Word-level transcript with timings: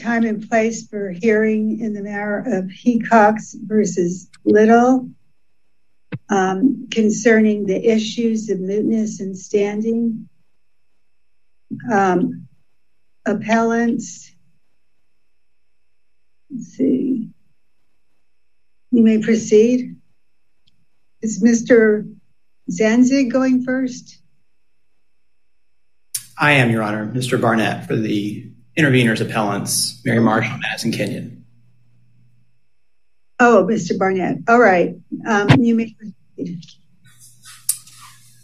time 0.00 0.24
and 0.24 0.48
place 0.48 0.86
for 0.86 1.10
hearing 1.10 1.80
in 1.80 1.92
the 1.92 2.02
matter 2.02 2.38
of 2.38 2.64
Hecox 2.64 3.54
versus 3.62 4.28
Little 4.44 5.10
um, 6.28 6.88
concerning 6.90 7.66
the 7.66 7.76
issues 7.76 8.48
of 8.48 8.58
mootness 8.58 9.20
and 9.20 9.36
standing. 9.36 10.28
Um, 11.90 12.48
appellants, 13.26 14.34
let's 16.50 16.68
see, 16.68 17.30
you 18.90 19.02
may 19.02 19.18
proceed. 19.18 19.96
Is 21.20 21.42
Mr. 21.42 22.12
Zanzig 22.70 23.30
going 23.30 23.62
first? 23.62 24.18
I 26.38 26.52
am, 26.52 26.70
Your 26.70 26.82
Honor. 26.82 27.06
Mr. 27.06 27.40
Barnett 27.40 27.86
for 27.86 27.94
the 27.94 28.51
interveners 28.76 29.20
appellants, 29.20 30.00
Mary 30.04 30.20
Marshall, 30.20 30.58
Madison 30.58 30.92
Kenyon. 30.92 31.44
Oh, 33.38 33.66
Mr. 33.68 33.98
Barnett. 33.98 34.38
All 34.48 34.60
right. 34.60 34.94
Um, 35.26 35.48
you 35.60 35.74
may 35.74 35.94
proceed. 35.94 36.64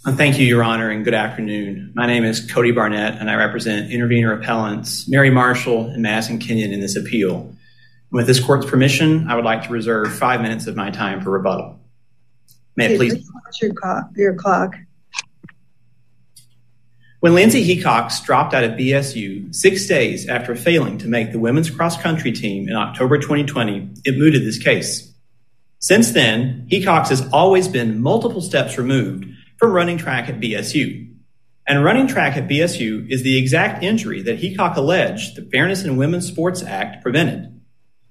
Um, 0.04 0.16
thank 0.16 0.38
you, 0.38 0.46
Your 0.46 0.62
Honor, 0.62 0.90
and 0.90 1.04
good 1.04 1.14
afternoon. 1.14 1.92
My 1.94 2.06
name 2.06 2.24
is 2.24 2.50
Cody 2.50 2.72
Barnett, 2.72 3.20
and 3.20 3.30
I 3.30 3.34
represent 3.34 3.92
intervener 3.92 4.32
appellants, 4.32 5.08
Mary 5.08 5.30
Marshall 5.30 5.90
and 5.90 6.02
Madison 6.02 6.38
Kenyon 6.38 6.72
in 6.72 6.80
this 6.80 6.96
appeal. 6.96 7.54
With 8.10 8.26
this 8.26 8.40
court's 8.40 8.64
permission, 8.64 9.28
I 9.28 9.34
would 9.34 9.44
like 9.44 9.64
to 9.64 9.68
reserve 9.70 10.12
five 10.12 10.40
minutes 10.40 10.66
of 10.66 10.76
my 10.76 10.90
time 10.90 11.20
for 11.20 11.30
rebuttal. 11.30 11.78
May 12.74 12.94
I 12.94 12.96
please? 12.96 13.30
Your 14.16 14.34
clock. 14.34 14.76
When 17.20 17.34
Lindsay 17.34 17.66
Hecox 17.66 18.24
dropped 18.24 18.54
out 18.54 18.62
of 18.62 18.72
BSU 18.72 19.52
six 19.52 19.88
days 19.88 20.28
after 20.28 20.54
failing 20.54 20.98
to 20.98 21.08
make 21.08 21.32
the 21.32 21.40
women's 21.40 21.68
cross-country 21.68 22.30
team 22.30 22.68
in 22.68 22.76
October 22.76 23.18
2020, 23.18 23.90
it 24.04 24.16
mooted 24.16 24.44
this 24.44 24.62
case. 24.62 25.12
Since 25.80 26.12
then, 26.12 26.68
Hecox 26.70 27.08
has 27.08 27.28
always 27.32 27.66
been 27.66 28.00
multiple 28.00 28.40
steps 28.40 28.78
removed 28.78 29.26
from 29.56 29.72
running 29.72 29.98
track 29.98 30.28
at 30.28 30.38
BSU. 30.38 31.12
And 31.66 31.84
running 31.84 32.06
track 32.06 32.36
at 32.36 32.46
BSU 32.46 33.10
is 33.10 33.24
the 33.24 33.36
exact 33.36 33.82
injury 33.82 34.22
that 34.22 34.38
Hecox 34.40 34.76
alleged 34.76 35.34
the 35.34 35.42
Fairness 35.50 35.82
in 35.82 35.96
Women's 35.96 36.28
Sports 36.28 36.62
Act 36.62 37.02
prevented. 37.02 37.60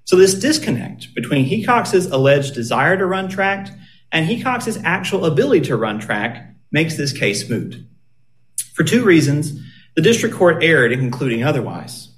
So 0.04 0.16
this 0.16 0.34
disconnect 0.34 1.14
between 1.14 1.48
Hecox's 1.48 2.06
alleged 2.06 2.52
desire 2.52 2.98
to 2.98 3.06
run 3.06 3.30
track 3.30 3.70
and 4.12 4.28
Hecox's 4.28 4.78
actual 4.84 5.24
ability 5.24 5.62
to 5.62 5.78
run 5.78 5.98
track 5.98 6.54
makes 6.70 6.98
this 6.98 7.18
case 7.18 7.48
moot. 7.48 7.82
For 8.78 8.84
two 8.84 9.04
reasons, 9.04 9.60
the 9.96 10.02
district 10.02 10.36
court 10.36 10.62
erred 10.62 10.92
in 10.92 11.00
concluding 11.00 11.42
otherwise. 11.42 12.10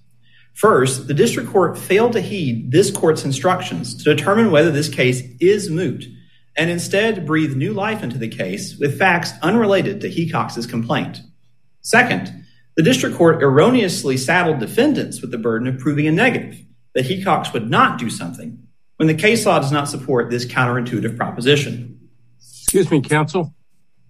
First, 0.53 1.09
the 1.09 1.15
district 1.15 1.49
court 1.49 1.79
failed 1.79 2.13
to 2.13 2.21
heed 2.21 2.71
this 2.71 2.91
court's 2.91 3.25
instructions 3.25 3.95
to 4.05 4.15
determine 4.15 4.51
whether 4.51 4.71
this 4.71 4.91
case 4.91 5.23
is 5.41 5.71
moot 5.71 6.05
and 6.59 6.69
instead 6.69 7.25
breathe 7.25 7.57
new 7.57 7.73
life 7.73 8.03
into 8.03 8.19
the 8.19 8.29
case 8.29 8.77
with 8.77 8.99
facts 8.99 9.33
unrelated 9.41 10.03
to 10.03 10.11
Hecox's 10.11 10.67
complaint. 10.67 11.23
Second, 11.81 12.45
the 12.77 12.83
district 12.83 13.17
court 13.17 13.43
erroneously 13.43 14.19
saddled 14.19 14.61
defendants 14.61 15.23
with 15.23 15.31
the 15.31 15.39
burden 15.39 15.67
of 15.67 15.79
proving 15.79 16.07
a 16.09 16.13
negative, 16.13 16.63
that 16.95 17.07
Hecox 17.07 17.55
would 17.55 17.71
not 17.71 17.99
do 17.99 18.11
something 18.11 18.67
when 18.99 19.07
the 19.07 19.15
case 19.15 19.47
law 19.47 19.61
does 19.61 19.73
not 19.73 19.89
support 19.89 20.29
this 20.29 20.45
counterintuitive 20.45 21.17
proposition. 21.17 22.11
Excuse 22.39 22.91
me, 22.91 23.01
counsel. 23.01 23.55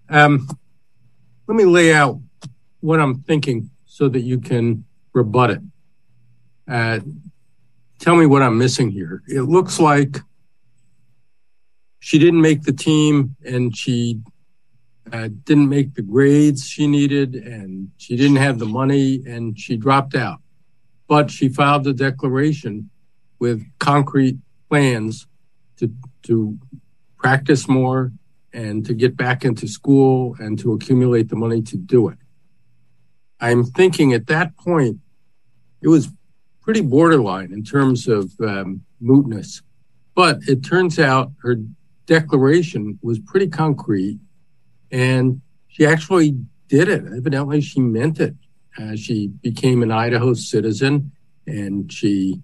Um, 0.09 0.49
let 1.47 1.55
me 1.55 1.65
lay 1.65 1.95
out 1.95 2.19
what 2.81 3.01
I'm 3.01 3.23
thinking 3.23 3.71
so 3.87 4.09
that 4.09 4.21
you 4.21 4.41
can 4.41 4.85
rebut 5.13 5.51
it. 5.51 5.61
Uh, 6.69 7.01
tell 7.99 8.17
me 8.17 8.27
what 8.27 8.43
I'm 8.43 8.59
missing 8.59 8.91
here. 8.91 9.23
It 9.29 9.43
looks 9.43 9.79
like 9.79 10.19
she 11.99 12.19
didn't 12.19 12.41
make 12.41 12.63
the 12.63 12.73
team 12.73 13.37
and 13.45 13.77
she 13.77 14.21
uh, 15.13 15.29
didn't 15.45 15.69
make 15.69 15.95
the 15.95 16.03
grades 16.03 16.67
she 16.67 16.87
needed 16.87 17.35
and 17.35 17.91
she 17.99 18.17
didn't 18.17 18.37
have 18.37 18.59
the 18.59 18.67
money 18.67 19.23
and 19.27 19.59
she 19.59 19.77
dropped 19.77 20.15
out. 20.15 20.39
But 21.09 21.31
she 21.31 21.49
filed 21.49 21.87
a 21.87 21.93
declaration 21.93 22.91
with 23.39 23.67
concrete 23.79 24.39
plans 24.69 25.27
to, 25.79 25.93
to 26.23 26.59
practice 27.17 27.69
more 27.69 28.13
and 28.53 28.87
to 28.87 28.95
get 28.95 29.17
back 29.17 29.45
into 29.45 29.67
school 29.67 30.37
and 30.39 30.59
to 30.59 30.73
accumulate 30.73 31.29
the 31.29 31.37
money 31.37 31.63
to 31.63 31.77
do 31.77 32.09
it. 32.09 32.19
I'm 33.41 33.65
thinking 33.65 34.13
at 34.13 34.27
that 34.27 34.57
point, 34.57 34.99
it 35.81 35.89
was 35.89 36.09
pretty 36.61 36.83
borderline 36.83 37.53
in 37.53 37.65
terms 37.65 38.07
of 38.07 38.33
um, 38.41 38.83
mootness. 39.03 39.63
But 40.15 40.41
it 40.47 40.63
turns 40.63 40.99
out 40.99 41.33
her 41.43 41.57
declaration 42.07 42.99
was 43.03 43.19
pretty 43.19 43.49
concrete 43.49 44.19
and 44.91 45.41
she 45.69 45.87
actually 45.87 46.37
did 46.69 46.89
it. 46.89 47.05
Evidently, 47.17 47.61
she 47.61 47.81
meant 47.81 48.21
it. 48.21 48.35
Uh, 48.79 48.97
she 48.97 49.29
became 49.29 49.83
an 49.83 49.91
Idaho 49.91 50.35
citizen 50.35 51.13
and 51.47 51.93
she 51.93 52.43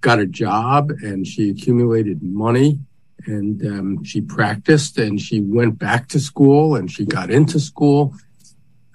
got 0.00 0.18
a 0.18 0.26
job 0.26 0.90
and 1.02 1.26
she 1.26 1.50
accumulated 1.50 2.22
money 2.22 2.78
and 3.26 3.66
um, 3.66 4.04
she 4.04 4.20
practiced 4.20 4.98
and 4.98 5.20
she 5.20 5.40
went 5.40 5.78
back 5.78 6.08
to 6.08 6.20
school 6.20 6.76
and 6.76 6.90
she 6.90 7.04
got 7.04 7.30
into 7.30 7.58
school, 7.58 8.14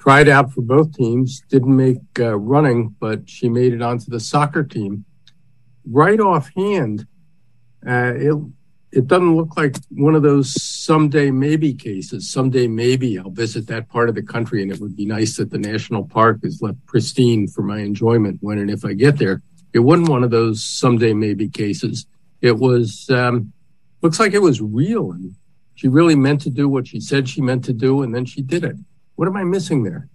tried 0.01 0.27
out 0.27 0.51
for 0.51 0.61
both 0.61 0.91
teams, 0.95 1.41
didn't 1.47 1.75
make 1.75 1.99
running, 2.17 2.95
but 2.99 3.29
she 3.29 3.47
made 3.47 3.71
it 3.71 3.83
onto 3.83 4.09
the 4.09 4.19
soccer 4.19 4.63
team. 4.63 5.05
Right 5.85 6.19
offhand, 6.19 7.05
it 7.83 9.07
doesn't 9.07 9.35
look 9.37 9.55
like 9.55 9.75
one 9.91 10.15
of 10.15 10.23
those 10.23 10.59
someday 10.59 11.29
maybe 11.29 11.75
cases. 11.75 12.27
Someday 12.27 12.67
maybe 12.67 13.19
I'll 13.19 13.29
visit 13.29 13.67
that 13.67 13.89
part 13.89 14.09
of 14.09 14.15
the 14.15 14.23
country 14.23 14.63
and 14.63 14.71
it 14.71 14.79
would 14.79 14.97
be 14.97 15.05
nice 15.05 15.37
that 15.37 15.51
the 15.51 15.59
national 15.59 16.07
park 16.07 16.39
is 16.41 16.63
left 16.63 16.83
pristine 16.87 17.47
for 17.47 17.61
my 17.61 17.77
enjoyment 17.79 18.39
when 18.41 18.57
and 18.57 18.71
if 18.71 18.83
I 18.83 18.93
get 18.93 19.19
there. 19.19 19.43
It 19.71 19.79
wasn't 19.79 20.09
one 20.09 20.23
of 20.23 20.31
those 20.31 20.63
someday 20.65 21.13
maybe 21.13 21.47
cases. 21.47 22.07
It 22.41 22.57
was 22.57 23.07
um, 23.11 23.53
looks 24.01 24.19
like 24.19 24.33
it 24.33 24.41
was 24.41 24.61
real 24.61 25.11
and 25.11 25.35
she 25.75 25.87
really 25.87 26.15
meant 26.15 26.41
to 26.41 26.49
do 26.49 26.67
what 26.67 26.87
she 26.87 26.99
said 26.99 27.29
she 27.29 27.41
meant 27.41 27.63
to 27.65 27.73
do 27.73 28.01
and 28.01 28.15
then 28.15 28.25
she 28.25 28.41
did 28.41 28.63
it. 28.63 28.75
What 29.21 29.27
am 29.27 29.37
I 29.37 29.43
missing 29.43 29.83
there? 29.83 30.09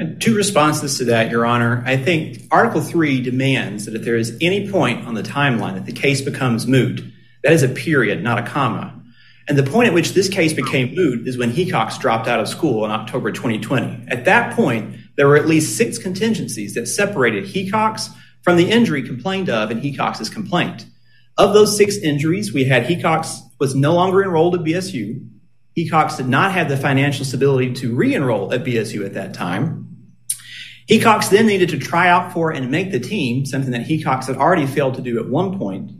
Uh, 0.00 0.04
two 0.20 0.36
responses 0.36 0.98
to 0.98 1.04
that, 1.06 1.32
Your 1.32 1.44
Honor. 1.44 1.82
I 1.84 1.96
think 1.96 2.44
Article 2.52 2.80
3 2.80 3.20
demands 3.22 3.86
that 3.86 3.96
if 3.96 4.04
there 4.04 4.14
is 4.14 4.38
any 4.40 4.70
point 4.70 5.04
on 5.04 5.14
the 5.14 5.22
timeline 5.24 5.74
that 5.74 5.86
the 5.86 5.92
case 5.92 6.20
becomes 6.20 6.64
moot, 6.64 7.02
that 7.42 7.52
is 7.52 7.64
a 7.64 7.68
period, 7.68 8.22
not 8.22 8.38
a 8.38 8.48
comma. 8.48 9.02
And 9.48 9.58
the 9.58 9.64
point 9.64 9.88
at 9.88 9.94
which 9.94 10.12
this 10.12 10.28
case 10.28 10.52
became 10.52 10.94
moot 10.94 11.26
is 11.26 11.36
when 11.36 11.50
Hecox 11.50 11.98
dropped 11.98 12.28
out 12.28 12.38
of 12.38 12.46
school 12.46 12.84
in 12.84 12.92
October 12.92 13.32
2020. 13.32 14.06
At 14.06 14.26
that 14.26 14.54
point, 14.54 14.94
there 15.16 15.26
were 15.26 15.36
at 15.36 15.48
least 15.48 15.76
six 15.76 15.98
contingencies 15.98 16.74
that 16.74 16.86
separated 16.86 17.46
Hecox 17.46 18.10
from 18.42 18.58
the 18.58 18.70
injury 18.70 19.02
complained 19.02 19.50
of 19.50 19.72
in 19.72 19.80
Hecox's 19.80 20.30
complaint. 20.30 20.86
Of 21.36 21.52
those 21.52 21.76
six 21.76 21.96
injuries, 21.96 22.54
we 22.54 22.62
had 22.62 22.84
Hecox 22.84 23.40
was 23.58 23.74
no 23.74 23.92
longer 23.92 24.22
enrolled 24.22 24.54
at 24.54 24.60
BSU. 24.60 25.31
Hecox 25.76 26.16
did 26.16 26.28
not 26.28 26.52
have 26.52 26.68
the 26.68 26.76
financial 26.76 27.24
stability 27.24 27.72
to 27.74 27.94
re-enroll 27.94 28.52
at 28.52 28.64
BSU 28.64 29.04
at 29.04 29.14
that 29.14 29.34
time. 29.34 29.88
Hecox 30.88 31.30
then 31.30 31.46
needed 31.46 31.70
to 31.70 31.78
try 31.78 32.08
out 32.08 32.32
for 32.32 32.50
and 32.50 32.70
make 32.70 32.90
the 32.90 33.00
team, 33.00 33.46
something 33.46 33.70
that 33.70 33.86
Hecox 33.86 34.26
had 34.26 34.36
already 34.36 34.66
failed 34.66 34.94
to 34.94 35.00
do 35.00 35.18
at 35.18 35.28
one 35.28 35.58
point. 35.58 35.92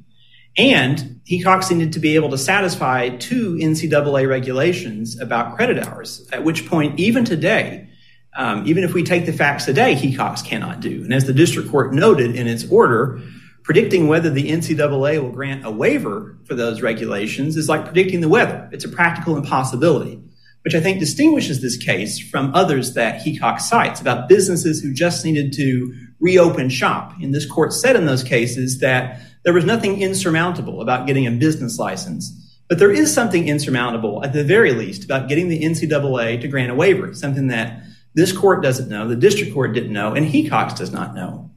And 0.59 1.21
Hecox 1.31 1.71
needed 1.71 1.95
to 1.95 2.01
be 2.01 2.15
able 2.15 2.31
to 2.31 2.39
satisfy 2.39 3.09
two 3.09 3.55
NCAA 3.55 4.29
regulations 4.29 5.19
about 5.19 5.57
credit 5.57 5.79
hours, 5.79 6.29
at 6.33 6.45
which 6.45 6.67
point 6.67 7.01
even 7.01 7.25
today, 7.25 7.89
um, 8.37 8.67
even 8.67 8.85
if 8.85 8.93
we 8.93 9.03
take 9.03 9.25
the 9.25 9.33
facts 9.33 9.65
today, 9.65 9.95
Hecox 9.95 10.45
cannot 10.45 10.81
do. 10.81 11.05
And 11.05 11.15
as 11.15 11.27
the 11.27 11.33
district 11.33 11.71
court 11.71 11.95
noted 11.95 12.35
in 12.35 12.47
its 12.47 12.69
order, 12.71 13.21
predicting 13.63 14.09
whether 14.09 14.31
the 14.31 14.51
NCAA 14.51 15.23
will 15.23 15.31
grant 15.31 15.65
a 15.65 15.71
waiver 15.71 16.39
for 16.45 16.55
those 16.55 16.83
regulations 16.83 17.57
is 17.57 17.69
like 17.69 17.85
predicting 17.85 18.21
the 18.21 18.29
weather. 18.29 18.69
It's 18.73 18.85
a 18.85 18.89
practical 18.89 19.37
impossibility, 19.37 20.21
which 20.63 20.75
I 20.75 20.81
think 20.81 20.99
distinguishes 20.99 21.63
this 21.63 21.77
case 21.77 22.19
from 22.19 22.55
others 22.55 22.95
that 22.95 23.25
Hecox 23.25 23.63
cites 23.63 24.01
about 24.01 24.29
businesses 24.29 24.81
who 24.81 24.93
just 24.93 25.25
needed 25.25 25.53
to 25.55 25.95
reopen 26.21 26.69
shop. 26.71 27.15
And 27.21 27.35
this 27.35 27.47
court 27.47 27.73
said 27.73 27.97
in 27.97 28.07
those 28.07 28.25
cases 28.25 28.81
that 28.81 29.21
there 29.45 29.55
was 29.55 29.65
nothing 29.65 30.01
insurmountable 30.01 30.81
about 30.81 31.07
getting 31.07 31.27
a 31.27 31.33
business 31.33 31.79
license. 31.79 32.39
But 32.69 32.79
there 32.79 32.93
is 32.93 33.13
something 33.13 33.49
insurmountable, 33.49 34.25
at 34.25 34.33
the 34.33 34.45
very 34.45 34.73
least, 34.73 35.05
about 35.05 35.29
getting 35.29 35.49
the 35.49 35.63
NCAA 35.63 36.41
to 36.41 36.49
grant 36.49 36.71
a 36.71 36.75
waiver, 36.75 37.13
something 37.13 37.49
that 37.49 37.83
this 38.15 38.33
court 38.33 38.63
doesn't 38.63 38.89
know, 38.89 39.09
the 39.09 39.17
district 39.17 39.53
court 39.53 39.75
didn't 39.75 39.93
know, 39.93 40.15
and 40.15 40.27
Hecox 40.27 40.77
does 40.77 40.93
not 40.93 41.15
know. 41.15 41.52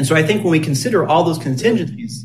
And 0.00 0.06
so 0.06 0.16
I 0.16 0.22
think 0.22 0.42
when 0.42 0.52
we 0.52 0.60
consider 0.60 1.06
all 1.06 1.24
those 1.24 1.36
contingencies... 1.36 2.24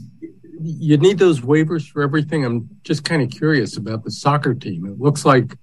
You 0.62 0.96
need 0.96 1.20
those 1.20 1.42
waivers 1.42 1.86
for 1.86 2.04
everything. 2.04 2.46
I'm 2.46 2.70
just 2.84 3.04
kind 3.04 3.22
of 3.22 3.30
curious 3.30 3.76
about 3.76 4.06
the 4.06 4.12
soccer 4.12 4.54
team. 4.54 4.86
It 4.86 4.98
looks 4.98 5.26
like 5.26 5.58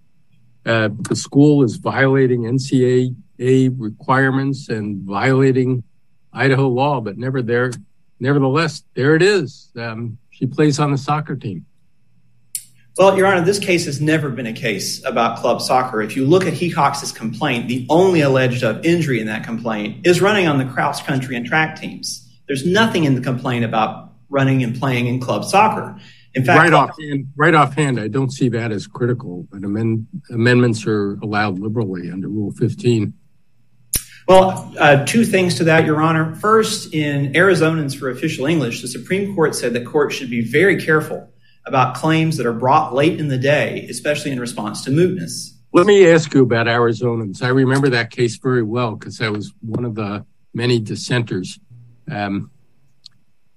uh, 0.66 0.90
the 1.08 1.16
school 1.16 1.64
is 1.64 1.76
violating 1.76 2.42
NCAA 2.42 3.74
requirements 3.78 4.68
and 4.68 5.00
violating 5.04 5.84
Idaho 6.34 6.68
law, 6.68 7.00
but 7.00 7.16
never 7.16 7.40
there. 7.40 7.72
Nevertheless, 8.20 8.84
there 8.92 9.14
it 9.14 9.22
is. 9.22 9.72
Um, 9.74 10.18
she 10.28 10.44
plays 10.44 10.78
on 10.78 10.90
the 10.90 10.98
soccer 10.98 11.34
team. 11.34 11.64
Well, 12.98 13.16
Your 13.16 13.26
Honor, 13.26 13.42
this 13.42 13.58
case 13.58 13.86
has 13.86 14.02
never 14.02 14.28
been 14.28 14.46
a 14.46 14.52
case 14.52 15.02
about 15.06 15.38
club 15.38 15.62
soccer. 15.62 16.02
If 16.02 16.14
you 16.14 16.26
look 16.26 16.44
at 16.44 16.52
Hecox's 16.52 17.10
complaint, 17.10 17.66
the 17.66 17.86
only 17.88 18.20
alleged 18.20 18.62
injury 18.84 19.18
in 19.18 19.26
that 19.28 19.44
complaint 19.44 20.06
is 20.06 20.20
running 20.20 20.46
on 20.46 20.58
the 20.58 20.66
cross 20.66 21.02
country 21.02 21.34
and 21.34 21.46
track 21.46 21.80
teams. 21.80 22.28
There's 22.46 22.66
nothing 22.66 23.04
in 23.04 23.14
the 23.14 23.22
complaint 23.22 23.64
about 23.64 24.12
running 24.28 24.62
and 24.62 24.78
playing 24.78 25.06
in 25.06 25.20
club 25.20 25.46
soccer. 25.46 25.98
In 26.34 26.44
fact, 26.44 26.58
right 27.36 27.54
offhand, 27.54 27.98
I 27.98 28.08
don't 28.08 28.30
see 28.30 28.50
that 28.50 28.70
as 28.70 28.86
critical. 28.86 29.46
But 29.50 29.64
amendments 29.64 30.86
are 30.86 31.14
allowed 31.22 31.58
liberally 31.58 32.10
under 32.10 32.28
Rule 32.28 32.52
15. 32.52 33.14
Well, 34.28 34.72
uh, 34.78 35.04
two 35.06 35.24
things 35.24 35.54
to 35.56 35.64
that, 35.64 35.86
Your 35.86 36.00
Honor. 36.02 36.34
First, 36.36 36.92
in 36.92 37.32
Arizonans 37.32 37.98
for 37.98 38.10
Official 38.10 38.46
English, 38.46 38.82
the 38.82 38.88
Supreme 38.88 39.34
Court 39.34 39.54
said 39.54 39.72
that 39.72 39.86
courts 39.86 40.14
should 40.14 40.30
be 40.30 40.42
very 40.42 40.80
careful 40.80 41.32
about 41.66 41.94
claims 41.94 42.36
that 42.36 42.46
are 42.46 42.52
brought 42.52 42.94
late 42.94 43.20
in 43.20 43.28
the 43.28 43.38
day, 43.38 43.86
especially 43.88 44.30
in 44.30 44.40
response 44.40 44.82
to 44.84 44.90
mootness. 44.90 45.50
Let 45.72 45.86
me 45.86 46.06
ask 46.08 46.34
you 46.34 46.42
about 46.42 46.66
Arizonans. 46.66 47.42
I 47.42 47.48
remember 47.48 47.88
that 47.90 48.10
case 48.10 48.36
very 48.36 48.62
well 48.62 48.94
because 48.94 49.20
I 49.20 49.30
was 49.30 49.52
one 49.60 49.84
of 49.84 49.94
the 49.94 50.26
many 50.52 50.78
dissenters, 50.78 51.58
um, 52.10 52.50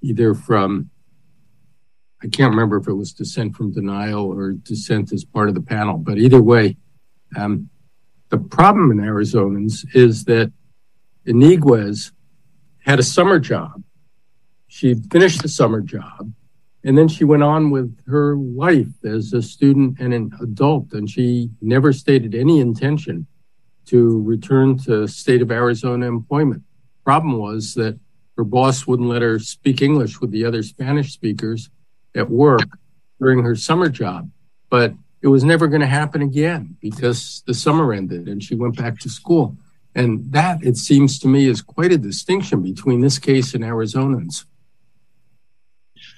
either 0.02 0.34
from, 0.34 0.90
I 2.24 2.28
can't 2.28 2.52
remember 2.52 2.78
if 2.78 2.88
it 2.88 2.94
was 2.94 3.12
dissent 3.12 3.56
from 3.56 3.74
denial 3.74 4.26
or 4.26 4.54
dissent 4.54 5.12
as 5.12 5.26
part 5.26 5.50
of 5.50 5.56
the 5.56 5.62
panel, 5.62 5.98
but 5.98 6.18
either 6.18 6.42
way, 6.42 6.78
um, 7.36 7.70
the 8.30 8.38
problem 8.38 8.92
in 8.92 8.98
Arizonans 8.98 9.86
is 9.94 10.24
that 10.26 10.52
Yniguez 11.28 12.12
had 12.80 13.00
a 13.00 13.04
summer 13.04 13.40
job. 13.40 13.84
She 14.68 14.94
finished 14.94 15.42
the 15.42 15.50
summer 15.50 15.82
job, 15.82 16.32
and 16.86 16.96
then 16.96 17.08
she 17.08 17.24
went 17.24 17.42
on 17.42 17.72
with 17.72 17.98
her 18.06 18.36
life 18.38 19.04
as 19.04 19.34
a 19.34 19.42
student 19.42 20.00
and 20.00 20.14
an 20.14 20.32
adult, 20.40 20.94
and 20.94 21.10
she 21.10 21.50
never 21.60 21.92
stated 21.92 22.36
any 22.36 22.60
intention 22.60 23.26
to 23.88 24.22
return 24.22 24.78
to 24.78 25.08
state 25.08 25.42
of 25.42 25.52
Arizona 25.52 26.06
employment. 26.06 26.62
Problem 27.04 27.40
was 27.40 27.74
that 27.74 28.00
her 28.38 28.44
boss 28.44 28.86
wouldn't 28.86 29.10
let 29.10 29.24
her 29.24 29.40
speak 29.40 29.82
English 29.82 30.22
with 30.22 30.30
the 30.30 30.46
other 30.46 30.62
Spanish 30.62 31.12
speakers 31.12 31.72
at 32.16 32.30
work 32.30 32.78
during 33.20 33.42
her 33.42 33.56
summer 33.56 33.90
job, 33.90 34.30
but 34.70 34.94
it 35.24 35.28
was 35.28 35.44
never 35.44 35.68
going 35.68 35.82
to 35.82 35.88
happen 35.88 36.22
again 36.22 36.78
because 36.82 37.42
the 37.48 37.54
summer 37.56 37.94
ended 37.94 38.28
and 38.28 38.44
she 38.44 38.54
went 38.54 38.78
back 38.78 39.00
to 39.00 39.10
school. 39.10 39.58
And 39.96 40.32
that, 40.34 40.64
it 40.64 40.78
seems 40.78 41.18
to 41.20 41.28
me, 41.28 41.48
is 41.48 41.64
quite 41.64 41.92
a 41.92 41.98
distinction 41.98 42.62
between 42.62 43.02
this 43.02 43.18
case 43.18 43.56
and 43.56 43.64
Arizonans. 43.64 44.46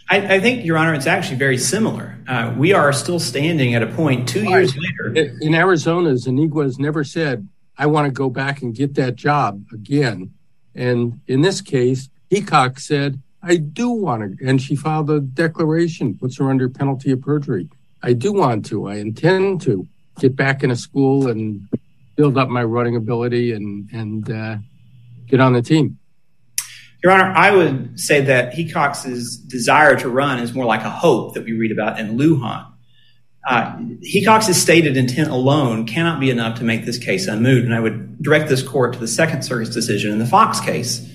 I 0.09 0.39
think, 0.39 0.63
Your 0.63 0.77
Honor, 0.77 0.94
it's 0.94 1.06
actually 1.06 1.38
very 1.38 1.57
similar. 1.57 2.18
Uh, 2.27 2.54
we 2.57 2.71
are 2.74 2.94
still 2.94 3.19
standing 3.19 3.75
at 3.75 3.83
a 3.83 3.88
point 3.88 4.27
two 4.27 4.44
years 4.44 4.74
later. 4.75 5.36
In 5.42 5.54
Arizona, 5.54 6.12
Arizonas, 6.12 6.27
Yniguez 6.27 6.80
never 6.80 7.04
said, 7.04 7.48
I 7.77 7.88
want 7.88 8.06
to 8.06 8.12
go 8.12 8.30
back 8.30 8.62
and 8.62 8.74
get 8.74 8.95
that 8.95 9.15
job 9.15 9.65
again. 9.74 10.33
And 10.74 11.19
in 11.27 11.42
this 11.42 11.62
case, 11.62 12.09
Hecox 12.31 12.80
said, 12.80 13.21
I 13.44 13.57
do 13.57 13.89
want 13.89 14.39
to, 14.39 14.48
and 14.48 14.62
she 14.62 14.75
filed 14.75 15.09
a 15.09 15.19
declaration, 15.19 16.18
puts 16.18 16.38
her 16.38 16.50
under 16.50 16.69
penalty 16.69 17.12
of 17.12 17.21
perjury. 17.21 17.68
I 18.01 18.13
do 18.13 18.31
want 18.33 18.65
to, 18.68 18.88
I 18.88 18.95
intend 18.95 19.62
to 19.63 19.88
get 20.19 20.36
back 20.36 20.63
in 20.63 20.71
a 20.71 20.75
school 20.75 21.27
and 21.27 21.68
build 22.15 22.38
up 22.38 22.50
my 22.50 22.63
running 22.63 22.95
ability 22.95 23.51
and 23.51 24.31
uh, 24.31 24.57
get 25.27 25.39
on 25.39 25.54
the 25.54 25.62
team. 25.62 26.00
Your 27.03 27.13
Honor, 27.13 27.31
I 27.35 27.51
would 27.51 27.99
say 27.99 28.21
that 28.21 28.53
Hecox's 28.53 29.38
desire 29.38 29.95
to 29.97 30.09
run 30.09 30.39
is 30.39 30.53
more 30.53 30.65
like 30.65 30.81
a 30.81 30.89
hope 30.89 31.35
that 31.35 31.45
we 31.45 31.53
read 31.53 31.71
about 31.71 31.99
in 31.99 32.17
Lujan. 32.17 32.65
Uh, 33.47 33.77
Hecox's 34.03 34.61
stated 34.61 34.97
intent 34.97 35.29
alone 35.29 35.85
cannot 35.85 36.19
be 36.19 36.29
enough 36.29 36.57
to 36.57 36.65
make 36.65 36.85
this 36.85 36.97
case 36.97 37.27
unmoved, 37.27 37.65
and 37.65 37.73
I 37.73 37.79
would 37.79 38.21
direct 38.21 38.49
this 38.49 38.63
court 38.63 38.94
to 38.94 38.99
the 38.99 39.07
Second 39.07 39.44
Circuit's 39.44 39.73
decision 39.73 40.11
in 40.11 40.19
the 40.19 40.25
Fox 40.25 40.59
case. 40.59 41.07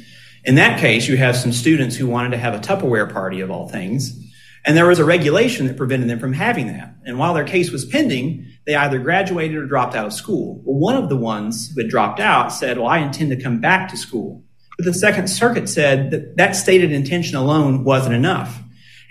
In 0.44 0.54
that 0.54 0.80
case, 0.80 1.08
you 1.08 1.16
have 1.18 1.36
some 1.36 1.52
students 1.52 1.96
who 1.96 2.06
wanted 2.06 2.30
to 2.30 2.38
have 2.38 2.54
a 2.54 2.58
Tupperware 2.58 3.12
party 3.12 3.40
of 3.40 3.50
all 3.50 3.68
things, 3.68 4.18
and 4.64 4.76
there 4.76 4.86
was 4.86 5.00
a 5.00 5.04
regulation 5.04 5.66
that 5.66 5.76
prevented 5.76 6.08
them 6.08 6.20
from 6.20 6.32
having 6.32 6.68
that. 6.68 6.94
And 7.04 7.18
while 7.18 7.34
their 7.34 7.44
case 7.44 7.70
was 7.70 7.84
pending, 7.84 8.46
they 8.66 8.76
either 8.76 9.00
graduated 9.00 9.56
or 9.56 9.66
dropped 9.66 9.96
out 9.96 10.06
of 10.06 10.12
school. 10.12 10.60
One 10.64 10.94
of 10.94 11.08
the 11.08 11.16
ones 11.16 11.72
who 11.74 11.82
had 11.82 11.90
dropped 11.90 12.20
out 12.20 12.52
said, 12.52 12.78
well, 12.78 12.86
I 12.86 12.98
intend 12.98 13.30
to 13.30 13.42
come 13.42 13.60
back 13.60 13.90
to 13.90 13.96
school. 13.96 14.44
But 14.76 14.86
the 14.86 14.94
Second 14.94 15.28
Circuit 15.28 15.68
said 15.68 16.10
that 16.10 16.36
that 16.36 16.56
stated 16.56 16.92
intention 16.92 17.36
alone 17.36 17.84
wasn't 17.84 18.14
enough. 18.14 18.60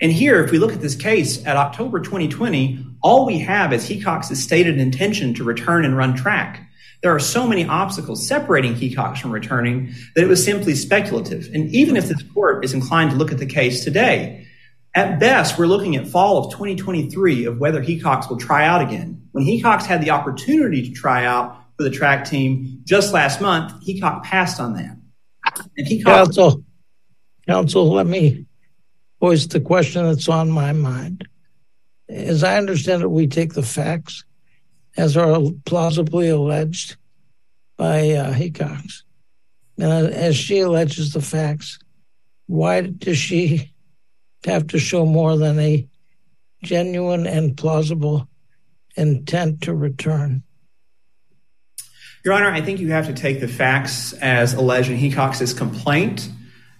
And 0.00 0.10
here, 0.10 0.42
if 0.42 0.50
we 0.50 0.58
look 0.58 0.72
at 0.72 0.80
this 0.80 0.96
case, 0.96 1.44
at 1.46 1.56
October 1.56 2.00
2020, 2.00 2.84
all 3.02 3.24
we 3.24 3.38
have 3.38 3.72
is 3.72 3.88
Hecox's 3.88 4.42
stated 4.42 4.78
intention 4.78 5.34
to 5.34 5.44
return 5.44 5.84
and 5.84 5.96
run 5.96 6.14
track. 6.14 6.68
There 7.02 7.14
are 7.14 7.20
so 7.20 7.46
many 7.46 7.64
obstacles 7.66 8.26
separating 8.26 8.74
Hecox 8.74 9.18
from 9.18 9.32
returning 9.32 9.92
that 10.14 10.24
it 10.24 10.28
was 10.28 10.44
simply 10.44 10.74
speculative. 10.74 11.48
And 11.52 11.68
even 11.70 11.96
if 11.96 12.06
this 12.06 12.22
court 12.34 12.64
is 12.64 12.74
inclined 12.74 13.10
to 13.10 13.16
look 13.16 13.32
at 13.32 13.38
the 13.38 13.46
case 13.46 13.84
today, 13.84 14.46
at 14.94 15.18
best, 15.18 15.58
we're 15.58 15.66
looking 15.66 15.96
at 15.96 16.06
fall 16.06 16.38
of 16.38 16.52
2023 16.52 17.46
of 17.46 17.58
whether 17.58 17.82
Hecox 17.82 18.28
will 18.28 18.36
try 18.36 18.66
out 18.66 18.82
again. 18.82 19.26
When 19.32 19.44
Hecox 19.44 19.84
had 19.84 20.02
the 20.02 20.10
opportunity 20.10 20.88
to 20.88 20.92
try 20.92 21.24
out 21.24 21.56
for 21.76 21.82
the 21.82 21.90
track 21.90 22.24
team 22.24 22.80
just 22.84 23.12
last 23.12 23.40
month, 23.40 23.72
Hecox 23.86 24.22
passed 24.24 24.60
on 24.60 24.74
that. 24.74 24.96
Counsel, 27.46 27.92
let 27.92 28.06
me 28.06 28.46
voice 29.20 29.46
the 29.46 29.60
question 29.60 30.04
that's 30.04 30.28
on 30.28 30.50
my 30.50 30.72
mind. 30.72 31.26
As 32.08 32.44
I 32.44 32.56
understand 32.56 33.02
it, 33.02 33.10
we 33.10 33.26
take 33.26 33.54
the 33.54 33.62
facts 33.62 34.24
as 34.96 35.16
are 35.16 35.40
plausibly 35.64 36.28
alleged 36.28 36.96
by 37.76 38.10
uh, 38.10 38.32
Hecox. 38.32 39.02
And 39.78 40.12
as 40.12 40.36
she 40.36 40.60
alleges 40.60 41.12
the 41.12 41.22
facts, 41.22 41.78
why 42.46 42.82
does 42.82 43.16
she 43.16 43.72
have 44.44 44.66
to 44.68 44.78
show 44.78 45.06
more 45.06 45.36
than 45.36 45.58
a 45.58 45.86
genuine 46.62 47.26
and 47.26 47.56
plausible 47.56 48.28
intent 48.96 49.62
to 49.62 49.74
return? 49.74 50.42
Your 52.24 52.34
Honor, 52.34 52.50
I 52.50 52.60
think 52.60 52.78
you 52.78 52.92
have 52.92 53.06
to 53.06 53.12
take 53.12 53.40
the 53.40 53.48
facts 53.48 54.12
as 54.12 54.54
alleged 54.54 54.90
in 54.90 54.96
Hecox's 54.96 55.52
complaint. 55.52 56.28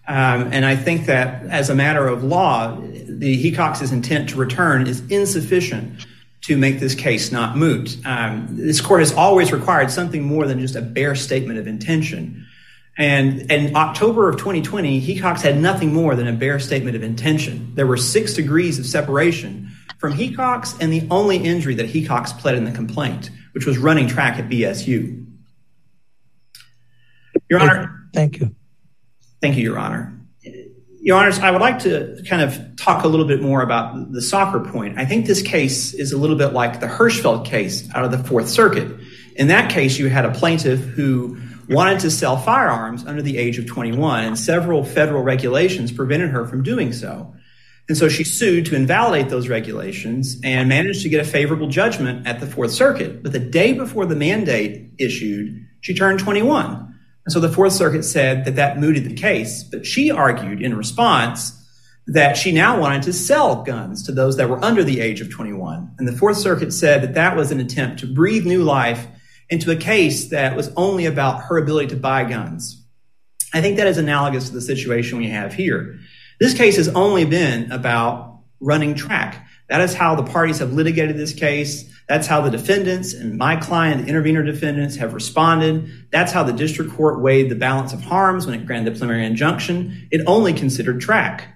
Um, 0.06 0.52
and 0.52 0.64
I 0.64 0.76
think 0.76 1.06
that 1.06 1.44
as 1.46 1.68
a 1.68 1.74
matter 1.74 2.06
of 2.06 2.22
law, 2.22 2.76
the 2.76 3.42
Hecox's 3.42 3.90
intent 3.90 4.30
to 4.30 4.36
return 4.36 4.86
is 4.86 5.00
insufficient 5.08 6.06
to 6.42 6.56
make 6.56 6.78
this 6.78 6.94
case 6.94 7.32
not 7.32 7.56
moot. 7.56 7.96
Um, 8.04 8.48
this 8.50 8.80
court 8.80 9.00
has 9.00 9.12
always 9.12 9.52
required 9.52 9.90
something 9.90 10.22
more 10.22 10.46
than 10.46 10.60
just 10.60 10.76
a 10.76 10.82
bare 10.82 11.14
statement 11.14 11.58
of 11.58 11.66
intention. 11.66 12.46
And 12.96 13.50
in 13.50 13.74
October 13.74 14.28
of 14.28 14.36
2020, 14.36 15.00
Hecox 15.00 15.40
had 15.40 15.58
nothing 15.58 15.92
more 15.92 16.14
than 16.14 16.28
a 16.28 16.32
bare 16.32 16.60
statement 16.60 16.94
of 16.94 17.02
intention. 17.02 17.72
There 17.74 17.86
were 17.86 17.96
six 17.96 18.34
degrees 18.34 18.78
of 18.78 18.86
separation 18.86 19.70
from 19.98 20.12
Hecox 20.12 20.76
and 20.80 20.92
the 20.92 21.06
only 21.10 21.38
injury 21.38 21.74
that 21.76 21.86
Hecox 21.86 22.36
pled 22.38 22.56
in 22.56 22.64
the 22.64 22.72
complaint, 22.72 23.30
which 23.52 23.66
was 23.66 23.78
running 23.78 24.08
track 24.08 24.38
at 24.38 24.48
BSU. 24.48 25.21
Your 27.52 27.60
Honor. 27.60 28.08
Thank 28.14 28.40
you. 28.40 28.54
Thank 29.42 29.56
you, 29.56 29.62
Your 29.62 29.78
Honor. 29.78 30.18
Your 31.02 31.18
Honors, 31.18 31.38
I 31.38 31.50
would 31.50 31.60
like 31.60 31.80
to 31.80 32.22
kind 32.26 32.40
of 32.40 32.76
talk 32.76 33.04
a 33.04 33.08
little 33.08 33.26
bit 33.26 33.42
more 33.42 33.60
about 33.60 34.12
the 34.12 34.22
soccer 34.22 34.60
point. 34.60 34.98
I 34.98 35.04
think 35.04 35.26
this 35.26 35.42
case 35.42 35.92
is 35.92 36.12
a 36.12 36.18
little 36.18 36.36
bit 36.36 36.54
like 36.54 36.80
the 36.80 36.86
Hirschfeld 36.86 37.44
case 37.44 37.86
out 37.94 38.06
of 38.06 38.10
the 38.10 38.18
Fourth 38.18 38.48
Circuit. 38.48 38.90
In 39.36 39.48
that 39.48 39.70
case, 39.70 39.98
you 39.98 40.08
had 40.08 40.24
a 40.24 40.30
plaintiff 40.30 40.80
who 40.80 41.38
wanted 41.68 42.00
to 42.00 42.10
sell 42.10 42.38
firearms 42.38 43.04
under 43.04 43.20
the 43.20 43.36
age 43.36 43.58
of 43.58 43.66
21, 43.66 44.24
and 44.24 44.38
several 44.38 44.82
federal 44.82 45.22
regulations 45.22 45.92
prevented 45.92 46.30
her 46.30 46.46
from 46.46 46.62
doing 46.62 46.92
so. 46.92 47.34
And 47.88 47.98
so 47.98 48.08
she 48.08 48.24
sued 48.24 48.64
to 48.66 48.76
invalidate 48.76 49.28
those 49.28 49.48
regulations 49.48 50.40
and 50.42 50.70
managed 50.70 51.02
to 51.02 51.10
get 51.10 51.20
a 51.20 51.28
favorable 51.28 51.68
judgment 51.68 52.26
at 52.26 52.40
the 52.40 52.46
Fourth 52.46 52.70
Circuit. 52.70 53.22
But 53.22 53.32
the 53.32 53.40
day 53.40 53.74
before 53.74 54.06
the 54.06 54.16
mandate 54.16 54.92
issued, 54.98 55.66
she 55.82 55.94
turned 55.94 56.20
21. 56.20 56.91
And 57.24 57.32
so 57.32 57.40
the 57.40 57.48
Fourth 57.48 57.72
Circuit 57.72 58.04
said 58.04 58.44
that 58.44 58.56
that 58.56 58.78
mooted 58.78 59.04
the 59.04 59.14
case. 59.14 59.62
But 59.62 59.86
she 59.86 60.10
argued 60.10 60.60
in 60.60 60.76
response 60.76 61.58
that 62.06 62.36
she 62.36 62.50
now 62.50 62.80
wanted 62.80 63.02
to 63.04 63.12
sell 63.12 63.62
guns 63.62 64.02
to 64.04 64.12
those 64.12 64.36
that 64.36 64.48
were 64.48 64.62
under 64.64 64.82
the 64.82 65.00
age 65.00 65.20
of 65.20 65.30
21. 65.30 65.94
And 65.98 66.08
the 66.08 66.12
Fourth 66.12 66.36
Circuit 66.36 66.72
said 66.72 67.02
that 67.02 67.14
that 67.14 67.36
was 67.36 67.52
an 67.52 67.60
attempt 67.60 68.00
to 68.00 68.12
breathe 68.12 68.44
new 68.44 68.62
life 68.62 69.06
into 69.50 69.70
a 69.70 69.76
case 69.76 70.30
that 70.30 70.56
was 70.56 70.72
only 70.76 71.06
about 71.06 71.44
her 71.44 71.58
ability 71.58 71.88
to 71.88 71.96
buy 71.96 72.24
guns. 72.24 72.82
I 73.54 73.60
think 73.60 73.76
that 73.76 73.86
is 73.86 73.98
analogous 73.98 74.48
to 74.48 74.54
the 74.54 74.60
situation 74.60 75.18
we 75.18 75.28
have 75.28 75.52
here. 75.52 75.98
This 76.40 76.54
case 76.54 76.76
has 76.76 76.88
only 76.88 77.24
been 77.24 77.70
about 77.70 78.40
running 78.60 78.94
track. 78.94 79.46
That 79.68 79.82
is 79.82 79.94
how 79.94 80.14
the 80.16 80.22
parties 80.24 80.58
have 80.58 80.72
litigated 80.72 81.16
this 81.16 81.34
case. 81.34 81.91
That's 82.08 82.26
how 82.26 82.40
the 82.40 82.50
defendants 82.50 83.14
and 83.14 83.38
my 83.38 83.56
client, 83.56 84.02
the 84.02 84.08
intervener 84.08 84.42
defendants, 84.42 84.96
have 84.96 85.14
responded. 85.14 85.90
That's 86.10 86.32
how 86.32 86.42
the 86.42 86.52
district 86.52 86.92
court 86.92 87.20
weighed 87.20 87.50
the 87.50 87.54
balance 87.54 87.92
of 87.92 88.02
harms 88.02 88.46
when 88.46 88.58
it 88.58 88.66
granted 88.66 88.86
the 88.86 88.98
preliminary 88.98 89.26
injunction. 89.26 90.08
It 90.10 90.22
only 90.26 90.52
considered 90.52 91.00
track. 91.00 91.48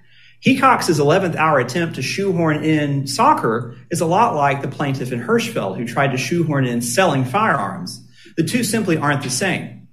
Hecox's 0.45 0.99
11th 0.99 1.35
hour 1.35 1.59
attempt 1.59 1.95
to 1.95 2.01
shoehorn 2.01 2.63
in 2.63 3.07
soccer 3.07 3.75
is 3.89 4.01
a 4.01 4.05
lot 4.05 4.35
like 4.35 4.61
the 4.61 4.67
plaintiff 4.67 5.11
in 5.11 5.19
Hirschfeld 5.19 5.77
who 5.77 5.85
tried 5.85 6.11
to 6.11 6.17
shoehorn 6.17 6.65
in 6.65 6.81
selling 6.81 7.25
firearms. 7.25 8.03
The 8.37 8.43
two 8.43 8.63
simply 8.63 8.97
aren't 8.97 9.23
the 9.23 9.31
same. 9.31 9.87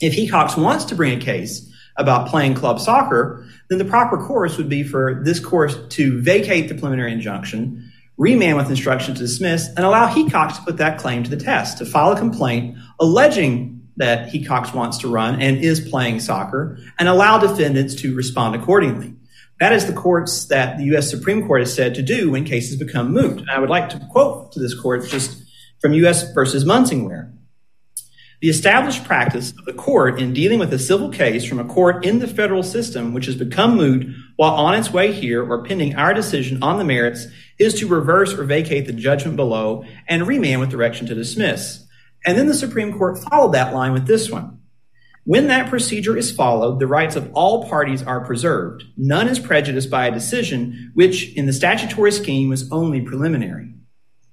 If 0.00 0.14
Hecox 0.14 0.62
wants 0.62 0.84
to 0.86 0.94
bring 0.94 1.18
a 1.18 1.20
case 1.20 1.68
about 1.96 2.28
playing 2.28 2.54
club 2.54 2.80
soccer, 2.80 3.46
then 3.68 3.78
the 3.78 3.84
proper 3.84 4.18
course 4.18 4.56
would 4.58 4.68
be 4.68 4.82
for 4.82 5.22
this 5.24 5.40
course 5.40 5.76
to 5.88 6.20
vacate 6.20 6.68
the 6.68 6.74
preliminary 6.74 7.12
injunction, 7.12 7.87
remand 8.18 8.56
with 8.56 8.68
instruction 8.68 9.14
to 9.14 9.20
dismiss, 9.20 9.68
and 9.68 9.80
allow 9.80 10.12
Hecox 10.12 10.56
to 10.56 10.62
put 10.62 10.76
that 10.78 10.98
claim 10.98 11.22
to 11.22 11.30
the 11.30 11.36
test, 11.36 11.78
to 11.78 11.86
file 11.86 12.12
a 12.12 12.18
complaint 12.18 12.76
alleging 13.00 13.88
that 13.96 14.28
Hecox 14.28 14.74
wants 14.74 14.98
to 14.98 15.08
run 15.08 15.40
and 15.40 15.58
is 15.58 15.80
playing 15.80 16.20
soccer, 16.20 16.78
and 16.98 17.08
allow 17.08 17.38
defendants 17.38 17.94
to 17.96 18.14
respond 18.14 18.54
accordingly. 18.54 19.14
That 19.60 19.72
is 19.72 19.86
the 19.86 19.92
courts 19.92 20.46
that 20.46 20.78
the 20.78 20.84
U.S. 20.84 21.10
Supreme 21.10 21.46
Court 21.46 21.62
has 21.62 21.74
said 21.74 21.94
to 21.96 22.02
do 22.02 22.30
when 22.30 22.44
cases 22.44 22.76
become 22.76 23.12
moot. 23.12 23.38
And 23.38 23.50
I 23.50 23.58
would 23.58 23.70
like 23.70 23.88
to 23.90 24.08
quote 24.10 24.52
to 24.52 24.60
this 24.60 24.78
court 24.78 25.08
just 25.08 25.42
from 25.80 25.92
U.S. 25.94 26.32
versus 26.32 26.64
Munsingwear. 26.64 27.32
The 28.40 28.50
established 28.50 29.02
practice 29.02 29.50
of 29.50 29.64
the 29.64 29.72
court 29.72 30.20
in 30.20 30.32
dealing 30.32 30.60
with 30.60 30.72
a 30.72 30.78
civil 30.78 31.08
case 31.08 31.44
from 31.44 31.58
a 31.58 31.64
court 31.64 32.04
in 32.06 32.20
the 32.20 32.28
federal 32.28 32.62
system 32.62 33.12
which 33.12 33.26
has 33.26 33.34
become 33.34 33.76
moot 33.76 34.06
while 34.36 34.52
on 34.52 34.76
its 34.76 34.92
way 34.92 35.12
here 35.12 35.44
or 35.44 35.64
pending 35.64 35.96
our 35.96 36.14
decision 36.14 36.62
on 36.62 36.78
the 36.78 36.84
merits 36.84 37.26
is 37.58 37.74
to 37.74 37.88
reverse 37.88 38.32
or 38.34 38.44
vacate 38.44 38.86
the 38.86 38.92
judgment 38.92 39.34
below 39.34 39.84
and 40.06 40.28
remand 40.28 40.60
with 40.60 40.70
direction 40.70 41.04
to 41.08 41.16
dismiss. 41.16 41.84
And 42.24 42.38
then 42.38 42.46
the 42.46 42.54
Supreme 42.54 42.96
Court 42.96 43.18
followed 43.18 43.54
that 43.54 43.74
line 43.74 43.92
with 43.92 44.06
this 44.06 44.30
one. 44.30 44.60
When 45.24 45.48
that 45.48 45.68
procedure 45.68 46.16
is 46.16 46.30
followed, 46.30 46.78
the 46.78 46.86
rights 46.86 47.16
of 47.16 47.32
all 47.34 47.68
parties 47.68 48.04
are 48.04 48.24
preserved. 48.24 48.84
None 48.96 49.26
is 49.26 49.40
prejudiced 49.40 49.90
by 49.90 50.06
a 50.06 50.12
decision 50.12 50.92
which, 50.94 51.34
in 51.34 51.46
the 51.46 51.52
statutory 51.52 52.12
scheme, 52.12 52.48
was 52.48 52.70
only 52.70 53.00
preliminary. 53.00 53.74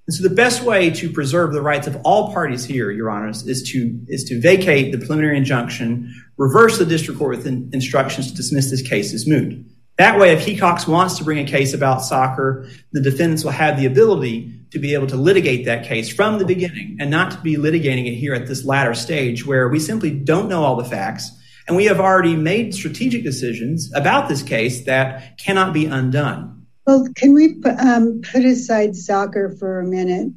And 0.07 0.13
so 0.13 0.27
the 0.27 0.35
best 0.35 0.61
way 0.61 0.91
to 0.91 1.11
preserve 1.11 1.51
the 1.51 1.61
rights 1.61 1.87
of 1.87 1.97
all 2.03 2.31
parties 2.31 2.63
here, 2.63 2.91
Your 2.91 3.09
Honors, 3.09 3.47
is 3.47 3.63
to 3.71 3.99
is 4.07 4.23
to 4.25 4.39
vacate 4.39 4.91
the 4.91 4.99
preliminary 4.99 5.37
injunction, 5.37 6.13
reverse 6.37 6.77
the 6.77 6.85
district 6.85 7.19
court 7.19 7.37
with 7.37 7.47
in, 7.47 7.69
instructions 7.73 8.29
to 8.29 8.35
dismiss 8.35 8.69
this 8.69 8.87
case 8.87 9.13
as 9.13 9.27
moot. 9.27 9.65
That 9.97 10.19
way, 10.19 10.33
if 10.33 10.45
Hecox 10.45 10.87
wants 10.87 11.17
to 11.17 11.23
bring 11.23 11.39
a 11.39 11.49
case 11.49 11.73
about 11.73 12.03
soccer, 12.03 12.67
the 12.91 13.01
defendants 13.01 13.43
will 13.43 13.51
have 13.51 13.79
the 13.79 13.85
ability 13.85 14.51
to 14.71 14.79
be 14.79 14.93
able 14.93 15.07
to 15.07 15.15
litigate 15.15 15.65
that 15.65 15.85
case 15.85 16.13
from 16.13 16.37
the 16.37 16.45
beginning 16.45 16.97
and 16.99 17.09
not 17.09 17.31
to 17.31 17.37
be 17.39 17.55
litigating 17.55 18.05
it 18.05 18.15
here 18.15 18.33
at 18.33 18.45
this 18.45 18.65
latter 18.65 18.93
stage 18.93 19.45
where 19.45 19.69
we 19.69 19.79
simply 19.79 20.11
don't 20.11 20.49
know 20.49 20.63
all 20.63 20.75
the 20.75 20.83
facts 20.83 21.31
and 21.67 21.77
we 21.77 21.85
have 21.85 21.99
already 21.99 22.35
made 22.35 22.75
strategic 22.75 23.23
decisions 23.23 23.91
about 23.95 24.27
this 24.27 24.43
case 24.43 24.83
that 24.85 25.37
cannot 25.37 25.73
be 25.73 25.85
undone. 25.85 26.54
Well, 26.85 27.07
can 27.15 27.33
we 27.33 27.61
um, 27.79 28.21
put 28.21 28.45
aside 28.45 28.95
soccer 28.95 29.55
for 29.57 29.79
a 29.79 29.83
minute? 29.83 30.31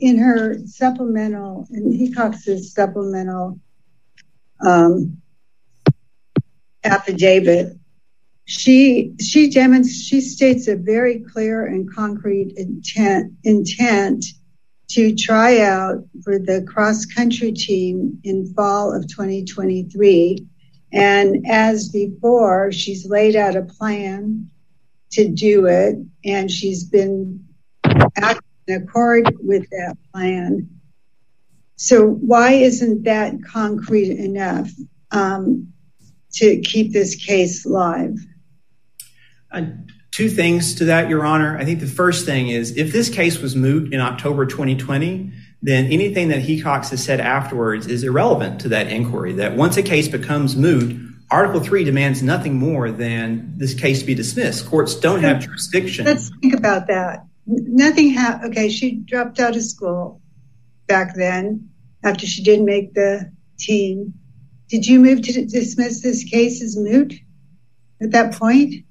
In 0.00 0.18
her 0.18 0.58
supplemental, 0.66 1.66
in 1.70 1.92
Hecox's 1.92 2.72
supplemental 2.72 3.60
um, 4.64 5.20
affidavit, 6.82 7.76
she 8.46 9.12
she 9.20 9.50
she 9.52 10.20
states 10.20 10.66
a 10.66 10.74
very 10.74 11.20
clear 11.20 11.66
and 11.66 11.92
concrete 11.94 12.54
intent 12.56 13.32
intent 13.44 14.24
to 14.88 15.14
try 15.14 15.60
out 15.60 16.02
for 16.24 16.36
the 16.36 16.66
cross 16.66 17.06
country 17.06 17.52
team 17.52 18.18
in 18.24 18.52
fall 18.54 18.92
of 18.92 19.06
2023 19.06 20.44
and 20.92 21.46
as 21.48 21.90
before 21.90 22.72
she's 22.72 23.06
laid 23.06 23.36
out 23.36 23.54
a 23.54 23.62
plan 23.62 24.50
to 25.12 25.28
do 25.28 25.66
it, 25.66 25.96
and 26.24 26.50
she's 26.50 26.84
been 26.84 27.44
acting 28.16 28.42
in 28.68 28.82
accord 28.82 29.36
with 29.40 29.68
that 29.70 29.96
plan. 30.12 30.68
So 31.76 32.06
why 32.06 32.52
isn't 32.52 33.04
that 33.04 33.42
concrete 33.44 34.10
enough 34.10 34.70
um, 35.10 35.72
to 36.34 36.60
keep 36.60 36.92
this 36.92 37.14
case 37.14 37.64
live? 37.66 38.18
Uh, 39.50 39.62
two 40.12 40.28
things 40.28 40.74
to 40.76 40.84
that, 40.84 41.08
Your 41.08 41.24
Honor. 41.24 41.58
I 41.58 41.64
think 41.64 41.80
the 41.80 41.86
first 41.86 42.26
thing 42.26 42.48
is 42.48 42.76
if 42.76 42.92
this 42.92 43.08
case 43.08 43.40
was 43.40 43.56
moot 43.56 43.92
in 43.92 44.00
October 44.00 44.46
2020, 44.46 45.32
then 45.62 45.86
anything 45.86 46.28
that 46.28 46.42
Hecox 46.42 46.90
has 46.90 47.02
said 47.02 47.20
afterwards 47.20 47.86
is 47.86 48.04
irrelevant 48.04 48.60
to 48.62 48.68
that 48.68 48.88
inquiry. 48.88 49.32
That 49.34 49.56
once 49.56 49.76
a 49.76 49.82
case 49.82 50.08
becomes 50.08 50.56
moot, 50.56 51.09
Article 51.30 51.60
3 51.60 51.84
demands 51.84 52.22
nothing 52.22 52.56
more 52.56 52.90
than 52.90 53.52
this 53.56 53.74
case 53.74 54.02
be 54.02 54.14
dismissed. 54.14 54.66
Courts 54.66 54.96
don't 54.96 55.20
have 55.20 55.40
jurisdiction. 55.40 56.04
Let's 56.04 56.30
think 56.40 56.54
about 56.54 56.88
that. 56.88 57.24
Nothing 57.46 58.10
happened. 58.10 58.52
Okay, 58.52 58.68
she 58.68 58.96
dropped 58.96 59.38
out 59.38 59.56
of 59.56 59.62
school 59.62 60.20
back 60.88 61.14
then 61.14 61.70
after 62.02 62.26
she 62.26 62.42
didn't 62.42 62.64
make 62.64 62.94
the 62.94 63.32
team. 63.58 64.14
Did 64.68 64.86
you 64.86 64.98
move 64.98 65.22
to 65.22 65.46
dismiss 65.46 66.02
this 66.02 66.24
case 66.24 66.62
as 66.62 66.76
moot 66.76 67.14
at 68.02 68.10
that 68.10 68.34
point? 68.34 68.84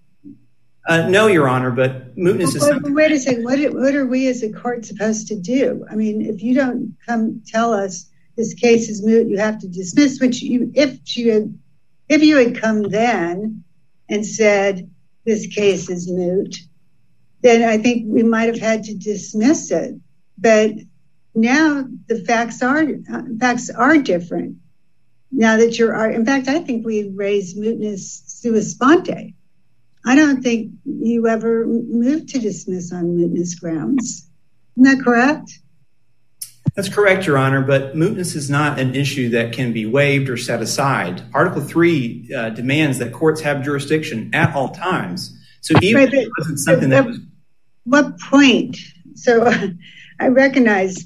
Uh, 0.87 1.09
no, 1.09 1.27
Your 1.27 1.47
Honor, 1.47 1.71
but 1.71 2.17
mootness 2.17 2.55
is. 2.55 2.67
Wait 2.83 3.11
a 3.11 3.19
second. 3.19 3.43
What, 3.43 3.59
what 3.73 3.95
are 3.95 4.07
we 4.07 4.27
as 4.27 4.43
a 4.43 4.51
court 4.51 4.85
supposed 4.85 5.27
to 5.27 5.35
do? 5.35 5.85
I 5.89 5.95
mean, 5.95 6.21
if 6.21 6.41
you 6.41 6.55
don't 6.55 6.95
come 7.05 7.43
tell 7.45 7.73
us 7.73 8.09
this 8.37 8.53
case 8.53 8.89
is 8.89 9.05
moot, 9.05 9.27
you 9.27 9.37
have 9.37 9.59
to 9.59 9.67
dismiss, 9.67 10.19
which 10.19 10.41
you, 10.41 10.71
if 10.73 10.99
she 11.03 11.27
had 11.27 11.53
if 12.09 12.23
you 12.23 12.37
had 12.37 12.59
come 12.59 12.83
then 12.83 13.63
and 14.09 14.25
said 14.25 14.89
this 15.25 15.47
case 15.47 15.89
is 15.89 16.11
moot, 16.11 16.55
then 17.41 17.63
I 17.63 17.77
think 17.77 18.05
we 18.07 18.23
might 18.23 18.47
have 18.47 18.59
had 18.59 18.83
to 18.85 18.95
dismiss 18.95 19.71
it. 19.71 19.95
But 20.37 20.71
now 21.35 21.85
the 22.07 22.23
facts 22.25 22.61
are 22.63 22.85
facts 23.39 23.69
are 23.69 23.97
different. 23.97 24.57
Now 25.31 25.57
that 25.57 25.77
you're, 25.77 26.09
in 26.09 26.25
fact, 26.25 26.47
I 26.47 26.59
think 26.59 26.85
we 26.85 27.11
raised 27.13 27.55
mootness 27.55 28.23
sua 28.25 28.61
sponte. 28.61 29.33
I 30.05 30.15
don't 30.15 30.41
think 30.41 30.73
you 30.85 31.27
ever 31.27 31.67
moved 31.67 32.29
to 32.29 32.39
dismiss 32.39 32.91
on 32.91 33.17
mootness 33.17 33.59
grounds. 33.59 34.27
Isn't 34.75 34.97
that 34.97 35.03
correct? 35.03 35.51
That's 36.79 36.87
correct, 36.87 37.27
Your 37.27 37.37
Honor, 37.37 37.61
but 37.61 37.93
mootness 37.93 38.37
is 38.37 38.49
not 38.49 38.79
an 38.79 38.95
issue 38.95 39.31
that 39.31 39.51
can 39.51 39.73
be 39.73 39.85
waived 39.85 40.29
or 40.29 40.37
set 40.37 40.61
aside. 40.61 41.21
Article 41.33 41.59
3 41.61 42.33
uh, 42.33 42.49
demands 42.51 42.99
that 42.99 43.11
courts 43.11 43.41
have 43.41 43.63
jurisdiction 43.63 44.33
at 44.33 44.55
all 44.55 44.69
times. 44.69 45.37
So 45.59 45.73
even 45.81 46.03
if 46.03 46.13
it 46.13 46.29
wasn't 46.37 46.59
something 46.59 46.87
that 46.91 47.05
was. 47.05 47.19
What 47.83 48.17
point? 48.21 48.77
So 49.15 49.51
I 50.21 50.29
recognize 50.29 51.05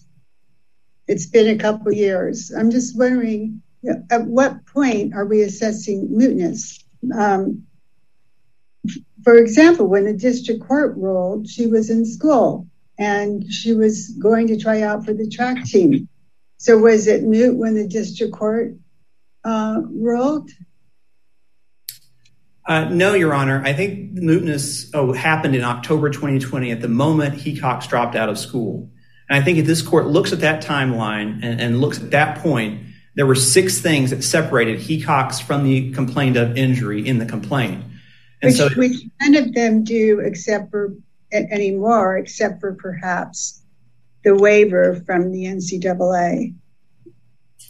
it's 1.08 1.26
been 1.26 1.48
a 1.48 1.58
couple 1.58 1.92
years. 1.92 2.52
I'm 2.56 2.70
just 2.70 2.96
wondering 2.96 3.64
at 4.12 4.28
what 4.28 4.68
point 4.68 5.16
are 5.16 5.26
we 5.26 5.42
assessing 5.42 6.08
mootness? 6.08 6.84
Um, 7.18 7.64
for 9.24 9.38
example, 9.38 9.88
when 9.88 10.06
the 10.06 10.14
district 10.14 10.68
court 10.68 10.96
ruled, 10.98 11.50
she 11.50 11.66
was 11.66 11.90
in 11.90 12.06
school 12.06 12.68
and 12.98 13.52
she 13.52 13.74
was 13.74 14.10
going 14.22 14.48
to 14.48 14.58
try 14.58 14.82
out 14.82 15.06
for 15.06 15.14
the 15.14 15.28
track 15.28 15.64
team. 15.66 16.08
So 16.58 16.78
was 16.78 17.08
it 17.08 17.24
moot 17.24 17.58
when 17.58 17.76
the 17.76 17.88
district 17.88 18.34
court 18.34 18.76
uh, 19.44 19.82
ruled? 19.92 20.50
Uh, 22.66 22.86
no, 22.86 23.14
Your 23.14 23.34
Honor. 23.34 23.62
I 23.66 23.74
think 23.74 24.16
the 24.16 24.22
mootness 24.22 24.90
oh, 24.94 25.12
happened 25.12 25.56
in 25.56 25.64
October 25.64 26.10
2020 26.10 26.72
at 26.72 26.82
the 26.82 26.88
moment 26.88 27.36
Hecox 27.36 27.90
dropped 27.90 28.16
out 28.16 28.30
of 28.30 28.40
school. 28.40 28.90
And 29.30 29.38
I 29.38 29.44
think 29.44 29.58
if 29.58 29.66
this 29.66 29.82
court 29.82 30.08
looks 30.08 30.32
at 30.32 30.40
that 30.40 30.64
timeline 30.64 31.44
and, 31.44 31.60
and 31.60 31.82
looks 31.82 32.02
at 32.02 32.12
that 32.12 32.40
point, 32.40 32.86
there 33.16 33.26
were 33.26 33.36
six 33.36 33.80
things 33.80 34.12
that 34.12 34.24
separated 34.24 34.80
Hecox 34.80 35.42
from 35.42 35.64
the 35.64 35.92
complaint 35.92 36.38
of 36.38 36.58
injury 36.58 37.06
in 37.06 37.20
the 37.20 37.26
complaint. 37.26 37.84
And 38.42 38.50
which, 38.50 38.56
so, 38.56 38.70
which 38.70 38.98
none 39.22 39.36
of 39.36 39.54
them 39.54 39.84
do 39.84 40.20
except 40.20 40.72
for 40.72 40.94
anymore, 41.34 42.18
except 42.18 42.62
for 42.62 42.74
perhaps 42.74 43.62
the 44.24 44.36
waiver 44.36 45.02
from 45.06 45.32
the 45.32 45.46
NCAA. 45.46 46.54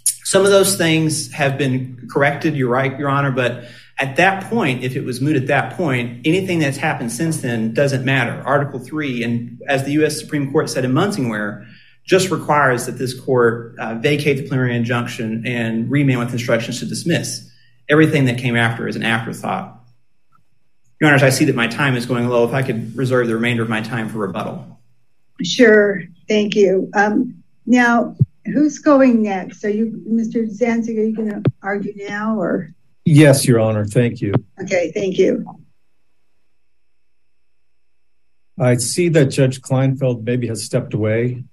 Some 0.06 0.46
of 0.46 0.52
those 0.52 0.78
things 0.78 1.32
have 1.32 1.58
been 1.58 2.08
corrected. 2.12 2.56
You're 2.56 2.70
right, 2.70 2.98
Your 2.98 3.10
Honor. 3.10 3.32
But 3.32 3.66
at 4.00 4.16
that 4.16 4.50
point, 4.50 4.84
if 4.84 4.96
it 4.96 5.04
was 5.04 5.22
moot 5.22 5.36
at 5.36 5.48
that 5.48 5.78
point, 5.78 6.26
anything 6.26 6.60
that's 6.60 6.78
happened 6.78 7.12
since 7.12 7.42
then 7.42 7.74
doesn't 7.74 8.04
matter. 8.04 8.42
Article 8.46 8.80
3, 8.80 9.24
and 9.24 9.62
as 9.68 9.84
the 9.84 9.92
U.S. 9.94 10.20
Supreme 10.20 10.52
Court 10.52 10.70
said 10.70 10.86
in 10.86 10.92
Munsingwear, 10.92 11.68
just 12.04 12.32
requires 12.32 12.86
that 12.86 12.94
this 12.94 13.18
court 13.20 13.78
uh, 13.80 13.96
vacate 13.96 14.38
the 14.38 14.44
preliminary 14.44 14.76
injunction 14.76 15.46
and 15.46 15.90
remand 15.90 16.20
with 16.20 16.34
instructions 16.34 16.80
to 16.80 16.86
dismiss. 16.86 17.50
Everything 17.90 18.26
that 18.26 18.38
came 18.38 18.56
after 18.56 18.88
is 18.88 18.96
an 18.96 19.04
afterthought. 19.04 19.83
Your 21.04 21.10
Honors, 21.10 21.24
I 21.24 21.32
see 21.32 21.44
that 21.44 21.56
my 21.56 21.68
time 21.68 21.98
is 21.98 22.06
going 22.06 22.30
low. 22.30 22.48
If 22.48 22.54
I 22.54 22.64
could 22.64 22.96
reserve 22.96 23.28
the 23.28 23.36
remainder 23.36 23.62
of 23.62 23.68
my 23.68 23.82
time 23.82 24.08
for 24.08 24.20
rebuttal. 24.20 24.80
Sure. 25.44 26.02
Thank 26.30 26.56
you. 26.56 26.90
Um, 26.96 27.44
now, 27.66 28.16
who's 28.46 28.80
going 28.80 29.22
next? 29.22 29.66
Are 29.66 29.70
you, 29.70 30.02
Mr. 30.10 30.50
Zanzig, 30.50 30.98
are 30.98 31.04
you 31.04 31.14
going 31.14 31.30
to 31.30 31.44
argue 31.62 31.92
now 32.08 32.40
or? 32.40 32.74
Yes, 33.04 33.46
Your 33.46 33.60
Honor. 33.60 33.84
Thank 33.84 34.22
you. 34.22 34.34
Okay. 34.62 34.94
Thank 34.94 35.18
you. 35.18 35.46
I 38.58 38.78
see 38.78 39.10
that 39.10 39.26
Judge 39.26 39.60
Kleinfeld 39.60 40.24
maybe 40.24 40.48
has 40.48 40.64
stepped 40.64 40.94
away. 40.94 41.44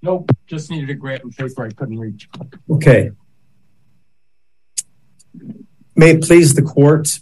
Nope. 0.00 0.30
Just 0.46 0.70
needed 0.70 0.90
a 0.90 0.94
grant 0.94 1.24
and 1.24 1.36
paper 1.36 1.64
I 1.64 1.70
couldn't 1.70 1.98
reach. 1.98 2.28
Okay. 2.70 3.10
May 5.96 6.10
it 6.10 6.22
please 6.22 6.54
the 6.54 6.62
court. 6.62 7.18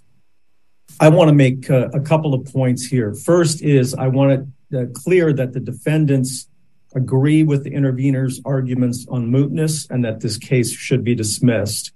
I 1.00 1.08
want 1.08 1.28
to 1.28 1.34
make 1.34 1.70
uh, 1.70 1.88
a 1.92 2.00
couple 2.00 2.34
of 2.34 2.44
points 2.52 2.84
here. 2.84 3.14
First 3.14 3.62
is 3.62 3.94
I 3.94 4.08
want 4.08 4.48
to 4.70 4.82
uh, 4.82 4.86
clear 4.94 5.32
that 5.32 5.52
the 5.52 5.60
defendants 5.60 6.48
agree 6.94 7.42
with 7.42 7.64
the 7.64 7.72
intervener's 7.72 8.40
arguments 8.44 9.06
on 9.08 9.30
mootness 9.30 9.90
and 9.90 10.04
that 10.04 10.20
this 10.20 10.38
case 10.38 10.72
should 10.72 11.02
be 11.02 11.14
dismissed. 11.14 11.92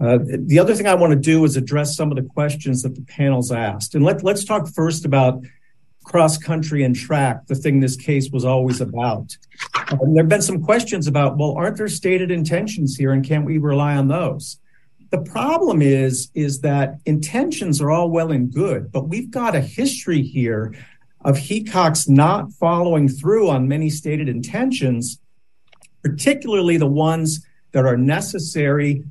Uh, 0.00 0.18
the 0.22 0.60
other 0.60 0.74
thing 0.76 0.86
I 0.86 0.94
want 0.94 1.12
to 1.12 1.18
do 1.18 1.44
is 1.44 1.56
address 1.56 1.96
some 1.96 2.12
of 2.12 2.16
the 2.16 2.22
questions 2.22 2.82
that 2.82 2.94
the 2.94 3.02
panel's 3.02 3.50
asked. 3.50 3.96
And 3.96 4.04
let's 4.04 4.44
talk 4.44 4.68
first 4.68 5.04
about 5.04 5.42
cross 6.04 6.38
country 6.38 6.84
and 6.84 6.96
track, 6.96 7.46
the 7.46 7.54
thing 7.54 7.80
this 7.80 7.96
case 7.96 8.30
was 8.30 8.44
always 8.44 8.80
about. 8.80 9.36
Um, 9.90 10.14
there 10.14 10.22
have 10.22 10.28
been 10.28 10.42
some 10.42 10.62
questions 10.62 11.06
about, 11.06 11.36
well, 11.36 11.54
aren't 11.56 11.76
there 11.76 11.88
stated 11.88 12.30
intentions 12.30 12.96
here 12.96 13.12
and 13.12 13.24
can't 13.24 13.44
we 13.44 13.58
rely 13.58 13.96
on 13.96 14.08
those? 14.08 14.58
The 15.10 15.18
problem 15.18 15.80
is, 15.80 16.30
is 16.34 16.60
that 16.60 16.98
intentions 17.06 17.80
are 17.80 17.90
all 17.90 18.10
well 18.10 18.30
and 18.30 18.52
good, 18.52 18.92
but 18.92 19.08
we've 19.08 19.30
got 19.30 19.54
a 19.54 19.60
history 19.60 20.22
here 20.22 20.74
of 21.24 21.36
Hecox 21.36 22.08
not 22.08 22.52
following 22.52 23.08
through 23.08 23.48
on 23.48 23.68
many 23.68 23.88
stated 23.90 24.28
intentions, 24.28 25.18
particularly 26.02 26.76
the 26.76 26.86
ones 26.86 27.44
that 27.72 27.86
are 27.86 27.96
necessary 27.96 29.02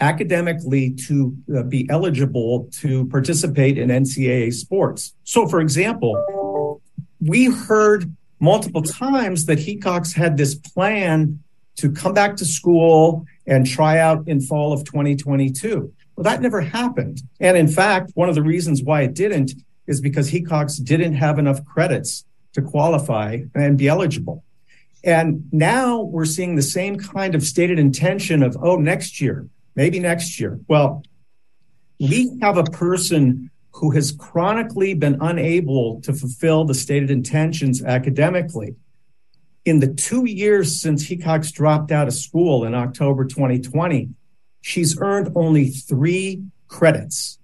academically 0.00 0.90
to 0.90 1.36
uh, 1.56 1.62
be 1.62 1.88
eligible 1.88 2.68
to 2.70 3.06
participate 3.06 3.78
in 3.78 3.88
NCAA 3.88 4.52
sports. 4.52 5.14
So 5.24 5.48
for 5.48 5.60
example, 5.60 6.82
we 7.20 7.46
heard 7.46 8.14
multiple 8.40 8.82
times 8.82 9.46
that 9.46 9.58
Hecox 9.58 10.14
had 10.14 10.36
this 10.36 10.54
plan 10.54 11.42
to 11.76 11.90
come 11.90 12.12
back 12.12 12.36
to 12.36 12.44
school 12.44 13.24
and 13.46 13.66
try 13.66 13.98
out 13.98 14.26
in 14.26 14.40
fall 14.40 14.72
of 14.72 14.84
2022. 14.84 15.92
Well, 16.16 16.24
that 16.24 16.40
never 16.40 16.60
happened. 16.60 17.22
And 17.40 17.56
in 17.56 17.68
fact, 17.68 18.12
one 18.14 18.28
of 18.28 18.34
the 18.34 18.42
reasons 18.42 18.82
why 18.82 19.02
it 19.02 19.14
didn't 19.14 19.52
is 19.86 20.00
because 20.00 20.30
Hecox 20.30 20.82
didn't 20.82 21.14
have 21.14 21.38
enough 21.38 21.64
credits 21.64 22.24
to 22.54 22.62
qualify 22.62 23.40
and 23.54 23.78
be 23.78 23.88
eligible. 23.88 24.42
And 25.04 25.44
now 25.52 26.00
we're 26.00 26.24
seeing 26.24 26.56
the 26.56 26.62
same 26.62 26.96
kind 26.96 27.34
of 27.34 27.44
stated 27.44 27.78
intention 27.78 28.42
of, 28.42 28.56
oh, 28.60 28.76
next 28.76 29.20
year, 29.20 29.46
maybe 29.76 30.00
next 30.00 30.40
year. 30.40 30.58
Well, 30.66 31.04
we 32.00 32.36
have 32.42 32.58
a 32.58 32.64
person 32.64 33.50
who 33.72 33.90
has 33.90 34.10
chronically 34.10 34.94
been 34.94 35.18
unable 35.20 36.00
to 36.00 36.12
fulfill 36.12 36.64
the 36.64 36.74
stated 36.74 37.10
intentions 37.10 37.84
academically. 37.84 38.74
In 39.66 39.80
the 39.80 39.92
two 39.92 40.26
years 40.26 40.80
since 40.80 41.08
Hecox 41.08 41.52
dropped 41.52 41.90
out 41.90 42.06
of 42.06 42.14
school 42.14 42.64
in 42.64 42.72
October 42.72 43.24
2020, 43.24 44.10
she's 44.60 44.96
earned 45.00 45.32
only 45.34 45.70
three 45.70 46.44
credits. 46.68 47.40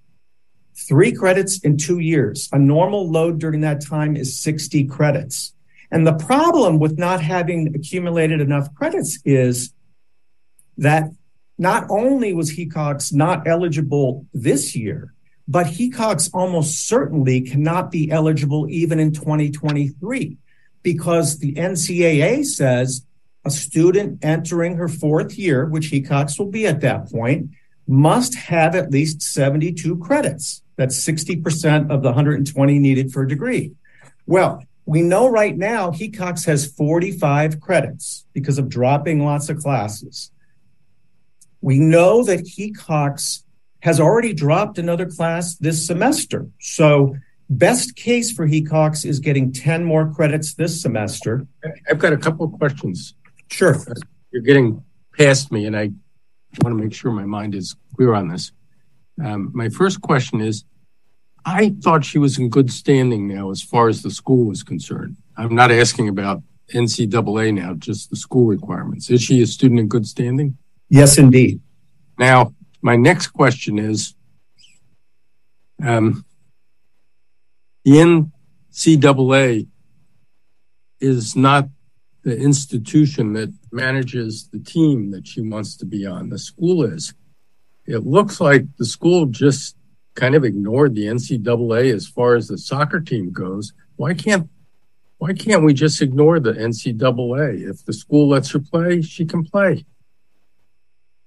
Three 0.76 1.10
credits 1.10 1.58
in 1.58 1.78
two 1.78 1.98
years. 1.98 2.48
A 2.52 2.60
normal 2.60 3.10
load 3.10 3.40
during 3.40 3.62
that 3.62 3.84
time 3.84 4.16
is 4.16 4.38
60 4.38 4.84
credits. 4.84 5.52
And 5.90 6.06
the 6.06 6.14
problem 6.14 6.78
with 6.78 6.96
not 6.96 7.20
having 7.20 7.74
accumulated 7.74 8.40
enough 8.40 8.72
credits 8.76 9.18
is 9.24 9.74
that 10.78 11.10
not 11.58 11.86
only 11.90 12.34
was 12.34 12.56
Hecox 12.56 13.12
not 13.12 13.48
eligible 13.48 14.26
this 14.32 14.76
year, 14.76 15.12
but 15.48 15.66
Hecox 15.66 16.30
almost 16.32 16.86
certainly 16.86 17.40
cannot 17.40 17.90
be 17.90 18.12
eligible 18.12 18.68
even 18.70 19.00
in 19.00 19.12
2023 19.12 20.38
because 20.82 21.38
the 21.38 21.54
NCAA 21.54 22.44
says 22.44 23.06
a 23.44 23.50
student 23.50 24.24
entering 24.24 24.76
her 24.76 24.88
fourth 24.88 25.38
year, 25.38 25.66
which 25.66 25.90
Hecox 25.90 26.38
will 26.38 26.50
be 26.50 26.66
at 26.66 26.80
that 26.80 27.10
point, 27.10 27.50
must 27.86 28.34
have 28.34 28.74
at 28.74 28.90
least 28.90 29.22
72 29.22 29.98
credits. 29.98 30.62
That's 30.76 30.98
60% 31.04 31.90
of 31.90 32.02
the 32.02 32.08
120 32.08 32.78
needed 32.78 33.12
for 33.12 33.22
a 33.22 33.28
degree. 33.28 33.72
Well, 34.26 34.64
we 34.86 35.02
know 35.02 35.28
right 35.28 35.56
now 35.56 35.90
Hecox 35.90 36.46
has 36.46 36.66
45 36.66 37.60
credits 37.60 38.24
because 38.32 38.58
of 38.58 38.68
dropping 38.68 39.24
lots 39.24 39.48
of 39.48 39.58
classes. 39.58 40.30
We 41.60 41.78
know 41.78 42.24
that 42.24 42.40
Hecox 42.40 43.44
has 43.80 44.00
already 44.00 44.32
dropped 44.32 44.78
another 44.78 45.06
class 45.06 45.56
this 45.56 45.86
semester. 45.86 46.46
So 46.60 47.16
best 47.58 47.96
case 47.96 48.32
for 48.32 48.46
Hecox 48.46 49.04
is 49.04 49.18
getting 49.18 49.52
10 49.52 49.84
more 49.84 50.12
credits 50.12 50.54
this 50.54 50.80
semester. 50.80 51.46
I've 51.88 51.98
got 51.98 52.12
a 52.12 52.16
couple 52.16 52.46
of 52.46 52.52
questions. 52.52 53.14
Sure. 53.50 53.76
You're 54.30 54.42
getting 54.42 54.82
past 55.16 55.52
me 55.52 55.66
and 55.66 55.76
I 55.76 55.90
want 56.62 56.76
to 56.76 56.82
make 56.82 56.92
sure 56.92 57.12
my 57.12 57.24
mind 57.24 57.54
is 57.54 57.76
clear 57.96 58.14
on 58.14 58.28
this. 58.28 58.52
Um, 59.22 59.50
my 59.54 59.68
first 59.68 60.00
question 60.00 60.40
is, 60.40 60.64
I 61.44 61.74
thought 61.82 62.04
she 62.04 62.18
was 62.18 62.38
in 62.38 62.48
good 62.48 62.70
standing 62.70 63.26
now 63.26 63.50
as 63.50 63.62
far 63.62 63.88
as 63.88 64.02
the 64.02 64.10
school 64.10 64.46
was 64.46 64.62
concerned. 64.62 65.16
I'm 65.36 65.54
not 65.54 65.72
asking 65.72 66.08
about 66.08 66.42
NCAA 66.72 67.54
now, 67.54 67.74
just 67.74 68.10
the 68.10 68.16
school 68.16 68.46
requirements. 68.46 69.10
Is 69.10 69.22
she 69.22 69.42
a 69.42 69.46
student 69.46 69.80
in 69.80 69.88
good 69.88 70.06
standing? 70.06 70.56
Yes, 70.88 71.18
indeed. 71.18 71.60
Now, 72.18 72.54
my 72.80 72.96
next 72.96 73.28
question 73.28 73.78
is, 73.78 74.14
um, 75.82 76.24
the 77.84 77.92
NCAA 78.72 79.68
is 81.00 81.34
not 81.34 81.68
the 82.22 82.36
institution 82.36 83.32
that 83.32 83.52
manages 83.72 84.48
the 84.48 84.60
team 84.60 85.10
that 85.10 85.26
she 85.26 85.40
wants 85.40 85.76
to 85.76 85.84
be 85.84 86.06
on. 86.06 86.28
The 86.28 86.38
school 86.38 86.84
is. 86.84 87.14
It 87.86 88.06
looks 88.06 88.40
like 88.40 88.64
the 88.76 88.84
school 88.84 89.26
just 89.26 89.76
kind 90.14 90.34
of 90.34 90.44
ignored 90.44 90.94
the 90.94 91.06
NCAA 91.06 91.92
as 91.92 92.06
far 92.06 92.36
as 92.36 92.46
the 92.46 92.58
soccer 92.58 93.00
team 93.00 93.32
goes. 93.32 93.72
Why 93.96 94.14
can't 94.14 94.48
why 95.18 95.32
can't 95.32 95.62
we 95.62 95.72
just 95.72 96.02
ignore 96.02 96.40
the 96.40 96.52
NCAA? 96.52 97.70
If 97.70 97.84
the 97.84 97.92
school 97.92 98.28
lets 98.28 98.50
her 98.50 98.58
play, 98.58 99.02
she 99.02 99.24
can 99.24 99.44
play. 99.44 99.86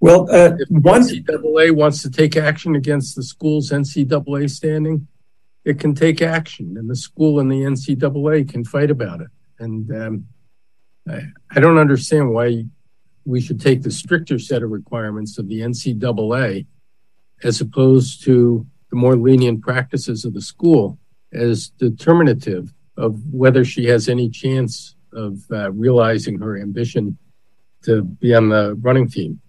Well, 0.02 0.30
uh, 0.30 0.58
if 0.60 0.68
the 0.68 0.80
NCAA 0.82 1.74
wants 1.74 2.02
to 2.02 2.12
take 2.12 2.36
action 2.36 2.76
against 2.76 3.16
the 3.16 3.24
school's 3.24 3.72
NCAA 3.72 4.50
standing, 4.50 5.08
it 5.66 5.80
can 5.80 5.96
take 5.96 6.22
action 6.22 6.78
and 6.78 6.90
the 6.90 6.96
school 6.96 7.40
and 7.40 7.52
the 7.52 7.62
NCAA 7.62 8.48
can 8.48 8.64
fight 8.64 8.92
about 8.92 9.20
it. 9.22 9.28
And 9.60 9.92
um, 9.92 10.26
I 11.10 11.60
don't 11.60 11.80
understand 11.80 12.32
why 12.32 12.66
we 13.26 13.42
should 13.42 13.60
take 13.60 13.82
the 13.82 13.92
stricter 13.92 14.38
set 14.38 14.62
of 14.62 14.70
requirements 14.70 15.40
of 15.40 15.48
the 15.48 15.62
NCAA 15.62 16.68
as 17.44 17.62
opposed 17.62 18.24
to 18.24 18.66
the 18.92 18.96
more 18.96 19.16
lenient 19.16 19.62
practices 19.62 20.24
of 20.24 20.36
the 20.36 20.42
school 20.42 21.00
as 21.34 21.70
determinative 21.70 22.72
of 22.98 23.20
whether 23.34 23.66
she 23.66 23.86
has 23.86 24.08
any 24.08 24.30
chance 24.30 24.96
of 25.14 25.40
uh, 25.52 25.72
realizing 25.72 26.40
her 26.40 26.58
ambition 26.58 27.18
to 27.84 28.04
be 28.04 28.34
on 28.34 28.50
the 28.50 28.76
running 28.76 29.10
team. 29.10 29.42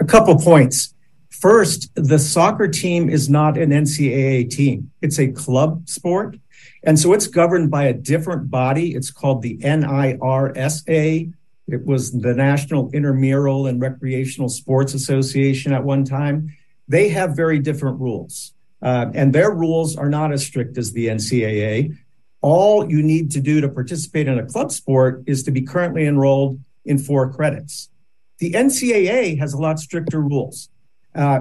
A 0.00 0.04
couple 0.04 0.38
points. 0.38 0.94
First, 1.30 1.90
the 1.94 2.18
soccer 2.18 2.68
team 2.68 3.08
is 3.08 3.28
not 3.28 3.58
an 3.58 3.70
NCAA 3.70 4.50
team. 4.50 4.90
It's 5.02 5.18
a 5.18 5.28
club 5.28 5.88
sport. 5.88 6.36
And 6.84 6.98
so 6.98 7.12
it's 7.12 7.26
governed 7.26 7.70
by 7.70 7.84
a 7.84 7.92
different 7.92 8.50
body. 8.50 8.94
It's 8.94 9.10
called 9.10 9.42
the 9.42 9.58
NIRSA. 9.58 11.32
It 11.68 11.84
was 11.84 12.12
the 12.12 12.34
National 12.34 12.90
Intramural 12.92 13.66
and 13.66 13.80
Recreational 13.80 14.48
Sports 14.48 14.94
Association 14.94 15.72
at 15.72 15.84
one 15.84 16.04
time. 16.04 16.56
They 16.88 17.08
have 17.10 17.36
very 17.36 17.58
different 17.58 18.00
rules. 18.00 18.54
Uh, 18.80 19.06
and 19.14 19.34
their 19.34 19.50
rules 19.50 19.96
are 19.96 20.08
not 20.08 20.32
as 20.32 20.44
strict 20.46 20.78
as 20.78 20.92
the 20.92 21.08
NCAA. 21.08 21.96
All 22.40 22.90
you 22.90 23.02
need 23.02 23.30
to 23.32 23.40
do 23.40 23.60
to 23.60 23.68
participate 23.68 24.28
in 24.28 24.38
a 24.38 24.46
club 24.46 24.72
sport 24.72 25.24
is 25.26 25.42
to 25.42 25.50
be 25.50 25.62
currently 25.62 26.06
enrolled 26.06 26.60
in 26.84 26.96
four 26.96 27.30
credits. 27.32 27.90
The 28.38 28.52
NCAA 28.52 29.38
has 29.40 29.52
a 29.52 29.58
lot 29.58 29.80
stricter 29.80 30.20
rules. 30.20 30.70
Uh, 31.18 31.40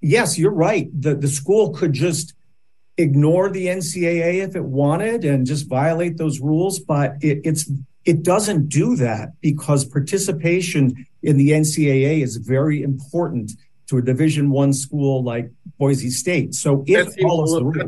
yes, 0.00 0.38
you're 0.38 0.50
right. 0.50 0.88
The 0.92 1.28
school 1.28 1.74
could 1.74 1.92
just 1.92 2.32
ignore 2.96 3.50
the 3.50 3.66
NCAA 3.66 4.42
if 4.42 4.56
it 4.56 4.64
wanted 4.64 5.26
and 5.26 5.46
just 5.46 5.68
violate 5.68 6.16
those 6.16 6.40
rules. 6.40 6.80
But 6.80 7.16
it 7.20 8.22
doesn't 8.22 8.68
do 8.70 8.96
that 8.96 9.38
because 9.42 9.84
participation 9.84 11.06
in 11.22 11.36
the 11.36 11.50
NCAA 11.50 12.22
is 12.22 12.36
very 12.36 12.82
important 12.82 13.52
to 13.88 13.98
a 13.98 14.02
Division 14.02 14.56
I 14.56 14.70
school 14.70 15.22
like 15.22 15.50
Boise 15.78 16.10
State. 16.10 16.54
So 16.54 16.82
it 16.86 17.12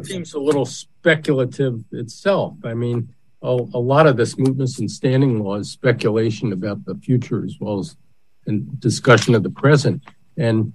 seems 0.07 0.35
a 0.35 0.39
little 0.39 0.67
speculative 0.67 1.83
itself. 1.93 2.55
I 2.65 2.75
mean, 2.75 3.15
a 3.41 3.55
lot 3.55 4.07
of 4.07 4.17
this 4.17 4.35
mootness 4.35 4.79
and 4.79 4.91
standing 4.91 5.43
law 5.43 5.57
is 5.57 5.71
speculation 5.71 6.53
about 6.53 6.85
the 6.85 6.97
future 6.97 7.45
as 7.45 7.57
well 7.59 7.79
as 7.79 7.97
discussion 8.79 9.35
of 9.35 9.43
the 9.43 9.51
present 9.51 10.03
and 10.37 10.75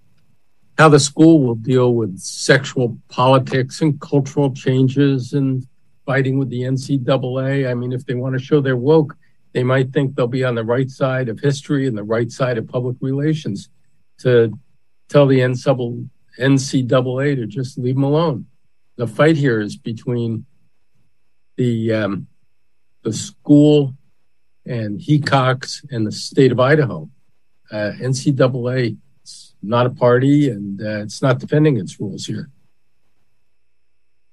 how 0.78 0.90
the 0.90 1.00
school 1.00 1.42
will 1.44 1.56
deal 1.56 1.94
with 1.94 2.18
sexual 2.18 2.98
politics 3.10 3.82
and 3.82 4.00
cultural 4.02 4.54
changes 4.54 5.34
and 5.34 5.68
fighting 6.06 6.38
with 6.38 6.50
the 6.50 6.62
NCAA. 6.62 7.70
I 7.70 7.74
mean, 7.74 7.94
if 7.94 8.06
they 8.06 8.16
want 8.16 8.38
to 8.38 8.44
show 8.44 8.60
their 8.60 8.78
woke, 8.78 9.16
they 9.54 9.64
might 9.64 9.94
think 9.94 10.16
they'll 10.16 10.28
be 10.28 10.44
on 10.44 10.56
the 10.56 10.64
right 10.64 10.90
side 10.90 11.30
of 11.30 11.40
history 11.40 11.88
and 11.88 11.98
the 11.98 12.04
right 12.04 12.32
side 12.32 12.58
of 12.58 12.68
public 12.68 12.98
relations 13.02 13.70
to 14.20 14.52
tell 15.10 15.28
the 15.28 15.40
NCAA 15.40 16.10
to 17.36 17.46
just 17.46 17.78
leave 17.78 17.96
them 17.96 18.04
alone. 18.04 18.48
The 18.96 19.08
fight 19.08 19.38
here 19.38 19.62
is 19.62 19.76
between 19.76 20.46
the 21.56 21.94
um, 21.94 22.28
the 23.04 23.14
school 23.14 23.96
and 24.66 25.00
Hecox 25.00 25.86
and 25.92 26.08
the 26.08 26.12
state 26.12 26.52
of 26.52 26.60
Idaho. 26.60 27.10
NCAA 27.72 28.92
is 28.92 28.98
not 29.64 29.86
a 29.86 29.90
party 29.90 30.50
and 30.50 30.80
it's 30.80 31.22
not 31.22 31.40
defending 31.40 31.78
its 31.78 32.00
rules 32.00 32.26
here. 32.26 32.50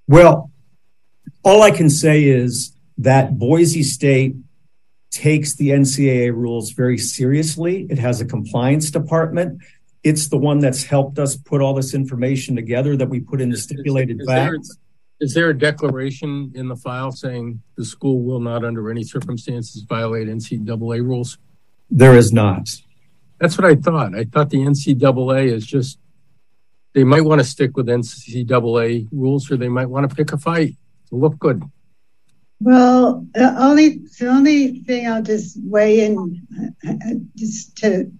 Well, 0.09 0.51
all 1.45 1.63
I 1.63 1.71
can 1.71 1.89
say 1.89 2.25
is 2.25 2.77
that 2.99 3.39
Boise 3.39 3.83
State 3.83 4.37
takes 5.11 5.55
the 5.55 5.71
NCAA 5.71 6.35
rules 6.35 6.73
very 6.73 6.99
seriously. 6.99 7.87
It 7.89 7.99
has 7.99 8.21
a 8.21 8.25
compliance 8.25 8.91
department. 8.91 9.63
It's 10.03 10.29
the 10.29 10.37
one 10.37 10.59
that's 10.59 10.85
helped 10.85 11.19
us 11.19 11.37
put 11.37 11.61
all 11.61 11.75
this 11.75 11.95
information 11.95 12.57
together 12.57 12.97
that 12.97 13.09
we 13.09 13.21
put 13.21 13.41
in 13.41 13.51
the 13.51 13.57
stipulated 13.57 14.21
facts. 14.27 14.77
Is 15.21 15.35
there 15.35 15.51
a 15.51 15.59
declaration 15.59 16.53
in 16.55 16.69
the 16.69 16.77
file 16.77 17.13
saying 17.13 17.63
the 17.77 17.85
school 17.85 18.23
will 18.23 18.41
not 18.41 18.65
under 18.65 18.91
any 18.91 19.05
circumstances 19.05 19.83
violate 19.83 20.29
NCAA 20.29 21.05
rules? 21.05 21.39
There 21.91 22.17
is 22.17 22.33
not. 22.33 22.71
That's 23.41 23.57
what 23.57 23.65
I 23.65 23.75
thought. 23.75 24.15
I 24.15 24.25
thought 24.25 24.51
the 24.51 24.59
NCAA 24.59 25.51
is 25.51 25.67
just, 25.67 25.99
they 26.93 27.05
might 27.05 27.23
want 27.23 27.41
to 27.41 27.45
stick 27.45 27.75
with 27.77 27.87
NCAA 27.87 29.09
rules 29.11 29.51
or 29.51 29.57
they 29.57 29.71
might 29.71 29.87
want 29.87 30.09
to 30.09 30.15
pick 30.15 30.33
a 30.33 30.39
fight 30.39 30.77
to 31.09 31.17
look 31.17 31.39
good. 31.39 31.63
Well, 32.61 33.27
the 33.33 33.55
only 33.59 34.01
thing 34.85 35.09
I'll 35.09 35.23
just 35.23 35.57
weigh 35.65 36.05
in 36.05 36.47
just 37.35 37.77
to, 37.79 38.13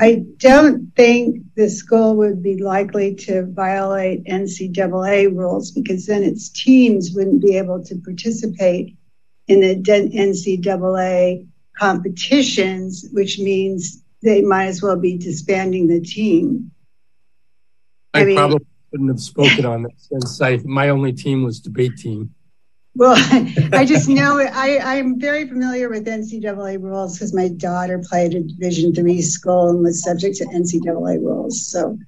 I 0.00 0.24
don't 0.38 0.92
think 0.96 1.44
the 1.54 1.70
school 1.70 2.16
would 2.16 2.42
be 2.42 2.60
likely 2.60 3.14
to 3.26 3.46
violate 3.46 4.24
NCAA 4.24 5.32
rules 5.36 5.70
because 5.70 6.06
then 6.06 6.24
its 6.24 6.48
teams 6.48 7.12
wouldn't 7.14 7.42
be 7.42 7.56
able 7.56 7.84
to 7.84 7.94
participate 8.04 8.96
in 9.46 9.60
the 9.60 9.76
NCAA 9.76 11.46
competitions, 11.78 13.06
which 13.12 13.38
means 13.38 14.02
they 14.26 14.42
might 14.42 14.66
as 14.66 14.82
well 14.82 14.96
be 14.96 15.16
disbanding 15.16 15.86
the 15.86 16.00
team. 16.00 16.72
I 18.14 18.34
probably 18.34 18.66
couldn't 18.90 19.08
have 19.08 19.20
spoken 19.20 19.66
on 19.66 19.82
this 19.82 20.08
since 20.10 20.64
my 20.64 20.88
only 20.88 21.12
team 21.12 21.42
was 21.42 21.60
debate 21.60 21.96
team. 21.96 22.34
Well, 22.94 23.14
I 23.72 23.84
just 23.84 24.08
know 24.08 24.40
I'm 24.40 25.20
very 25.20 25.46
familiar 25.46 25.90
with 25.90 26.06
NCAA 26.06 26.82
rules 26.82 27.14
because 27.14 27.34
my 27.34 27.48
daughter 27.48 28.02
played 28.02 28.34
a 28.34 28.40
division 28.40 28.94
three 28.94 29.20
school 29.20 29.68
and 29.68 29.82
was 29.82 30.02
subject 30.02 30.36
to 30.38 30.46
NCAA 30.46 31.18
rules. 31.20 31.70
So 31.70 31.98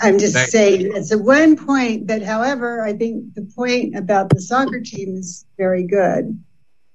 I'm 0.00 0.18
just 0.18 0.50
saying 0.50 0.90
it's 0.94 1.12
a 1.12 1.18
one 1.18 1.56
point 1.56 2.08
that, 2.08 2.22
however, 2.22 2.82
I 2.82 2.92
think 2.92 3.34
the 3.34 3.48
point 3.54 3.96
about 3.96 4.30
the 4.30 4.40
soccer 4.40 4.80
team 4.80 5.16
is 5.16 5.46
very 5.56 5.84
good. 5.84 6.36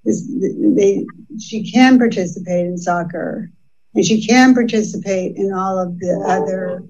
She 0.07 1.71
can 1.71 1.97
participate 1.97 2.65
in 2.65 2.77
soccer 2.77 3.51
and 3.93 4.05
she 4.05 4.25
can 4.25 4.53
participate 4.53 5.35
in 5.35 5.53
all 5.53 5.77
of 5.79 5.99
the 5.99 6.23
other 6.27 6.83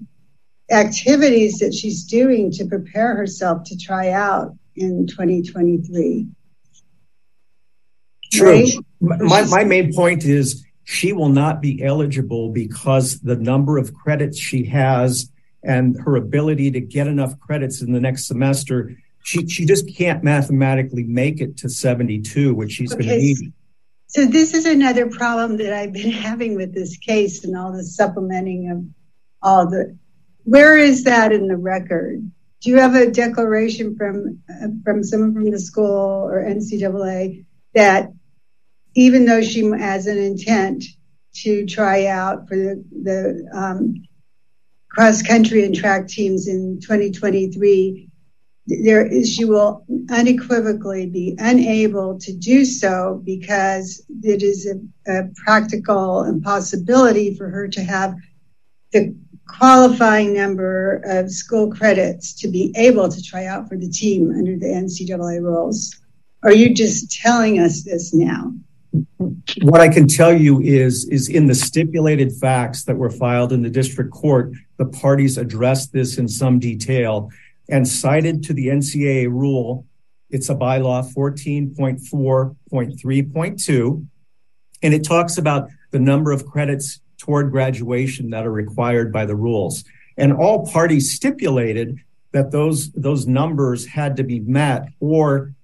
activities 0.70 1.58
that 1.58 1.74
she's 1.74 2.04
doing 2.04 2.50
to 2.52 2.64
prepare 2.64 3.16
herself 3.16 3.64
to 3.64 3.76
try 3.76 4.10
out 4.10 4.56
in 4.76 5.06
2023. 5.06 6.26
True. 8.32 8.64
My 9.00 9.64
main 9.64 9.92
point 9.92 10.24
is 10.24 10.64
she 10.84 11.12
will 11.12 11.28
not 11.28 11.60
be 11.60 11.82
eligible 11.82 12.50
because 12.50 13.20
the 13.20 13.36
number 13.36 13.76
of 13.78 13.92
credits 13.92 14.38
she 14.38 14.64
has 14.66 15.30
and 15.62 15.96
her 16.00 16.16
ability 16.16 16.70
to 16.72 16.80
get 16.80 17.06
enough 17.06 17.38
credits 17.38 17.82
in 17.82 17.92
the 17.92 18.00
next 18.00 18.26
semester, 18.26 18.96
she 19.22 19.46
she 19.48 19.64
just 19.64 19.88
can't 19.94 20.22
mathematically 20.22 21.04
make 21.04 21.40
it 21.40 21.56
to 21.58 21.68
72, 21.68 22.54
which 22.54 22.72
she's 22.72 22.92
going 22.92 23.08
to 23.08 23.16
need. 23.16 23.52
So 24.08 24.26
this 24.26 24.52
is 24.52 24.66
another 24.66 25.08
problem 25.08 25.56
that 25.56 25.72
I've 25.72 25.92
been 25.92 26.10
having 26.28 26.54
with 26.54 26.74
this 26.74 26.96
case 26.98 27.44
and 27.44 27.56
all 27.56 27.72
the 27.72 27.84
supplementing 27.84 28.70
of 28.70 28.84
all 29.42 29.70
the, 29.70 29.96
where 30.44 30.76
is 30.76 31.04
that 31.04 31.32
in 31.32 31.48
the 31.48 31.56
record? 31.56 32.30
Do 32.60 32.70
you 32.70 32.78
have 32.78 32.94
a 32.94 33.10
declaration 33.10 33.96
from 33.96 34.40
from 34.84 35.02
someone 35.02 35.34
from 35.34 35.50
the 35.50 35.58
school 35.58 36.28
or 36.30 36.44
NCAA 36.44 37.44
that 37.74 38.12
even 38.94 39.24
though 39.24 39.42
she 39.42 39.64
has 39.64 40.06
an 40.06 40.18
intent 40.18 40.84
to 41.34 41.66
try 41.66 42.06
out 42.06 42.48
for 42.48 42.56
the 42.56 43.48
um, 43.52 44.04
cross 44.90 45.22
country 45.22 45.64
and 45.64 45.74
track 45.74 46.06
teams 46.06 46.46
in 46.46 46.78
2023, 46.80 48.10
she 48.68 49.44
will 49.44 49.84
unequivocally 50.10 51.06
be 51.06 51.34
unable 51.38 52.18
to 52.18 52.32
do 52.32 52.64
so 52.64 53.20
because 53.24 54.04
it 54.22 54.42
is 54.42 54.72
a 55.06 55.28
practical 55.44 56.24
impossibility 56.24 57.34
for 57.34 57.48
her 57.48 57.66
to 57.68 57.82
have 57.82 58.14
the 58.92 59.14
qualifying 59.48 60.32
number 60.32 61.02
of 61.04 61.30
school 61.30 61.70
credits 61.70 62.32
to 62.34 62.48
be 62.48 62.72
able 62.76 63.08
to 63.08 63.22
try 63.22 63.46
out 63.46 63.68
for 63.68 63.76
the 63.76 63.88
team 63.88 64.30
under 64.30 64.56
the 64.56 64.66
NCAA 64.66 65.42
rules. 65.42 65.94
Are 66.44 66.52
you 66.52 66.74
just 66.74 67.10
telling 67.10 67.58
us 67.58 67.82
this 67.82 68.14
now? 68.14 68.52
What 69.62 69.80
I 69.80 69.88
can 69.88 70.06
tell 70.06 70.32
you 70.32 70.60
is 70.60 71.06
is 71.08 71.28
in 71.28 71.46
the 71.46 71.54
stipulated 71.54 72.32
facts 72.32 72.84
that 72.84 72.96
were 72.96 73.10
filed 73.10 73.52
in 73.52 73.62
the 73.62 73.70
district 73.70 74.10
court, 74.10 74.52
the 74.76 74.84
parties 74.84 75.38
addressed 75.38 75.92
this 75.92 76.18
in 76.18 76.28
some 76.28 76.58
detail 76.58 77.30
and 77.68 77.86
cited 77.86 78.42
to 78.44 78.52
the 78.52 78.68
NCAA 78.68 79.28
rule. 79.28 79.86
It's 80.30 80.48
a 80.48 80.54
bylaw 80.54 81.12
14.4.3.2 81.12 84.06
and 84.82 84.94
it 84.94 85.04
talks 85.04 85.38
about 85.38 85.70
the 85.90 86.00
number 86.00 86.32
of 86.32 86.46
credits 86.46 87.00
toward 87.18 87.52
graduation 87.52 88.30
that 88.30 88.46
are 88.46 88.52
required 88.52 89.12
by 89.12 89.24
the 89.24 89.36
rules. 89.36 89.84
And 90.16 90.32
all 90.32 90.66
parties 90.66 91.14
stipulated 91.14 91.98
that 92.32 92.50
those 92.50 92.90
those 92.92 93.26
numbers 93.26 93.86
had 93.86 94.16
to 94.16 94.24
be 94.24 94.40
met 94.40 94.88
or 95.00 95.54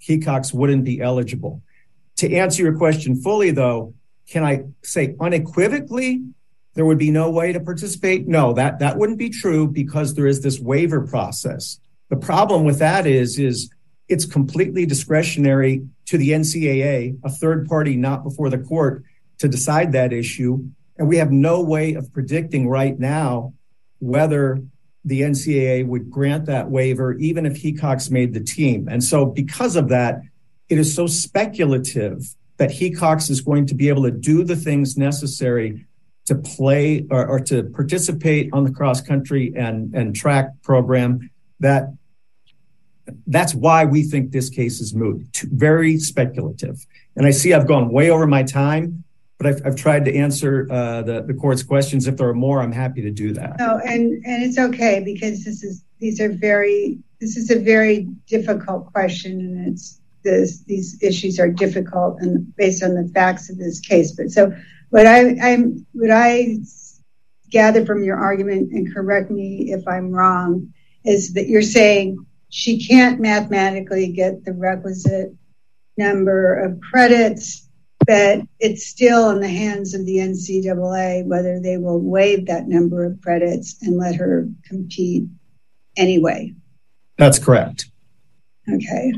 Hecox 0.00 0.54
wouldn't 0.54 0.84
be 0.84 1.00
eligible. 1.00 1.62
To 2.16 2.32
answer 2.32 2.62
your 2.62 2.76
question 2.76 3.20
fully 3.20 3.50
though, 3.50 3.94
can 4.28 4.44
I 4.44 4.64
say 4.82 5.16
unequivocally 5.20 6.22
there 6.74 6.84
would 6.84 6.98
be 6.98 7.10
no 7.10 7.30
way 7.30 7.52
to 7.52 7.60
participate? 7.60 8.26
No, 8.26 8.52
that 8.54 8.78
that 8.78 8.96
wouldn't 8.96 9.18
be 9.18 9.30
true 9.30 9.68
because 9.68 10.14
there 10.14 10.26
is 10.26 10.40
this 10.40 10.58
waiver 10.58 11.06
process. 11.06 11.78
The 12.08 12.16
problem 12.16 12.64
with 12.64 12.78
that 12.78 13.06
is 13.06 13.38
is, 13.38 13.70
it's 14.08 14.26
completely 14.26 14.84
discretionary 14.86 15.86
to 16.06 16.18
the 16.18 16.30
NCAA, 16.30 17.18
a 17.24 17.30
third 17.30 17.66
party 17.68 17.96
not 17.96 18.24
before 18.24 18.50
the 18.50 18.58
court 18.58 19.04
to 19.38 19.48
decide 19.48 19.92
that 19.92 20.12
issue. 20.12 20.64
And 20.98 21.08
we 21.08 21.16
have 21.16 21.32
no 21.32 21.62
way 21.62 21.94
of 21.94 22.12
predicting 22.12 22.68
right 22.68 22.98
now 22.98 23.54
whether 23.98 24.62
the 25.04 25.22
NCAA 25.22 25.86
would 25.86 26.10
grant 26.10 26.46
that 26.46 26.70
waiver 26.70 27.14
even 27.14 27.46
if 27.46 27.62
Hecox 27.62 28.10
made 28.10 28.34
the 28.34 28.40
team. 28.40 28.88
And 28.88 29.02
so 29.02 29.24
because 29.24 29.76
of 29.76 29.88
that, 29.88 30.20
it 30.68 30.78
is 30.78 30.94
so 30.94 31.06
speculative 31.06 32.22
that 32.58 32.70
Hecox 32.70 33.30
is 33.30 33.40
going 33.40 33.66
to 33.66 33.74
be 33.74 33.88
able 33.88 34.04
to 34.04 34.10
do 34.10 34.44
the 34.44 34.56
things 34.56 34.96
necessary 34.96 35.86
to 36.26 36.34
play 36.36 37.06
or 37.10 37.40
to 37.40 37.64
participate 37.64 38.50
on 38.52 38.64
the 38.64 38.70
cross 38.70 39.00
country 39.00 39.52
and 39.56 39.94
and 39.94 40.14
track 40.14 40.50
program 40.62 41.30
that 41.60 41.92
that's 43.26 43.54
why 43.54 43.84
we 43.84 44.02
think 44.02 44.30
this 44.30 44.48
case 44.48 44.80
is 44.80 44.94
moved. 44.94 45.42
Very 45.50 45.98
speculative. 45.98 46.86
And 47.16 47.26
I 47.26 47.30
see 47.30 47.52
I've 47.52 47.66
gone 47.66 47.90
way 47.90 48.10
over 48.10 48.26
my 48.26 48.42
time, 48.42 49.04
but 49.38 49.46
I've 49.66 49.76
tried 49.76 50.04
to 50.04 50.16
answer 50.16 50.68
uh, 50.70 51.02
the 51.02 51.22
the 51.22 51.34
court's 51.34 51.62
questions. 51.62 52.06
If 52.06 52.16
there 52.16 52.28
are 52.28 52.34
more, 52.34 52.62
I'm 52.62 52.72
happy 52.72 53.02
to 53.02 53.10
do 53.10 53.32
that. 53.32 53.60
And 53.60 54.24
and 54.24 54.42
it's 54.42 54.58
okay 54.58 55.02
because 55.04 55.44
this 55.44 55.62
is 55.64 55.84
these 55.98 56.20
are 56.20 56.28
very 56.28 56.98
this 57.20 57.36
is 57.36 57.50
a 57.50 57.58
very 57.58 58.08
difficult 58.26 58.92
question 58.92 59.40
and 59.40 59.68
it's 59.68 60.00
this 60.22 60.60
these 60.64 61.02
issues 61.02 61.40
are 61.40 61.48
difficult 61.48 62.20
and 62.20 62.54
based 62.56 62.82
on 62.82 62.94
the 62.94 63.08
facts 63.12 63.50
of 63.50 63.58
this 63.58 63.80
case. 63.80 64.12
But 64.12 64.30
so 64.30 64.54
what 64.92 65.06
I 65.06 66.58
gather 67.50 67.86
from 67.86 68.04
your 68.04 68.18
argument 68.18 68.72
and 68.72 68.94
correct 68.94 69.30
me 69.30 69.72
if 69.72 69.88
I'm 69.88 70.12
wrong, 70.12 70.74
is 71.04 71.32
that 71.32 71.48
you're 71.48 71.62
saying 71.62 72.26
she 72.50 72.86
can't 72.86 73.18
mathematically 73.18 74.12
get 74.12 74.44
the 74.44 74.52
requisite 74.52 75.34
number 75.96 76.58
of 76.58 76.78
credits, 76.80 77.68
but 78.06 78.42
it's 78.60 78.86
still 78.86 79.30
in 79.30 79.40
the 79.40 79.48
hands 79.48 79.94
of 79.94 80.04
the 80.04 80.16
NCAA 80.16 81.24
whether 81.24 81.58
they 81.58 81.78
will 81.78 82.00
waive 82.00 82.46
that 82.46 82.68
number 82.68 83.06
of 83.06 83.20
credits 83.22 83.78
and 83.80 83.96
let 83.96 84.16
her 84.16 84.46
compete 84.64 85.24
anyway. 85.96 86.54
That's 87.16 87.38
correct. 87.38 87.86
Okay. 88.70 89.14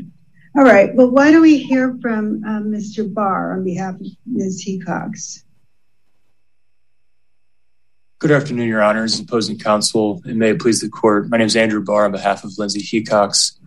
All 0.55 0.63
right. 0.63 0.95
Well, 0.95 1.09
why 1.09 1.31
don't 1.31 1.41
we 1.41 1.57
hear 1.57 1.97
from 2.01 2.41
uh, 2.45 2.61
Mr. 2.61 3.13
Barr 3.13 3.57
on 3.57 3.65
behalf 3.65 3.95
of 3.95 4.07
Ms. 4.25 4.65
Hecox? 4.65 5.43
Good 8.19 8.31
afternoon, 8.31 8.69
Your 8.69 8.81
Honors, 8.81 9.19
opposing 9.19 9.59
counsel, 9.59 10.21
and 10.23 10.39
may 10.39 10.51
it 10.51 10.61
please 10.61 10.79
the 10.79 10.87
court. 10.87 11.27
My 11.27 11.35
name 11.35 11.47
is 11.47 11.55
Andrew 11.57 11.83
Barr 11.83 12.05
on 12.05 12.13
behalf 12.13 12.45
of 12.45 12.57
Lindsay 12.57 12.79
Hecox. 12.79 13.59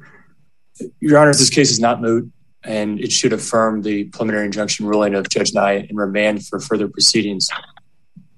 Your 1.01 1.19
Honors, 1.19 1.39
this 1.39 1.51
case 1.51 1.71
is 1.71 1.79
not 1.79 2.01
moot, 2.01 2.33
and 2.65 2.99
it 2.99 3.13
should 3.13 3.35
affirm 3.35 3.83
the 3.83 4.05
preliminary 4.05 4.47
injunction 4.47 4.87
ruling 4.87 5.15
of 5.15 5.29
Judge 5.29 5.53
Nye 5.53 5.87
and 5.87 5.99
remand 5.99 6.47
for 6.47 6.61
further 6.61 6.89
proceedings. 6.89 7.51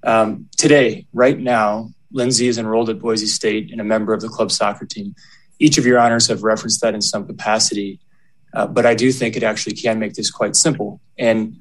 Um, 0.03 0.49
today, 0.57 1.07
right 1.13 1.39
now, 1.39 1.91
Lindsay 2.11 2.49
is 2.49 2.59
enrolled 2.59 2.91
at 2.91 2.99
Boise 2.99 3.27
State 3.27 3.71
and 3.71 3.81
a 3.81 3.85
member 3.85 4.13
of 4.13 4.21
the 4.21 4.29
club 4.29 4.51
soccer 4.51 4.87
team. 4.87 5.15
Each 5.61 5.79
of 5.79 5.87
Your 5.87 6.01
Honors 6.01 6.27
have 6.27 6.43
referenced 6.43 6.81
that 6.81 6.93
in 6.93 7.03
some 7.03 7.25
capacity, 7.25 8.01
uh, 8.53 8.67
but 8.67 8.85
I 8.85 8.97
do 8.97 9.13
think 9.13 9.37
it 9.37 9.45
actually 9.45 9.77
can 9.77 10.01
make 10.01 10.15
this 10.15 10.29
quite 10.29 10.57
simple. 10.57 11.01
And, 11.17 11.61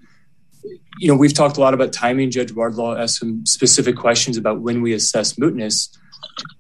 you 1.00 1.08
know, 1.08 1.16
we've 1.16 1.34
talked 1.34 1.56
a 1.56 1.62
lot 1.62 1.74
about 1.74 1.94
timing. 1.94 2.30
Judge 2.30 2.52
Wardlaw 2.52 2.98
asked 2.98 3.20
some 3.20 3.46
specific 3.46 3.96
questions 3.96 4.36
about 4.36 4.60
when 4.60 4.82
we 4.82 4.94
assess 4.94 5.34
mootness, 5.34 5.98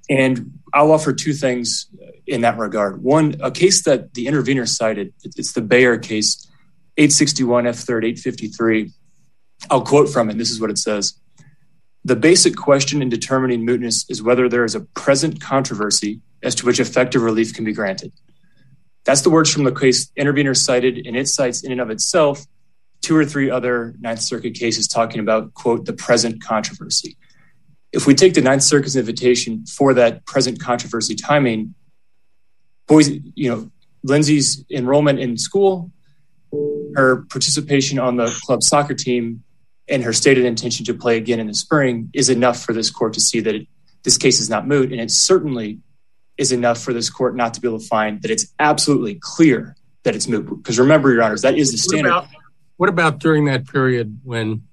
and 0.10 0.58
I'll 0.74 0.94
offer 0.94 1.12
two 1.12 1.34
things 1.34 1.88
in 2.26 2.42
that 2.42 2.58
regard. 2.58 3.04
One, 3.04 3.36
a 3.42 3.52
case 3.52 3.84
that 3.84 4.14
the 4.14 4.28
intervener 4.28 4.66
cited, 4.66 5.14
it's 5.24 5.52
the 5.52 5.62
Bayer 5.62 5.98
case, 5.98 6.48
861 6.96 7.68
F 7.68 7.76
3rd 7.76 8.06
853. 8.06 8.92
I'll 9.70 9.82
quote 9.82 10.08
from 10.08 10.30
it. 10.30 10.38
This 10.38 10.52
is 10.52 10.62
what 10.62 10.70
it 10.70 10.78
says. 10.78 11.20
The 12.06 12.16
basic 12.16 12.56
question 12.56 13.02
in 13.02 13.10
determining 13.10 13.68
mootness 13.68 14.06
is 14.10 14.24
whether 14.24 14.48
there 14.48 14.64
is 14.64 14.74
a 14.74 14.82
present 14.96 15.42
controversy 15.42 16.22
as 16.42 16.56
to 16.56 16.66
which 16.66 16.80
effective 16.80 17.22
relief 17.22 17.54
can 17.54 17.66
be 17.66 17.74
granted. 17.74 18.14
That's 19.04 19.22
the 19.22 19.30
words 19.30 19.52
from 19.52 19.66
the 19.66 19.74
case 19.74 20.10
intervener 20.16 20.54
cited, 20.54 21.06
and 21.06 21.18
it 21.18 21.28
cites 21.28 21.62
in 21.62 21.74
and 21.74 21.82
of 21.82 21.90
itself 21.90 22.46
two 23.02 23.16
or 23.16 23.26
three 23.26 23.50
other 23.50 23.96
Ninth 24.00 24.22
Circuit 24.22 24.54
cases 24.54 24.88
talking 24.88 25.20
about, 25.20 25.54
quote, 25.54 25.86
the 25.86 25.94
present 25.94 26.44
controversy. 26.44 27.18
If 27.92 28.06
we 28.06 28.14
take 28.14 28.34
the 28.34 28.42
Ninth 28.42 28.64
Circuit's 28.64 28.96
invitation 28.96 29.66
for 29.66 29.94
that 29.96 30.26
present 30.26 30.62
controversy 30.62 31.16
timing, 31.16 31.74
Boise, 32.88 33.22
you 33.36 33.50
know, 33.50 33.72
Lindsay's 34.04 34.64
enrollment 34.70 35.20
in 35.20 35.38
school, 35.38 35.92
her 36.96 37.26
participation 37.30 38.00
on 38.00 38.18
the 38.18 38.28
club 38.46 38.64
soccer 38.64 38.94
team, 38.94 39.44
and 39.88 40.04
her 40.04 40.14
stated 40.14 40.46
intention 40.46 40.86
to 40.86 40.94
play 40.94 41.18
again 41.18 41.40
in 41.40 41.48
the 41.48 41.54
spring 41.54 42.10
is 42.14 42.30
enough 42.30 42.64
for 42.64 42.74
this 42.74 42.90
court 42.92 43.14
to 43.14 43.20
see 43.20 43.40
that 43.40 43.56
this 44.04 44.18
case 44.18 44.40
is 44.40 44.50
not 44.50 44.68
moot, 44.68 44.92
and 44.92 45.02
it 45.02 45.12
certainly 45.12 45.80
is 46.38 46.52
enough 46.52 46.82
for 46.82 46.94
this 46.94 47.10
court 47.10 47.36
not 47.36 47.54
to 47.54 47.62
be 47.62 47.68
able 47.68 47.80
to 47.80 47.88
find 47.88 48.22
that 48.22 48.32
it's 48.32 48.54
absolutely 48.60 49.18
clear 49.20 49.76
that 50.04 50.16
it's 50.16 50.28
moot. 50.28 50.48
Because 50.48 50.80
remember, 50.80 51.12
Your 51.12 51.24
Honors, 51.24 51.42
that 51.42 51.58
is 51.58 51.72
the 51.72 51.78
standard. 51.78 52.12
What 52.12 52.24
about 52.26 52.30
during 53.20 53.46
that 53.46 53.68
period 53.68 54.20
when 54.24 54.64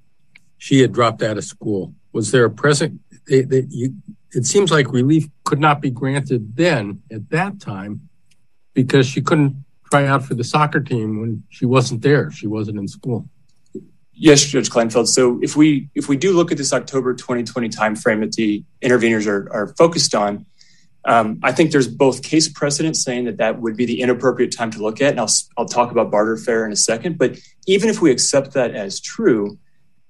she 0.58 0.80
had 0.80 0.92
dropped 0.92 1.22
out 1.22 1.36
of 1.36 1.44
school? 1.44 1.94
Was 2.12 2.30
there 2.30 2.44
a 2.44 2.50
present? 2.50 3.00
It 3.26 4.44
seems 4.44 4.70
like 4.70 4.92
relief 4.92 5.28
could 5.44 5.60
not 5.60 5.80
be 5.80 5.90
granted 5.90 6.56
then 6.56 7.02
at 7.10 7.30
that 7.30 7.60
time 7.60 8.08
because 8.74 9.06
she 9.06 9.20
couldn't 9.22 9.64
try 9.90 10.06
out 10.06 10.24
for 10.24 10.34
the 10.34 10.44
soccer 10.44 10.80
team 10.80 11.20
when 11.20 11.42
she 11.48 11.64
wasn't 11.64 12.02
there. 12.02 12.30
She 12.30 12.46
wasn't 12.46 12.78
in 12.78 12.88
school. 12.88 13.28
Yes, 14.12 14.42
Judge 14.44 14.70
Kleinfeld. 14.70 15.08
So 15.08 15.38
if 15.42 15.56
we 15.56 15.90
if 15.94 16.08
we 16.08 16.16
do 16.16 16.32
look 16.32 16.50
at 16.50 16.58
this 16.58 16.72
October 16.72 17.12
2020 17.12 17.68
timeframe 17.68 18.20
that 18.20 18.32
the 18.32 18.64
interveners 18.82 19.26
are 19.26 19.74
focused 19.76 20.14
on, 20.14 20.46
Um, 21.06 21.38
I 21.42 21.52
think 21.52 21.70
there's 21.70 21.86
both 21.86 22.22
case 22.22 22.48
precedent 22.48 22.96
saying 22.96 23.24
that 23.26 23.36
that 23.36 23.60
would 23.60 23.76
be 23.76 23.86
the 23.86 24.00
inappropriate 24.00 24.54
time 24.54 24.72
to 24.72 24.82
look 24.82 25.00
at, 25.00 25.16
and 25.16 25.20
I'll 25.56 25.66
talk 25.66 25.92
about 25.92 26.10
barter 26.10 26.36
fare 26.36 26.66
in 26.66 26.72
a 26.72 26.76
second. 26.76 27.16
But 27.16 27.38
even 27.66 27.88
if 27.88 28.02
we 28.02 28.10
accept 28.10 28.52
that 28.54 28.74
as 28.74 29.00
true, 29.00 29.58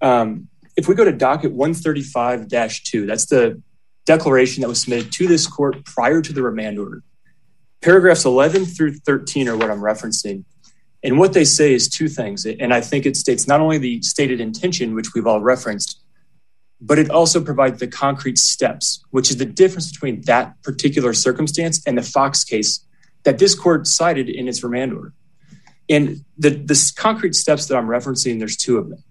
um, 0.01 0.49
if 0.77 0.89
we 0.89 0.95
go 0.95 1.05
to 1.05 1.13
docket 1.13 1.55
135-2, 1.55 3.07
that's 3.07 3.27
the 3.27 3.61
declaration 4.07 4.63
that 4.63 4.69
was 4.69 4.83
submitted 4.83 5.13
to 5.13 5.27
this 5.27 5.47
court 5.47 5.85
prior 5.85 6.23
to 6.23 6.33
the 6.33 6.43
remand 6.43 6.79
order. 6.79 7.03
Paragraphs 7.83 8.25
11 8.25 8.65
through 8.65 8.95
13 8.95 9.49
are 9.49 9.57
what 9.57 9.71
I'm 9.71 9.81
referencing. 9.81 10.45
And 11.05 11.19
what 11.19 11.35
they 11.35 11.45
say 11.45 11.75
is 11.75 11.89
two 11.89 12.09
things. 12.09 12.47
And 12.47 12.73
I 12.73 12.81
think 12.81 13.05
it 13.05 13.17
states 13.17 13.47
not 13.47 13.61
only 13.61 13.79
the 13.79 14.01
stated 14.03 14.41
intention, 14.41 14.95
which 14.95 15.15
we've 15.15 15.27
all 15.27 15.41
referenced, 15.41 16.03
but 16.81 16.99
it 16.99 17.11
also 17.11 17.43
provides 17.43 17.81
the 17.81 17.87
concrete 17.87 18.39
steps, 18.39 19.03
which 19.11 19.31
is 19.31 19.39
the 19.39 19.47
difference 19.47 19.91
between 19.91 20.21
that 20.23 20.61
particular 20.63 21.13
circumstance 21.15 21.83
and 21.87 21.97
the 21.97 22.03
Fox 22.03 22.45
case 22.45 22.85
that 23.25 23.39
this 23.39 23.55
court 23.55 23.87
cited 23.87 24.29
in 24.29 24.47
its 24.49 24.63
remand 24.63 24.93
order. 24.93 25.13
And 25.89 26.25
the 26.37 26.51
the 26.51 26.93
concrete 26.97 27.35
steps 27.35 27.67
that 27.67 27.77
I'm 27.77 27.87
referencing, 27.87 28.39
there's 28.39 28.57
two 28.57 28.79
of 28.79 28.91
them. 28.91 29.03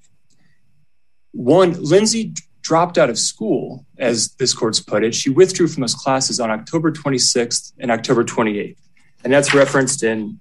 One, 1.31 1.73
Lindsay 1.81 2.33
dropped 2.61 2.97
out 2.97 3.09
of 3.09 3.19
school, 3.19 3.85
as 3.97 4.29
this 4.35 4.53
court's 4.53 4.79
put 4.79 5.03
it. 5.03 5.13
She 5.13 5.29
withdrew 5.29 5.67
from 5.67 5.81
those 5.81 5.93
classes 5.93 6.39
on 6.39 6.49
October 6.49 6.91
26th 6.91 7.73
and 7.77 7.91
October 7.91 8.23
28th. 8.23 8.77
And 9.23 9.31
that's 9.31 9.53
referenced 9.53 10.03
in 10.03 10.39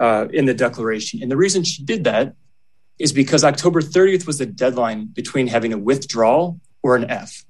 uh, 0.00 0.26
in 0.32 0.44
the 0.44 0.54
declaration. 0.54 1.22
And 1.22 1.30
the 1.30 1.36
reason 1.36 1.64
she 1.64 1.82
did 1.84 2.04
that 2.04 2.34
is 2.98 3.12
because 3.12 3.44
October 3.44 3.80
30th 3.80 4.26
was 4.26 4.38
the 4.38 4.46
deadline 4.46 5.06
between 5.06 5.46
having 5.46 5.72
a 5.72 5.78
withdrawal 5.78 6.60
or 6.82 6.96
an 6.96 7.10
F. 7.10 7.44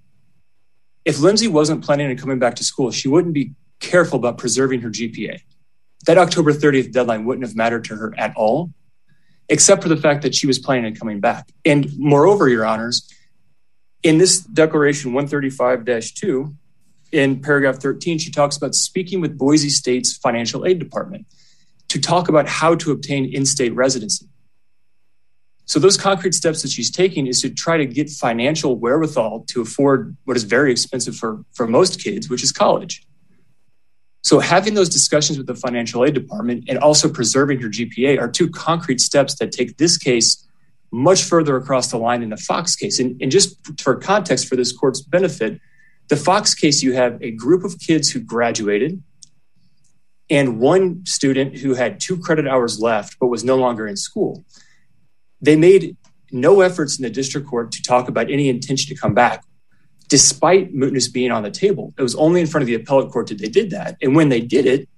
If 1.04 1.20
Lindsay 1.20 1.46
wasn't 1.46 1.84
planning 1.84 2.10
on 2.10 2.16
coming 2.16 2.38
back 2.38 2.56
to 2.56 2.64
school, 2.64 2.90
she 2.90 3.08
wouldn't 3.08 3.34
be 3.34 3.52
careful 3.78 4.18
about 4.18 4.38
preserving 4.38 4.80
her 4.80 4.90
GPA. 4.90 5.40
That 6.06 6.18
October 6.18 6.52
30th 6.52 6.92
deadline 6.92 7.24
wouldn't 7.24 7.46
have 7.46 7.56
mattered 7.56 7.84
to 7.84 7.96
her 7.96 8.12
at 8.18 8.34
all, 8.36 8.72
except 9.48 9.82
for 9.82 9.88
the 9.88 9.96
fact 9.96 10.22
that 10.22 10.34
she 10.34 10.46
was 10.46 10.58
planning 10.58 10.86
on 10.86 10.94
coming 10.94 11.20
back. 11.20 11.48
And 11.64 11.96
moreover, 11.96 12.48
your 12.48 12.66
honors, 12.66 13.08
in 14.02 14.18
this 14.18 14.40
declaration 14.40 15.12
135-2, 15.12 16.54
in 17.12 17.40
paragraph 17.40 17.76
13, 17.76 18.18
she 18.18 18.30
talks 18.30 18.56
about 18.56 18.74
speaking 18.74 19.20
with 19.20 19.38
Boise 19.38 19.68
State's 19.68 20.16
financial 20.16 20.66
aid 20.66 20.78
department 20.80 21.26
to 21.88 22.00
talk 22.00 22.28
about 22.28 22.48
how 22.48 22.74
to 22.74 22.90
obtain 22.90 23.32
in-state 23.32 23.74
residency. 23.74 24.26
So 25.66 25.80
those 25.80 25.96
concrete 25.96 26.34
steps 26.34 26.62
that 26.62 26.70
she's 26.70 26.90
taking 26.90 27.26
is 27.26 27.42
to 27.42 27.50
try 27.50 27.76
to 27.76 27.86
get 27.86 28.08
financial 28.08 28.76
wherewithal 28.76 29.44
to 29.48 29.60
afford 29.60 30.16
what 30.24 30.36
is 30.36 30.44
very 30.44 30.70
expensive 30.70 31.16
for 31.16 31.44
for 31.52 31.66
most 31.66 32.02
kids, 32.02 32.30
which 32.30 32.42
is 32.42 32.52
college. 32.52 33.04
So 34.22 34.40
having 34.40 34.74
those 34.74 34.88
discussions 34.88 35.38
with 35.38 35.46
the 35.46 35.54
financial 35.54 36.04
aid 36.04 36.14
department 36.14 36.64
and 36.68 36.78
also 36.78 37.08
preserving 37.08 37.60
her 37.60 37.68
GPA 37.68 38.18
are 38.20 38.28
two 38.28 38.48
concrete 38.48 39.00
steps 39.00 39.36
that 39.36 39.52
take 39.52 39.76
this 39.76 39.96
case 39.98 40.44
much 40.92 41.22
further 41.22 41.56
across 41.56 41.90
the 41.90 41.98
line 41.98 42.22
in 42.22 42.30
the 42.30 42.36
Fox 42.36 42.74
case. 42.74 42.98
And 42.98 43.30
just 43.30 43.56
for 43.80 43.96
context 43.96 44.48
for 44.48 44.56
this 44.56 44.72
court's 44.72 45.00
benefit, 45.00 45.60
the 46.08 46.16
Fox 46.16 46.54
case, 46.54 46.82
you 46.82 46.94
have 46.94 47.20
a 47.22 47.32
group 47.32 47.64
of 47.64 47.78
kids 47.78 48.10
who 48.10 48.20
graduated 48.20 49.02
and 50.28 50.58
one 50.58 51.04
student 51.06 51.58
who 51.58 51.74
had 51.74 52.00
two 52.00 52.18
credit 52.18 52.46
hours 52.48 52.80
left 52.80 53.18
but 53.20 53.28
was 53.28 53.44
no 53.44 53.56
longer 53.56 53.86
in 53.86 53.96
school. 53.96 54.44
They 55.46 55.54
made 55.54 55.96
no 56.32 56.60
efforts 56.60 56.98
in 56.98 57.04
the 57.04 57.10
district 57.10 57.46
court 57.46 57.70
to 57.70 57.80
talk 57.80 58.08
about 58.08 58.28
any 58.28 58.48
intention 58.48 58.92
to 58.92 59.00
come 59.00 59.14
back, 59.14 59.44
despite 60.08 60.74
mootness 60.74 61.10
being 61.10 61.30
on 61.30 61.44
the 61.44 61.52
table. 61.52 61.94
It 61.96 62.02
was 62.02 62.16
only 62.16 62.40
in 62.40 62.48
front 62.48 62.62
of 62.62 62.66
the 62.66 62.74
appellate 62.74 63.12
court 63.12 63.28
that 63.28 63.38
they 63.38 63.48
did 63.48 63.70
that. 63.70 63.96
And 64.02 64.16
when 64.16 64.28
they 64.28 64.40
did 64.40 64.66
it, 64.66 64.88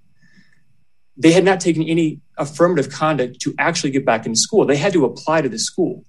they 1.19 1.33
had 1.33 1.45
not 1.45 1.61
taken 1.61 1.83
any 1.83 2.21
affirmative 2.39 2.91
conduct 2.91 3.41
to 3.41 3.55
actually 3.59 3.91
get 3.91 4.07
back 4.07 4.25
in 4.25 4.35
school. 4.35 4.65
They 4.65 4.79
had 4.79 4.95
to 4.95 5.05
apply 5.05 5.43
to 5.43 5.51
the 5.51 5.59
school. 5.59 6.07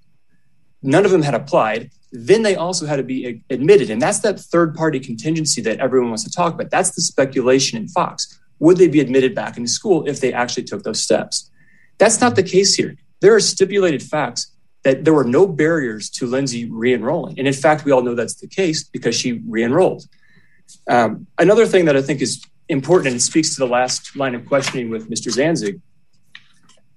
None 0.82 1.04
of 1.04 1.12
them 1.12 1.24
had 1.24 1.34
applied. 1.34 1.92
Then 2.14 2.44
they 2.44 2.56
also 2.56 2.86
had 2.86 2.96
to 2.96 3.04
be 3.04 3.44
admitted. 3.50 3.90
And 3.90 4.02
that's 4.02 4.20
that 4.20 4.40
third 4.40 4.74
party 4.74 5.02
contingency 5.02 5.60
that 5.64 5.82
everyone 5.82 6.12
wants 6.12 6.24
to 6.24 6.32
talk 6.32 6.54
about. 6.54 6.72
That's 6.72 6.92
the 6.92 7.02
speculation 7.02 7.78
in 7.78 7.90
Fox. 7.90 8.40
Would 8.60 8.78
they 8.78 8.88
be 8.88 9.02
admitted 9.02 9.36
back 9.36 9.58
into 9.58 9.70
school 9.70 10.08
if 10.08 10.22
they 10.22 10.32
actually 10.32 10.64
took 10.64 10.84
those 10.84 11.02
steps? 11.02 11.52
That's 11.98 12.22
not 12.22 12.38
the 12.38 12.44
case 12.44 12.76
here. 12.76 12.96
There 13.22 13.36
are 13.36 13.40
stipulated 13.40 14.02
facts 14.02 14.56
that 14.84 15.04
there 15.04 15.14
were 15.14 15.26
no 15.26 15.46
barriers 15.46 16.10
to 16.10 16.26
Lindsay 16.26 16.70
re-enrolling. 16.70 17.38
And 17.38 17.48
in 17.48 17.54
fact, 17.54 17.84
we 17.84 17.92
all 17.92 18.02
know 18.02 18.16
that's 18.16 18.36
the 18.36 18.48
case 18.48 18.84
because 18.84 19.16
she 19.16 19.42
re-enrolled. 19.46 20.06
Um, 20.88 21.28
another 21.38 21.66
thing 21.66 21.86
that 21.86 21.98
I 21.98 22.02
think 22.02 22.22
is 22.22 22.44
important 22.70 23.12
and 23.12 23.22
speaks 23.22 23.56
to 23.56 23.60
the 23.60 23.68
last 23.68 24.16
line 24.16 24.36
of 24.36 24.46
questioning 24.46 24.90
with 24.90 25.10
Mr. 25.10 25.32
Zanzig, 25.32 25.82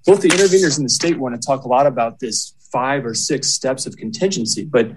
both 0.07 0.21
the 0.21 0.29
interveners 0.29 0.77
in 0.77 0.85
the 0.85 0.91
state 0.91 1.19
want 1.19 1.41
to 1.41 1.45
talk 1.45 1.65
a 1.65 1.69
lot 1.69 1.87
about 1.87 2.21
this 2.21 2.55
five 2.71 3.05
or 3.05 3.15
six 3.15 3.49
steps 3.49 3.87
of 3.87 3.97
contingency. 3.97 4.65
But 4.65 4.93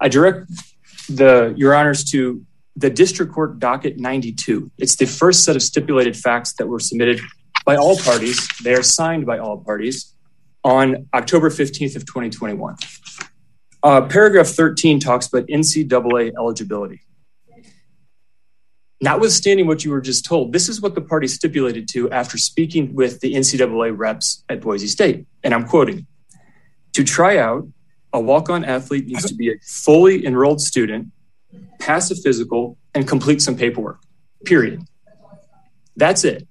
I 0.00 0.08
direct 0.08 0.50
the 1.08 1.54
your 1.56 1.74
honors 1.74 2.04
to 2.04 2.44
the 2.76 2.90
district 2.90 3.32
court 3.32 3.58
docket 3.58 3.98
92. 3.98 4.70
It's 4.78 4.96
the 4.96 5.06
first 5.06 5.44
set 5.44 5.56
of 5.56 5.62
stipulated 5.62 6.16
facts 6.16 6.54
that 6.54 6.66
were 6.66 6.80
submitted 6.80 7.20
by 7.66 7.76
all 7.76 7.96
parties. 7.98 8.48
They 8.62 8.74
are 8.74 8.82
signed 8.82 9.26
by 9.26 9.38
all 9.38 9.58
parties 9.58 10.14
on 10.64 11.08
October 11.14 11.50
15th 11.50 11.96
of 11.96 12.06
2021. 12.06 12.76
Uh, 13.82 14.02
paragraph 14.02 14.46
13 14.46 15.00
talks 15.00 15.26
about 15.26 15.46
NCAA 15.46 16.32
eligibility. 16.38 17.00
Notwithstanding 19.02 19.66
what 19.66 19.84
you 19.84 19.90
were 19.90 20.02
just 20.02 20.26
told, 20.26 20.52
this 20.52 20.68
is 20.68 20.82
what 20.82 20.94
the 20.94 21.00
party 21.00 21.26
stipulated 21.26 21.88
to 21.88 22.10
after 22.10 22.36
speaking 22.36 22.94
with 22.94 23.20
the 23.20 23.34
NCAA 23.34 23.96
reps 23.96 24.44
at 24.50 24.60
Boise 24.60 24.86
State. 24.86 25.26
And 25.42 25.54
I'm 25.54 25.66
quoting 25.66 26.06
To 26.92 27.04
try 27.04 27.38
out, 27.38 27.66
a 28.12 28.20
walk 28.20 28.50
on 28.50 28.64
athlete 28.64 29.06
needs 29.06 29.24
to 29.26 29.34
be 29.34 29.50
a 29.50 29.54
fully 29.64 30.26
enrolled 30.26 30.60
student, 30.60 31.08
pass 31.78 32.10
a 32.10 32.16
physical, 32.16 32.76
and 32.94 33.08
complete 33.08 33.40
some 33.40 33.56
paperwork, 33.56 34.00
period. 34.44 34.82
That's 35.96 36.24
it. 36.24 36.46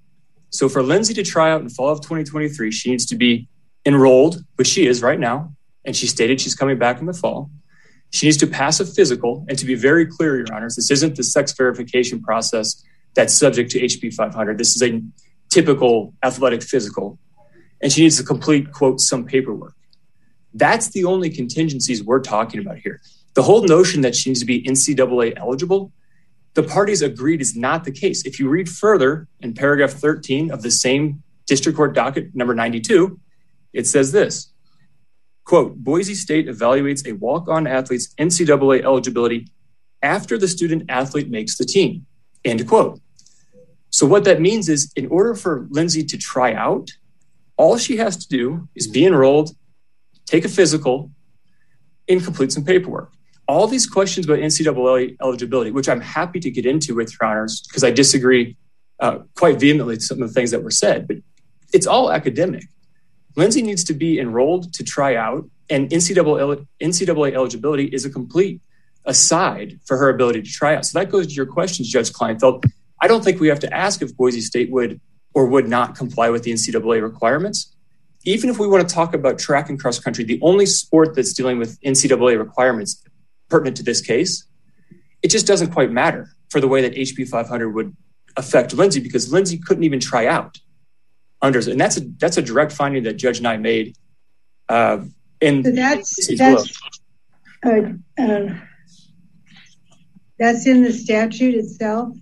So 0.49 0.67
for 0.69 0.81
Lindsay 0.81 1.13
to 1.13 1.23
try 1.23 1.51
out 1.51 1.61
in 1.61 1.69
fall 1.69 1.89
of 1.89 2.01
2023, 2.01 2.71
she 2.71 2.89
needs 2.89 3.05
to 3.07 3.15
be 3.15 3.47
enrolled, 3.85 4.43
which 4.55 4.67
she 4.67 4.87
is 4.87 5.01
right 5.01 5.19
now. 5.19 5.53
And 5.85 5.95
she 5.95 6.07
stated 6.07 6.41
she's 6.41 6.55
coming 6.55 6.77
back 6.77 6.99
in 6.99 7.05
the 7.05 7.13
fall. 7.13 7.49
She 8.11 8.25
needs 8.25 8.37
to 8.37 8.47
pass 8.47 8.79
a 8.79 8.85
physical. 8.85 9.45
And 9.47 9.57
to 9.57 9.65
be 9.65 9.75
very 9.75 10.05
clear, 10.05 10.37
Your 10.37 10.47
Honors, 10.53 10.75
this 10.75 10.91
isn't 10.91 11.15
the 11.15 11.23
sex 11.23 11.53
verification 11.53 12.21
process 12.21 12.83
that's 13.13 13.33
subject 13.33 13.71
to 13.71 13.79
HB 13.79 14.13
500. 14.13 14.57
This 14.57 14.75
is 14.75 14.83
a 14.83 15.01
typical 15.49 16.13
athletic 16.23 16.63
physical. 16.63 17.17
And 17.81 17.91
she 17.91 18.01
needs 18.01 18.17
to 18.17 18.23
complete, 18.23 18.71
quote, 18.71 18.99
some 18.99 19.25
paperwork. 19.25 19.75
That's 20.53 20.89
the 20.89 21.05
only 21.05 21.29
contingencies 21.29 22.03
we're 22.03 22.21
talking 22.21 22.59
about 22.59 22.77
here. 22.79 23.01
The 23.35 23.43
whole 23.43 23.63
notion 23.63 24.01
that 24.01 24.15
she 24.15 24.29
needs 24.29 24.39
to 24.39 24.45
be 24.45 24.63
NCAA 24.63 25.37
eligible, 25.37 25.91
the 26.55 26.63
parties 26.63 27.01
agreed 27.01 27.41
is 27.41 27.55
not 27.55 27.83
the 27.83 27.91
case. 27.91 28.25
If 28.25 28.39
you 28.39 28.49
read 28.49 28.67
further 28.67 29.27
in 29.39 29.53
paragraph 29.53 29.91
13 29.91 30.51
of 30.51 30.61
the 30.61 30.71
same 30.71 31.23
district 31.45 31.77
court 31.77 31.93
docket 31.93 32.35
number 32.35 32.55
92, 32.55 33.19
it 33.73 33.87
says 33.87 34.11
this 34.11 34.51
quote 35.43 35.75
Boise 35.77 36.15
State 36.15 36.47
evaluates 36.47 37.07
a 37.07 37.13
walk 37.13 37.47
on 37.47 37.65
athlete's 37.65 38.13
NCAA 38.15 38.83
eligibility 38.83 39.47
after 40.01 40.37
the 40.37 40.47
student 40.47 40.83
athlete 40.89 41.29
makes 41.29 41.57
the 41.57 41.65
team. 41.65 42.05
End 42.45 42.67
quote. 42.67 42.99
So, 43.89 44.05
what 44.05 44.23
that 44.25 44.39
means 44.39 44.69
is, 44.69 44.91
in 44.95 45.07
order 45.07 45.35
for 45.35 45.67
Lindsay 45.71 46.03
to 46.03 46.17
try 46.17 46.53
out, 46.53 46.91
all 47.57 47.77
she 47.77 47.97
has 47.97 48.15
to 48.17 48.27
do 48.27 48.69
is 48.75 48.87
be 48.87 49.05
enrolled, 49.05 49.49
take 50.25 50.45
a 50.45 50.49
physical, 50.49 51.11
and 52.07 52.23
complete 52.23 52.51
some 52.51 52.63
paperwork. 52.63 53.11
All 53.47 53.65
these 53.67 53.87
questions 53.87 54.27
about 54.27 54.39
NCAA 54.39 55.17
eligibility, 55.21 55.71
which 55.71 55.89
I'm 55.89 56.01
happy 56.01 56.39
to 56.39 56.51
get 56.51 56.65
into 56.67 56.95
with 56.95 57.11
your 57.11 57.27
honors, 57.27 57.61
because 57.67 57.83
I 57.83 57.89
disagree 57.89 58.55
uh, 58.99 59.19
quite 59.35 59.59
vehemently 59.59 59.99
some 59.99 60.21
of 60.21 60.29
the 60.29 60.33
things 60.33 60.51
that 60.51 60.63
were 60.63 60.71
said, 60.71 61.07
but 61.07 61.17
it's 61.73 61.87
all 61.87 62.11
academic. 62.11 62.65
Lindsay 63.39 63.61
needs 63.61 63.85
to 63.85 63.93
be 63.93 64.19
enrolled 64.19 64.73
to 64.73 64.83
try 64.83 65.15
out, 65.15 65.49
and 65.69 65.89
NCAA, 65.89 66.67
NCAA 66.81 67.33
eligibility 67.33 67.85
is 67.85 68.03
a 68.03 68.09
complete 68.09 68.59
aside 69.05 69.79
for 69.85 69.95
her 69.95 70.09
ability 70.09 70.41
to 70.41 70.51
try 70.51 70.75
out. 70.75 70.85
So 70.85 70.99
that 70.99 71.09
goes 71.09 71.27
to 71.27 71.33
your 71.33 71.45
questions, 71.45 71.89
Judge 71.89 72.11
Kleinfeld. 72.11 72.65
I 73.01 73.07
don't 73.07 73.23
think 73.23 73.39
we 73.39 73.47
have 73.47 73.61
to 73.61 73.73
ask 73.73 74.01
if 74.01 74.13
Boise 74.17 74.41
State 74.41 74.69
would 74.71 74.99
or 75.33 75.45
would 75.45 75.69
not 75.69 75.95
comply 75.95 76.29
with 76.29 76.43
the 76.43 76.51
NCAA 76.51 77.01
requirements. 77.01 77.73
Even 78.25 78.49
if 78.49 78.59
we 78.59 78.67
want 78.67 78.87
to 78.87 78.93
talk 78.93 79.13
about 79.13 79.39
track 79.39 79.69
and 79.69 79.79
cross 79.79 79.99
country, 79.99 80.25
the 80.25 80.39
only 80.41 80.65
sport 80.65 81.15
that's 81.15 81.31
dealing 81.31 81.59
with 81.59 81.79
NCAA 81.79 82.37
requirements 82.37 83.01
pertinent 83.47 83.77
to 83.77 83.83
this 83.83 84.01
case, 84.01 84.43
it 85.21 85.29
just 85.29 85.47
doesn't 85.47 85.71
quite 85.71 85.91
matter 85.91 86.29
for 86.49 86.59
the 86.59 86.67
way 86.67 86.81
that 86.81 86.93
HB 86.93 87.29
500 87.29 87.69
would 87.69 87.95
affect 88.35 88.73
Lindsay 88.73 88.99
because 88.99 89.31
Lindsay 89.31 89.57
couldn't 89.57 89.85
even 89.85 90.01
try 90.01 90.27
out 90.27 90.59
under, 91.41 91.59
and 91.59 91.79
that's 91.79 91.97
a 91.97 92.01
that's 92.19 92.37
a 92.37 92.41
direct 92.41 92.71
finding 92.71 93.03
that 93.03 93.13
Judge 93.13 93.41
Nye 93.41 93.57
made. 93.57 93.95
Uh, 94.67 95.05
in 95.41 95.63
so 95.63 95.71
that's 95.71 96.37
that's 96.37 96.81
uh, 97.65 97.81
uh, 98.21 98.55
that's 100.37 100.67
in 100.67 100.83
the 100.83 100.91
statute 100.91 101.55
itself. 101.55 102.15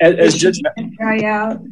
As, 0.00 0.14
as 0.14 0.34
Judge 0.36 0.60
try 0.96 1.22
out. 1.24 1.62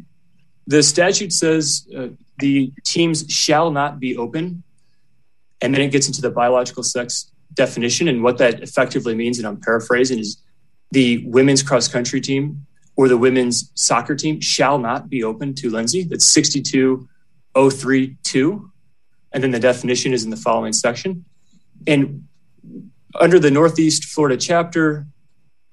The 0.67 0.81
statute 0.81 1.31
says 1.31 1.87
uh, 1.95 2.07
the 2.39 2.71
teams 2.83 3.25
shall 3.29 3.69
not 3.69 3.99
be 3.99 4.17
open, 4.17 4.63
and 5.61 5.73
then 5.73 5.81
it 5.81 5.91
gets 5.91 6.07
into 6.07 6.21
the 6.21 6.31
biological 6.31 6.81
sex 6.81 7.31
definition 7.53 8.07
and 8.07 8.23
what 8.23 8.37
that 8.39 8.61
effectively 8.61 9.13
means. 9.13 9.37
And 9.37 9.47
I'm 9.47 9.59
paraphrasing: 9.59 10.19
is 10.19 10.41
the 10.91 11.23
women's 11.27 11.61
cross 11.61 11.87
country 11.87 12.21
team 12.21 12.65
or 12.95 13.07
the 13.07 13.17
women's 13.17 13.71
soccer 13.75 14.15
team 14.15 14.41
shall 14.41 14.77
not 14.77 15.09
be 15.09 15.23
open 15.23 15.55
to 15.55 15.69
Lindsay. 15.69 16.03
That's 16.03 16.25
62032. 16.25 18.71
And 19.33 19.43
then 19.43 19.51
the 19.51 19.59
definition 19.59 20.13
is 20.13 20.23
in 20.23 20.29
the 20.29 20.37
following 20.37 20.73
section. 20.73 21.25
And 21.87 22.27
under 23.19 23.39
the 23.39 23.51
Northeast 23.51 24.05
Florida 24.05 24.37
chapter, 24.37 25.05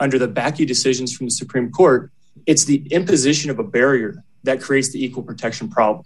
under 0.00 0.18
the 0.18 0.28
Bakke 0.28 0.66
decisions 0.66 1.16
from 1.16 1.28
the 1.28 1.32
Supreme 1.32 1.70
Court, 1.70 2.10
it's 2.46 2.64
the 2.64 2.86
imposition 2.90 3.50
of 3.50 3.58
a 3.58 3.64
barrier 3.64 4.24
that 4.42 4.60
creates 4.60 4.90
the 4.90 5.04
equal 5.04 5.22
protection 5.22 5.68
problem. 5.68 6.04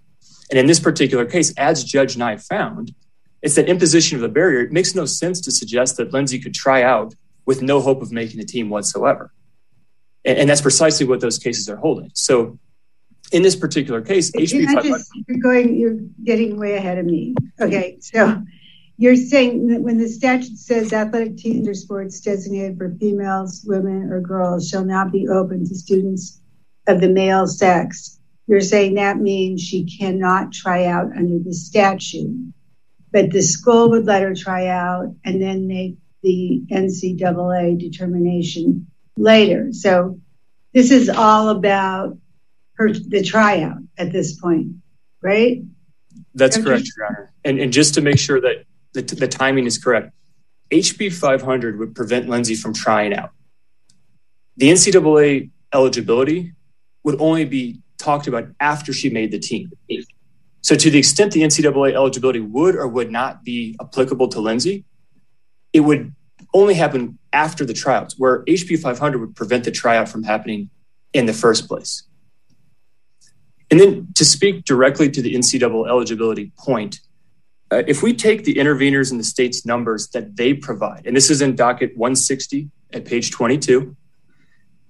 And 0.50 0.58
in 0.58 0.66
this 0.66 0.80
particular 0.80 1.24
case, 1.24 1.52
as 1.56 1.82
Judge 1.82 2.16
Nye 2.16 2.36
found, 2.36 2.94
it's 3.42 3.54
that 3.54 3.68
imposition 3.68 4.16
of 4.16 4.22
the 4.22 4.28
barrier. 4.28 4.60
It 4.60 4.72
makes 4.72 4.94
no 4.94 5.06
sense 5.06 5.40
to 5.42 5.50
suggest 5.50 5.96
that 5.96 6.12
Lindsay 6.12 6.38
could 6.38 6.54
try 6.54 6.82
out 6.82 7.14
with 7.46 7.62
no 7.62 7.80
hope 7.80 8.02
of 8.02 8.12
making 8.12 8.38
the 8.38 8.44
team 8.44 8.68
whatsoever. 8.68 9.32
And 10.26 10.50
that's 10.50 10.60
precisely 10.60 11.06
what 11.06 11.20
those 11.20 11.38
cases 11.38 11.68
are 11.68 11.76
holding. 11.76 12.10
So 12.14 12.58
in 13.32 13.42
this 13.42 13.54
particular 13.56 14.02
case, 14.02 14.30
HB 14.32 14.66
500. 14.66 15.02
You're 15.28 15.38
going, 15.38 15.76
you're 15.76 15.98
getting 16.24 16.58
way 16.58 16.74
ahead 16.74 16.98
of 16.98 17.06
me. 17.06 17.34
Okay, 17.60 17.98
so 18.00 18.42
you're 18.98 19.16
saying 19.16 19.68
that 19.68 19.80
when 19.80 19.98
the 19.98 20.08
statute 20.08 20.58
says 20.58 20.92
athletic 20.92 21.36
teams 21.36 21.68
or 21.68 21.74
sports 21.74 22.20
designated 22.20 22.76
for 22.76 22.94
females, 22.98 23.62
women, 23.64 24.12
or 24.12 24.20
girls 24.20 24.68
shall 24.68 24.84
not 24.84 25.12
be 25.12 25.28
open 25.28 25.66
to 25.66 25.74
students 25.74 26.40
of 26.88 27.00
the 27.00 27.08
male 27.08 27.46
sex, 27.46 28.18
you're 28.48 28.60
saying 28.60 28.94
that 28.94 29.18
means 29.18 29.62
she 29.62 29.84
cannot 29.84 30.52
try 30.52 30.86
out 30.86 31.16
under 31.16 31.38
the 31.38 31.54
statute, 31.54 32.52
but 33.12 33.30
the 33.30 33.42
school 33.42 33.90
would 33.90 34.06
let 34.06 34.22
her 34.22 34.34
try 34.34 34.66
out 34.66 35.14
and 35.24 35.40
then 35.40 35.66
make 35.66 35.96
the 36.22 36.62
NCAA 36.70 37.78
determination 37.78 38.86
later. 39.16 39.68
So 39.72 40.20
this 40.72 40.90
is 40.90 41.08
all 41.08 41.48
about 41.48 42.16
her 42.74 42.92
the 42.92 43.22
tryout 43.22 43.78
at 43.96 44.12
this 44.12 44.38
point, 44.38 44.74
right? 45.22 45.62
That's 46.34 46.58
correct, 46.58 46.88
Your 46.96 47.06
Honor. 47.06 47.32
And, 47.44 47.58
and 47.58 47.72
just 47.72 47.94
to 47.94 48.00
make 48.02 48.18
sure 48.18 48.40
that 48.40 48.64
the, 48.92 49.02
the 49.02 49.28
timing 49.28 49.66
is 49.66 49.78
correct, 49.78 50.12
HB 50.70 51.12
500 51.12 51.78
would 51.78 51.94
prevent 51.94 52.28
Lindsay 52.28 52.54
from 52.54 52.74
trying 52.74 53.14
out. 53.14 53.30
The 54.56 54.70
NCAA 54.70 55.50
eligibility 55.72 56.52
would 57.04 57.20
only 57.20 57.44
be 57.44 57.80
talked 57.98 58.26
about 58.26 58.48
after 58.60 58.92
she 58.92 59.10
made 59.10 59.30
the 59.30 59.38
team. 59.38 59.70
So, 60.60 60.74
to 60.74 60.90
the 60.90 60.98
extent 60.98 61.32
the 61.32 61.42
NCAA 61.42 61.94
eligibility 61.94 62.40
would 62.40 62.74
or 62.74 62.88
would 62.88 63.10
not 63.10 63.44
be 63.44 63.76
applicable 63.80 64.28
to 64.28 64.40
Lindsay, 64.40 64.84
it 65.72 65.80
would 65.80 66.14
only 66.54 66.74
happen 66.74 67.18
after 67.32 67.64
the 67.64 67.74
tryouts, 67.74 68.18
where 68.18 68.44
HB 68.44 68.80
500 68.80 69.18
would 69.18 69.36
prevent 69.36 69.64
the 69.64 69.70
tryout 69.70 70.08
from 70.08 70.22
happening 70.22 70.70
in 71.12 71.26
the 71.26 71.32
first 71.32 71.68
place. 71.68 72.04
And 73.70 73.80
then 73.80 74.08
to 74.14 74.24
speak 74.24 74.64
directly 74.64 75.10
to 75.10 75.20
the 75.20 75.34
NCAA 75.34 75.88
eligibility 75.88 76.52
point, 76.58 77.00
uh, 77.72 77.82
if 77.86 78.02
we 78.02 78.14
take 78.14 78.44
the 78.44 78.54
interveners 78.54 79.10
in 79.10 79.18
the 79.18 79.24
state's 79.24 79.66
numbers 79.66 80.08
that 80.10 80.36
they 80.36 80.54
provide, 80.54 81.04
and 81.04 81.16
this 81.16 81.30
is 81.30 81.42
in 81.42 81.56
docket 81.56 81.96
160 81.96 82.70
at 82.92 83.04
page 83.04 83.32
22, 83.32 83.96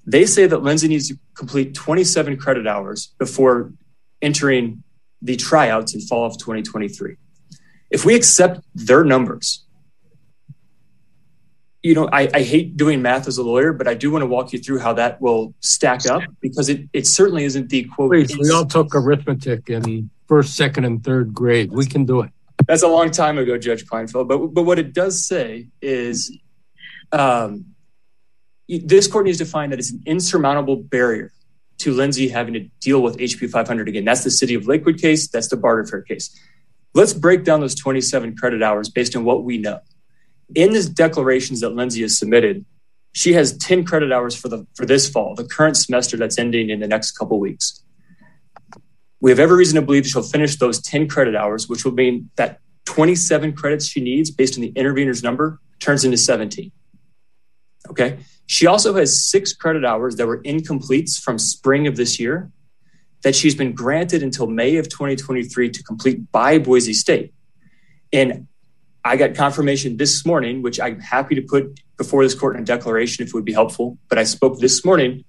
they 0.04 0.26
say 0.26 0.46
that 0.46 0.62
Lindsay 0.62 0.88
needs 0.88 1.08
to 1.08 1.18
complete 1.34 1.74
27 1.74 2.36
credit 2.36 2.66
hours 2.66 3.14
before 3.18 3.72
entering 4.22 4.82
the 5.22 5.36
tryouts 5.36 5.94
in 5.94 6.00
fall 6.00 6.26
of 6.26 6.38
2023. 6.38 7.16
If 7.90 8.04
we 8.04 8.14
accept 8.14 8.60
their 8.74 9.04
numbers, 9.04 9.64
you 11.86 11.94
know, 11.94 12.08
I, 12.12 12.28
I, 12.34 12.42
hate 12.42 12.76
doing 12.76 13.00
math 13.00 13.28
as 13.28 13.38
a 13.38 13.44
lawyer, 13.44 13.72
but 13.72 13.86
I 13.86 13.94
do 13.94 14.10
want 14.10 14.22
to 14.22 14.26
walk 14.26 14.52
you 14.52 14.58
through 14.58 14.80
how 14.80 14.92
that 14.94 15.20
will 15.20 15.54
stack 15.60 16.04
up 16.06 16.20
because 16.40 16.68
it, 16.68 16.88
it 16.92 17.06
certainly 17.06 17.44
isn't 17.44 17.68
the 17.68 17.84
quote. 17.84 18.10
Please, 18.10 18.36
we 18.36 18.50
all 18.50 18.66
took 18.66 18.92
arithmetic 18.92 19.70
in 19.70 20.10
first, 20.26 20.56
second, 20.56 20.84
and 20.84 21.04
third 21.04 21.32
grade. 21.32 21.70
We 21.70 21.86
can 21.86 22.04
do 22.04 22.22
it. 22.22 22.32
That's 22.66 22.82
a 22.82 22.88
long 22.88 23.12
time 23.12 23.38
ago, 23.38 23.56
Judge 23.56 23.86
Kleinfeld. 23.86 24.26
But 24.26 24.48
but 24.48 24.64
what 24.64 24.80
it 24.80 24.94
does 24.94 25.24
say 25.24 25.68
is, 25.80 26.36
um, 27.12 27.66
this 28.68 29.06
court 29.06 29.26
needs 29.26 29.38
to 29.38 29.44
find 29.44 29.70
that 29.70 29.78
it's 29.78 29.92
an 29.92 30.02
insurmountable 30.06 30.74
barrier 30.74 31.30
to 31.78 31.92
Lindsay 31.92 32.26
having 32.26 32.54
to 32.54 32.60
deal 32.80 33.00
with 33.00 33.16
HB 33.18 33.48
500 33.48 33.88
again. 33.88 34.04
That's 34.04 34.24
the 34.24 34.32
City 34.32 34.54
of 34.54 34.66
Lakewood 34.66 35.00
case. 35.00 35.28
That's 35.28 35.46
the 35.46 35.56
Barter 35.56 35.86
Fair 35.86 36.02
case. 36.02 36.36
Let's 36.94 37.12
break 37.12 37.44
down 37.44 37.60
those 37.60 37.76
27 37.76 38.36
credit 38.36 38.60
hours 38.60 38.88
based 38.88 39.14
on 39.14 39.24
what 39.24 39.44
we 39.44 39.58
know. 39.58 39.78
In 40.54 40.72
the 40.72 40.82
declarations 40.84 41.60
that 41.60 41.70
Lindsay 41.70 42.02
has 42.02 42.18
submitted, 42.18 42.64
she 43.12 43.32
has 43.32 43.56
10 43.56 43.84
credit 43.84 44.12
hours 44.12 44.34
for 44.34 44.48
the 44.48 44.66
for 44.74 44.84
this 44.86 45.08
fall, 45.08 45.34
the 45.34 45.44
current 45.46 45.76
semester 45.76 46.16
that's 46.16 46.38
ending 46.38 46.70
in 46.70 46.80
the 46.80 46.86
next 46.88 47.12
couple 47.12 47.40
weeks. 47.40 47.82
We 49.20 49.30
have 49.30 49.40
every 49.40 49.56
reason 49.56 49.76
to 49.76 49.82
believe 49.82 50.06
she'll 50.06 50.22
finish 50.22 50.56
those 50.56 50.80
10 50.82 51.08
credit 51.08 51.34
hours, 51.34 51.68
which 51.68 51.84
will 51.84 51.92
mean 51.92 52.30
that 52.36 52.60
27 52.84 53.54
credits 53.54 53.86
she 53.86 54.00
needs 54.00 54.30
based 54.30 54.56
on 54.56 54.60
the 54.60 54.68
intervener's 54.68 55.22
number 55.22 55.58
turns 55.80 56.04
into 56.04 56.16
17. 56.16 56.70
Okay. 57.88 58.18
She 58.46 58.66
also 58.66 58.94
has 58.94 59.24
six 59.24 59.52
credit 59.52 59.84
hours 59.84 60.16
that 60.16 60.26
were 60.26 60.42
incompletes 60.42 61.20
from 61.20 61.38
spring 61.38 61.86
of 61.86 61.96
this 61.96 62.20
year 62.20 62.50
that 63.22 63.34
she's 63.34 63.54
been 63.54 63.72
granted 63.72 64.22
until 64.22 64.46
May 64.46 64.76
of 64.76 64.88
2023 64.88 65.70
to 65.70 65.82
complete 65.82 66.30
by 66.30 66.58
Boise 66.58 66.92
State. 66.92 67.32
And 68.12 68.46
I 69.06 69.14
got 69.14 69.36
confirmation 69.36 69.98
this 69.98 70.26
morning, 70.26 70.62
which 70.62 70.80
I'm 70.80 70.98
happy 70.98 71.36
to 71.36 71.42
put 71.42 71.80
before 71.96 72.24
this 72.24 72.34
court 72.34 72.56
in 72.56 72.62
a 72.62 72.64
declaration 72.64 73.22
if 73.22 73.28
it 73.28 73.34
would 73.34 73.44
be 73.44 73.52
helpful. 73.52 73.98
But 74.08 74.18
I 74.18 74.24
spoke 74.24 74.58
this 74.58 74.84
morning. 74.84 75.24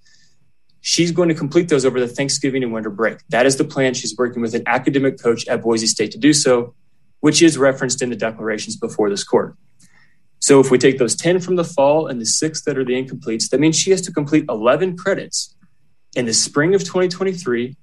She's 0.82 1.11
going 1.11 1.30
to 1.30 1.36
complete 1.36 1.69
those 1.69 1.86
over 1.86 1.99
the 1.99 2.07
Thanksgiving 2.07 2.63
and 2.63 2.73
winter 2.73 2.89
break. 2.89 3.19
That 3.30 3.45
is 3.45 3.57
the 3.57 3.63
plan. 3.63 3.93
She's 3.93 4.17
working 4.17 4.41
with 4.41 4.55
an 4.55 4.63
academic 4.65 5.21
coach 5.21 5.47
at 5.47 5.61
Boise 5.61 5.86
State 5.86 6.09
to 6.11 6.17
do 6.17 6.34
so, 6.34 6.73
which 7.19 7.43
is 7.43 7.57
referenced 7.57 8.01
in 8.01 8.09
the 8.09 8.15
declarations 8.15 8.75
before 8.75 9.11
this 9.11 9.23
court. 9.23 9.55
So 10.39 10.59
if 10.59 10.71
we 10.71 10.80
take 10.80 10.97
those 10.97 11.15
10 11.15 11.39
from 11.39 11.55
the 11.55 11.63
fall 11.63 12.07
and 12.07 12.19
the 12.19 12.25
six 12.25 12.63
that 12.63 12.80
are 12.80 12.86
the 12.86 12.93
incompletes, 12.93 13.49
that 13.49 13.59
means 13.59 13.78
she 13.78 13.91
has 13.91 14.01
to 14.01 14.11
complete 14.11 14.45
11 14.49 14.97
credits 14.97 15.55
in 16.15 16.25
the 16.25 16.34
spring 16.34 16.73
of 16.73 16.84
2023 16.84 17.75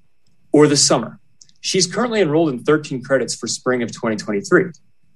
or 0.50 0.66
the 0.66 0.76
summer. 0.76 1.20
She's 1.60 1.86
currently 1.86 2.20
enrolled 2.20 2.48
in 2.50 2.64
13 2.64 3.02
credits 3.04 3.36
for 3.36 3.46
spring 3.46 3.82
of 3.82 3.92
2023. 3.92 4.72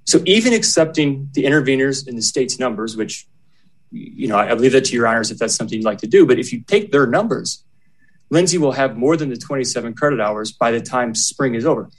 So 0.09 0.23
even 0.25 0.55
accepting 0.55 1.29
the 1.35 1.45
interveners 1.45 2.09
in 2.09 2.17
the 2.17 2.23
state's 2.23 2.59
numbers, 2.59 2.97
which, 2.97 3.27
you 3.91 4.27
know, 4.27 4.37
I 4.37 4.55
leave 4.55 4.73
that 4.73 4.87
to 4.87 4.95
your 4.95 5.07
honors 5.07 5.31
if 5.31 5.37
that's 5.37 5.55
something 5.55 5.77
you'd 5.77 5.85
like 5.85 5.99
to 5.99 6.07
do. 6.07 6.25
But 6.25 6.39
if 6.39 6.51
you 6.51 6.63
take 6.63 6.93
their 6.93 7.07
numbers, 7.07 7.63
Lindsay 8.31 8.57
will 8.57 8.73
have 8.73 8.97
more 8.97 9.19
than 9.19 9.29
the 9.29 9.37
27 9.37 9.93
credit 9.93 10.19
hours 10.19 10.51
by 10.51 10.71
the 10.71 10.81
time 10.81 11.15
spring 11.15 11.55
is 11.55 11.67
over. 11.67 11.91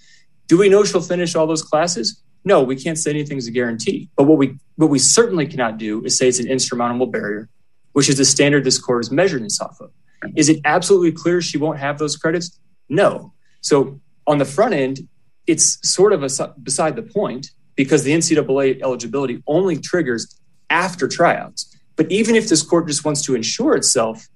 Do 0.47 0.57
we 0.57 0.70
know 0.70 0.84
she'll 0.84 1.01
finish 1.01 1.36
all 1.36 1.45
those 1.45 1.62
classes? 1.62 2.20
No, 2.43 2.64
we 2.64 2.76
can't 2.76 2.97
say 2.97 3.12
anything's 3.12 3.45
a 3.45 3.51
guarantee. 3.51 4.10
But 4.16 4.24
what 4.24 4.39
we 4.39 4.57
what 4.78 4.89
we 4.89 4.97
certainly 4.97 5.45
cannot 5.45 5.78
do 5.78 6.03
is 6.03 6.18
say 6.18 6.28
it's 6.28 6.39
an 6.39 6.47
insurmountable 6.47 7.05
barrier, 7.05 7.47
which 7.91 8.10
is 8.10 8.18
the 8.18 8.26
standard 8.26 8.64
this 8.64 8.80
court 8.80 9.03
has 9.03 9.12
measured 9.12 9.43
this 9.43 9.62
off 9.62 9.80
of. 9.80 9.91
Is 10.36 10.49
it 10.49 10.62
absolutely 10.66 11.12
clear 11.12 11.43
she 11.43 11.60
won't 11.60 11.78
have 11.78 11.99
those 11.99 12.18
credits? 12.18 12.60
No. 12.89 13.34
So 13.62 14.01
on 14.26 14.39
the 14.39 14.45
front 14.45 14.74
end, 14.74 15.07
it's 15.45 15.78
sort 15.88 16.12
of 16.12 16.24
a, 16.24 16.55
beside 16.64 16.95
the 16.95 17.03
point 17.03 17.51
because 17.80 18.03
the 18.03 18.11
NCAA 18.11 18.82
eligibility 18.82 19.41
only 19.47 19.77
triggers 19.77 20.38
after 20.69 21.07
tryouts. 21.07 21.73
But 21.95 22.11
even 22.11 22.36
if 22.36 22.49
this 22.49 22.61
court 22.61 22.89
just 22.89 23.05
wants 23.05 23.21
to 23.21 23.36
ensure 23.36 23.73
itself, 23.73 24.27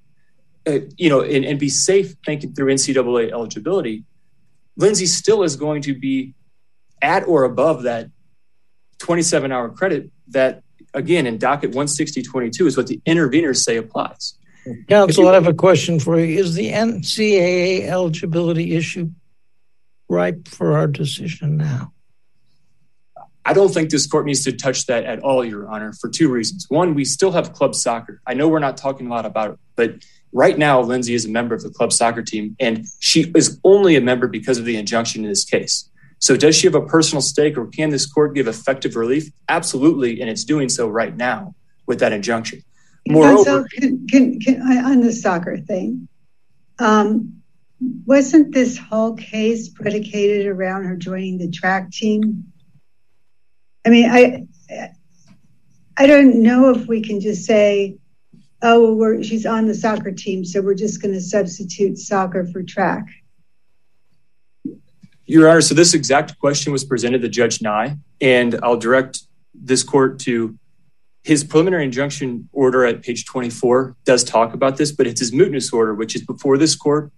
uh, 0.66 0.80
you 0.96 1.10
know, 1.10 1.20
and, 1.20 1.44
and 1.44 1.60
be 1.60 1.68
safe 1.68 2.16
thinking 2.26 2.54
through 2.54 2.74
NCAA 2.74 3.34
eligibility, 3.34 4.06
Lindsay 4.78 5.08
still 5.08 5.44
is 5.44 5.58
going 5.58 5.82
to 5.82 5.94
be 5.94 6.34
at 7.02 7.28
or 7.28 7.44
above 7.44 7.84
that 7.84 8.08
27 9.00 9.52
hour 9.52 9.68
credit 9.68 10.10
that 10.30 10.64
again 10.94 11.28
in 11.28 11.38
docket 11.38 11.74
16022 11.74 12.66
is 12.66 12.78
what 12.78 12.88
the 12.88 13.02
interveners 13.06 13.58
say 13.58 13.76
applies. 13.76 14.38
Counsel, 14.88 15.26
you, 15.26 15.30
I 15.30 15.34
have 15.34 15.48
a 15.48 15.54
question 15.54 16.00
for 16.00 16.18
you. 16.18 16.40
Is 16.40 16.54
the 16.56 16.72
NCAA 16.72 17.90
eligibility 17.90 18.74
issue 18.78 19.10
ripe 20.08 20.48
for 20.48 20.78
our 20.78 20.88
decision 20.88 21.58
now? 21.58 21.92
I 23.46 23.54
don't 23.54 23.74
think 23.74 23.90
this 23.90 24.08
court 24.08 24.26
needs 24.26 24.44
to 24.46 24.54
touch 24.54 24.86
that 24.86 25.04
at 25.04 25.20
all, 25.20 25.44
Your 25.44 25.68
Honor, 25.70 25.94
for 25.94 26.10
two 26.10 26.30
reasons. 26.30 26.66
One, 26.70 26.94
we 26.94 27.04
still 27.04 27.32
have 27.32 27.54
club 27.54 27.76
soccer. 27.76 28.22
I 28.26 28.34
know 28.34 28.48
we're 28.48 28.60
not 28.60 28.78
talking 28.78 29.08
a 29.08 29.10
lot 29.10 29.26
about 29.26 29.52
it, 29.52 29.60
but 29.76 29.96
right 30.32 30.58
now, 30.58 30.80
Lindsay 30.82 31.14
is 31.14 31.26
a 31.26 31.30
member 31.30 31.54
of 31.54 31.62
the 31.62 31.70
club 31.70 31.92
soccer 31.92 32.22
team, 32.22 32.56
and 32.60 32.86
she 33.00 33.32
is 33.36 33.60
only 33.64 33.96
a 33.96 34.02
member 34.02 34.28
because 34.28 34.58
of 34.58 34.66
the 34.66 34.78
injunction 34.78 35.24
in 35.24 35.30
this 35.30 35.44
case. 35.44 35.90
So, 36.20 36.38
does 36.38 36.56
she 36.56 36.68
have 36.68 36.76
a 36.76 36.86
personal 36.86 37.22
stake, 37.22 37.58
or 37.58 37.68
can 37.68 37.90
this 37.90 38.06
court 38.06 38.34
give 38.34 38.48
effective 38.48 38.96
relief? 38.96 39.30
Absolutely, 39.50 40.22
and 40.22 40.30
it's 40.30 40.46
doing 40.46 40.70
so 40.70 40.88
right 40.88 41.16
now 41.16 41.54
with 41.86 42.00
that 42.00 42.14
injunction. 42.14 42.64
Moreover, 43.10 43.68
can, 43.74 44.08
can, 44.08 44.40
can, 44.40 44.62
on 44.62 45.02
the 45.02 45.12
soccer 45.12 45.58
thing, 45.58 46.08
um, 46.80 47.42
wasn't 48.06 48.54
this 48.54 48.78
whole 48.78 49.16
case 49.16 49.68
predicated 49.68 50.48
around 50.48 50.86
her 50.86 50.96
joining 50.96 51.38
the 51.38 51.52
track 51.52 51.92
team? 51.92 52.53
I 53.86 53.90
mean, 53.90 54.10
I 54.10 54.46
I 55.98 56.08
don't 56.08 56.42
know 56.42 56.70
if 56.70 56.88
we 56.88 57.02
can 57.02 57.20
just 57.20 57.46
say, 57.46 57.98
"Oh, 58.62 58.94
well, 58.96 59.22
she's 59.22 59.46
on 59.46 59.68
the 59.68 59.76
soccer 59.76 60.12
team, 60.12 60.46
so 60.46 60.62
we're 60.62 60.74
just 60.74 61.02
going 61.02 61.14
to 61.14 61.22
substitute 61.22 61.98
soccer 61.98 62.46
for 62.46 62.64
track." 62.64 63.06
Your 65.26 65.50
Honor, 65.50 65.62
so 65.62 65.74
this 65.74 65.94
exact 65.94 66.38
question 66.40 66.74
was 66.74 66.84
presented 66.84 67.22
to 67.22 67.30
Judge 67.30 67.62
Nye, 67.62 67.98
and 68.20 68.60
I'll 68.62 68.78
direct 68.78 69.22
this 69.54 69.84
court 69.84 70.20
to 70.20 70.58
his 71.24 71.44
preliminary 71.44 71.86
injunction 71.86 72.50
order 72.52 72.86
at 72.86 73.02
page 73.02 73.26
24 73.26 73.96
does 74.04 74.24
talk 74.26 74.54
about 74.54 74.76
this, 74.78 74.92
but 74.92 75.08
it's 75.08 75.22
his 75.22 75.32
mootness 75.32 75.72
order, 75.72 75.94
which 75.94 76.16
is 76.16 76.26
before 76.26 76.58
this 76.58 76.76
court, 76.76 77.12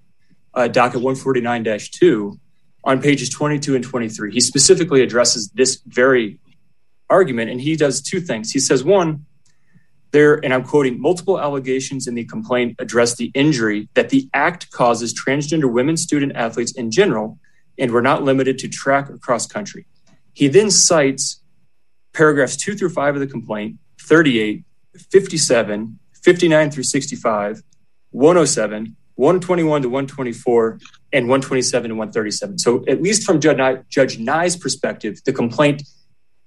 uh, 0.54 0.68
docket 0.68 1.02
149-2, 1.02 2.40
on 2.84 3.02
pages 3.02 3.30
22 3.30 3.74
and 3.74 3.84
23. 3.84 4.32
He 4.32 4.40
specifically 4.40 5.02
addresses 5.02 5.50
this 5.56 5.82
very 5.88 6.40
argument, 7.10 7.52
and 7.52 7.62
he 7.62 7.76
does 7.76 8.02
two 8.02 8.20
things. 8.20 8.52
He 8.52 8.60
says, 8.60 8.84
one, 8.84 9.26
there, 10.12 10.36
and 10.44 10.54
I'm 10.54 10.64
quoting, 10.64 11.00
multiple 11.00 11.40
allegations 11.40 12.08
in 12.08 12.16
the 12.16 12.24
complaint 12.26 12.76
address 12.80 13.16
the 13.16 13.32
injury 13.34 13.90
that 13.96 14.10
the 14.10 14.30
act 14.34 14.72
causes 14.72 15.14
transgender 15.14 15.72
women 15.72 15.98
student 15.98 16.34
athletes 16.36 16.72
in 16.72 16.92
general, 16.92 17.38
and 17.78 17.92
were 17.92 18.02
not 18.02 18.24
limited 18.24 18.58
to 18.60 18.70
track 18.70 19.10
or 19.10 19.18
cross 19.18 19.46
country. 19.46 19.86
He 20.34 20.48
then 20.48 20.72
cites 20.72 21.42
paragraphs 22.14 22.56
two 22.56 22.76
through 22.76 22.90
five 22.90 23.16
of 23.16 23.20
the 23.20 23.28
complaint, 23.28 23.78
38, 24.02 24.64
57, 25.12 26.00
59 26.24 26.72
through 26.72 26.84
65, 26.84 27.62
107, 28.12 28.96
121 29.16 29.82
to 29.82 29.90
124, 29.90 30.80
and 31.12 31.26
127 31.28 31.90
to 31.90 31.96
137. 31.96 32.58
So, 32.60 32.86
at 32.88 33.02
least 33.02 33.24
from 33.24 33.40
Judge 33.42 34.20
Nye's 34.20 34.56
perspective, 34.56 35.22
the 35.26 35.34
complaint 35.34 35.84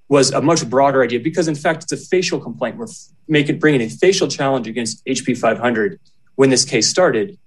was 0.09 0.33
a 0.33 0.41
much 0.41 0.69
broader 0.69 1.03
idea 1.03 1.21
because, 1.21 1.49
in 1.49 1.55
fact, 1.55 1.83
it's 1.85 1.93
a 1.93 1.97
facial 1.97 2.41
complaint. 2.41 2.77
We're 2.77 2.87
making 3.29 3.59
bringing 3.59 3.83
a 3.83 3.89
facial 3.89 4.29
challenge 4.29 4.67
against 4.67 5.05
HB 5.05 5.37
500 5.37 6.01
when 6.37 6.51
this 6.51 6.65
case 6.65 6.89
started. 6.89 7.39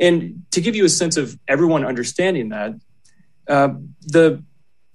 And 0.00 0.42
to 0.50 0.60
give 0.60 0.74
you 0.74 0.84
a 0.84 0.88
sense 0.88 1.16
of 1.16 1.38
everyone 1.46 1.84
understanding 1.84 2.48
that, 2.50 2.74
uh, 3.48 3.70
the 4.02 4.42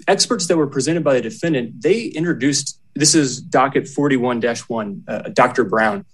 experts 0.07 0.47
that 0.47 0.57
were 0.57 0.67
presented 0.67 1.03
by 1.03 1.13
the 1.13 1.21
defendant, 1.21 1.81
they 1.81 2.05
introduced 2.05 2.79
this 2.95 3.15
is 3.15 3.41
docket 3.41 3.87
41 3.87 4.41
1, 4.41 5.03
uh, 5.07 5.21
Dr. 5.29 5.63
Brown. 5.63 6.05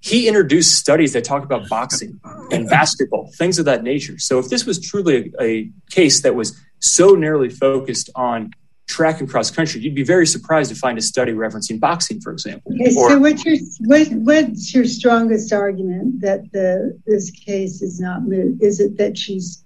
He 0.00 0.26
introduced 0.26 0.76
studies 0.78 1.12
that 1.12 1.24
talk 1.24 1.44
about 1.44 1.68
boxing 1.68 2.20
and 2.50 2.68
basketball, 2.68 3.30
things 3.36 3.58
of 3.58 3.66
that 3.66 3.82
nature. 3.82 4.18
So, 4.18 4.38
if 4.38 4.48
this 4.48 4.64
was 4.64 4.80
truly 4.80 5.32
a, 5.38 5.42
a 5.42 5.70
case 5.90 6.22
that 6.22 6.34
was 6.34 6.58
so 6.80 7.10
narrowly 7.10 7.50
focused 7.50 8.10
on 8.14 8.50
track 8.90 9.20
and 9.20 9.30
cross 9.30 9.50
country, 9.50 9.80
you'd 9.80 9.94
be 9.94 10.02
very 10.02 10.26
surprised 10.26 10.70
to 10.70 10.76
find 10.76 10.98
a 10.98 11.02
study 11.02 11.32
referencing 11.32 11.78
boxing, 11.78 12.20
for 12.20 12.32
example. 12.32 12.72
Okay, 12.72 12.94
or, 12.96 13.10
so, 13.10 13.18
what's 13.18 13.44
your 13.44 13.56
what, 13.80 14.08
what's 14.08 14.74
your 14.74 14.84
strongest 14.84 15.52
argument 15.52 16.20
that 16.20 16.50
the 16.52 16.98
this 17.06 17.30
case 17.30 17.82
is 17.82 18.00
not 18.00 18.24
moot? 18.24 18.60
Is 18.60 18.80
it 18.80 18.98
that 18.98 19.16
she's 19.16 19.64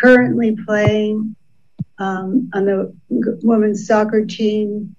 currently 0.00 0.56
playing 0.66 1.34
um, 1.98 2.50
on 2.52 2.66
the 2.66 2.94
women's 3.42 3.86
soccer 3.86 4.26
team 4.26 4.94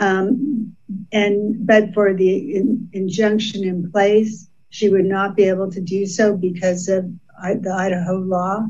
um, 0.00 0.76
and 1.12 1.64
but 1.64 1.94
for 1.94 2.12
the 2.12 2.56
in, 2.56 2.88
injunction 2.92 3.62
in 3.64 3.90
place, 3.90 4.48
she 4.70 4.88
would 4.88 5.04
not 5.04 5.36
be 5.36 5.44
able 5.44 5.70
to 5.70 5.80
do 5.80 6.06
so 6.06 6.36
because 6.36 6.88
of 6.88 7.08
the 7.62 7.72
Idaho 7.72 8.16
law. 8.18 8.66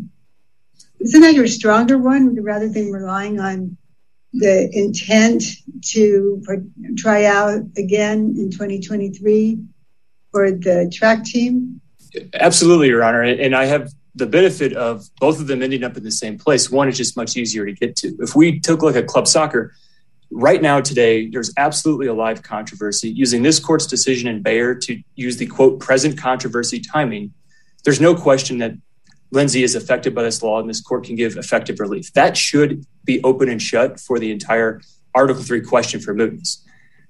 Isn't 1.01 1.23
that 1.23 1.35
your 1.35 1.47
stronger 1.47 1.99
one 1.99 2.41
rather 2.43 2.69
than 2.69 2.93
relying 2.93 3.41
on 3.41 3.77
the 4.33 4.71
intent 4.73 5.43
to 5.83 6.43
try 6.97 7.25
out 7.25 7.63
again 7.77 8.35
in 8.39 8.51
2023 8.51 9.59
for 10.31 10.51
the 10.51 10.91
track 10.93 11.25
team? 11.25 11.81
Absolutely, 12.35 12.89
Your 12.89 13.05
Honor. 13.05 13.23
And 13.23 13.55
I 13.55 13.67
have 13.67 13.91
the 14.15 14.27
benefit 14.27 14.75
of 14.75 15.05
both 15.21 15.41
of 15.41 15.47
them 15.47 15.63
ending 15.63 15.85
up 15.85 15.97
in 15.97 16.05
the 16.05 16.11
same 16.11 16.39
place. 16.39 16.71
One 16.71 16.89
is 16.89 16.97
just 16.97 17.17
much 17.17 17.37
easier 17.37 17.65
to 17.65 17.73
get 17.73 17.97
to. 17.97 18.15
If 18.21 18.35
we 18.35 18.61
took 18.61 18.83
a 18.83 18.87
look 18.87 18.97
at 18.97 19.07
club 19.07 19.27
soccer, 19.27 19.75
right 20.31 20.63
now 20.63 20.81
today 20.81 21.29
there's 21.29 21.53
absolutely 21.57 22.07
a 22.07 22.15
live 22.15 22.43
controversy 22.43 23.11
using 23.11 23.43
this 23.43 23.59
court's 23.59 23.87
decision 23.87 24.29
in 24.29 24.43
bayer 24.43 24.75
to 24.75 25.03
use 25.15 25.37
the 25.37 25.47
quote 25.47 25.79
present 25.79 26.19
controversy 26.19 26.81
timing 26.81 27.33
there's 27.85 28.01
no 28.01 28.15
question 28.15 28.59
that 28.59 28.73
lindsay 29.33 29.63
is 29.63 29.75
affected 29.75 30.15
by 30.15 30.23
this 30.23 30.43
law 30.43 30.61
and 30.61 30.69
this 30.69 30.81
court 30.81 31.05
can 31.05 31.17
give 31.17 31.37
effective 31.37 31.81
relief 31.81 32.13
that 32.13 32.37
should 32.37 32.85
be 33.05 33.23
open 33.25 33.49
and 33.49 33.61
shut 33.61 33.99
for 33.99 34.19
the 34.19 34.31
entire 34.31 34.81
article 35.15 35.43
3 35.43 35.61
question 35.63 36.01
for 36.01 36.15
mootness 36.15 36.63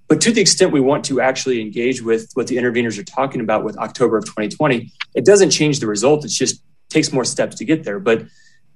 But 0.09 0.21
to 0.23 0.33
the 0.33 0.41
extent 0.41 0.73
we 0.73 0.81
want 0.81 1.05
to 1.07 1.21
actually 1.21 1.61
engage 1.61 2.03
with 2.03 2.31
what 2.35 2.47
the 2.47 2.57
interveners 2.57 2.99
are 2.99 3.05
talking 3.05 3.41
about 3.41 3.65
with 3.65 3.79
October 3.79 4.19
of 4.19 4.25
2020, 4.25 4.93
it 5.15 5.25
doesn't 5.25 5.51
change 5.51 5.81
the 5.81 5.87
result. 5.87 6.25
It 6.25 6.29
just 6.29 6.63
takes 6.91 7.13
more 7.13 7.25
steps 7.25 7.57
to 7.57 7.65
get 7.65 7.85
there. 7.85 7.99
But 7.99 8.27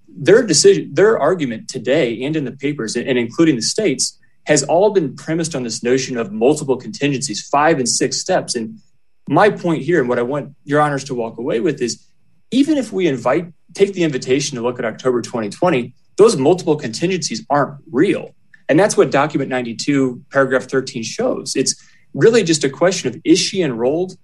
their 0.09 0.43
decision, 0.43 0.95
their 0.95 1.19
argument 1.19 1.69
today 1.69 2.23
and 2.23 2.37
in 2.37 2.45
the 2.45 2.53
papers 2.53 2.97
and 2.97 3.19
including 3.19 3.57
the 3.57 3.63
states 3.63 4.19
has 4.47 4.63
all 4.63 4.91
been 4.91 5.15
premised 5.15 5.55
on 5.55 5.63
this 5.63 5.83
notion 5.83 6.17
of 6.17 6.33
multiple 6.33 6.77
contingencies, 6.77 7.47
five 7.47 7.79
and 7.79 7.89
six 7.89 8.17
steps. 8.17 8.55
And 8.55 8.79
my 9.29 9.51
point 9.51 9.83
here 9.83 10.01
and 10.01 10.09
what 10.09 10.19
I 10.19 10.23
want 10.23 10.55
your 10.65 10.81
honors 10.81 11.05
to 11.05 11.15
walk 11.15 11.37
away 11.37 11.61
with 11.61 11.83
is 11.83 12.06
even 12.51 12.79
if 12.79 12.93
we 12.93 13.07
invite, 13.07 13.53
take 13.75 13.93
the 13.93 14.03
invitation 14.03 14.57
to 14.57 14.63
look 14.63 14.79
at 14.79 14.85
October 14.85 15.21
2020, 15.21 15.95
those 16.17 16.37
multiple 16.37 16.77
contingencies 16.77 17.45
aren't 17.51 17.79
real. 17.91 18.35
And 18.69 18.79
that's 18.79 18.97
what 18.97 19.11
document 19.11 19.51
92, 19.51 20.25
paragraph 20.31 20.65
13 20.65 21.03
shows. 21.03 21.55
It's 21.55 21.75
really 22.15 22.43
just 22.43 22.65
a 22.65 22.71
question 22.71 23.09
of 23.09 23.21
is 23.25 23.39
she 23.39 23.63
enrolled? 23.63 24.17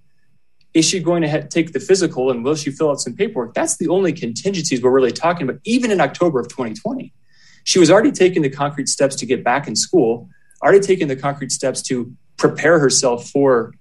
Is 0.75 0.87
she 0.87 1.01
going 1.01 1.23
to 1.23 1.47
take 1.49 1.73
the 1.73 1.81
physical 1.81 2.31
and 2.31 2.43
will 2.43 2.55
she 2.55 2.70
fill 2.70 2.91
out 2.91 3.01
some 3.01 3.14
paperwork? 3.14 3.55
That's 3.55 3.77
the 3.77 3.89
only 3.89 4.12
contingencies 4.12 4.83
we're 4.83 4.91
really 4.91 5.12
talking 5.12 5.49
about, 5.49 5.61
even 5.64 5.91
in 5.91 6.01
October 6.01 6.41
of 6.41 6.49
2020. 6.49 7.12
She 7.64 7.79
was 7.79 7.91
already 7.91 8.11
taking 8.11 8.43
the 8.43 8.51
concrete 8.51 8.89
steps 8.89 9.14
to 9.16 9.27
get 9.27 9.45
back 9.45 9.68
in 9.68 9.77
school, 9.77 10.29
already 10.62 10.81
taking 10.81 11.09
the 11.09 11.16
concrete 11.16 11.53
steps 11.53 11.83
to 11.83 12.12
prepare 12.39 12.79
herself 12.79 13.29
for 13.29 13.75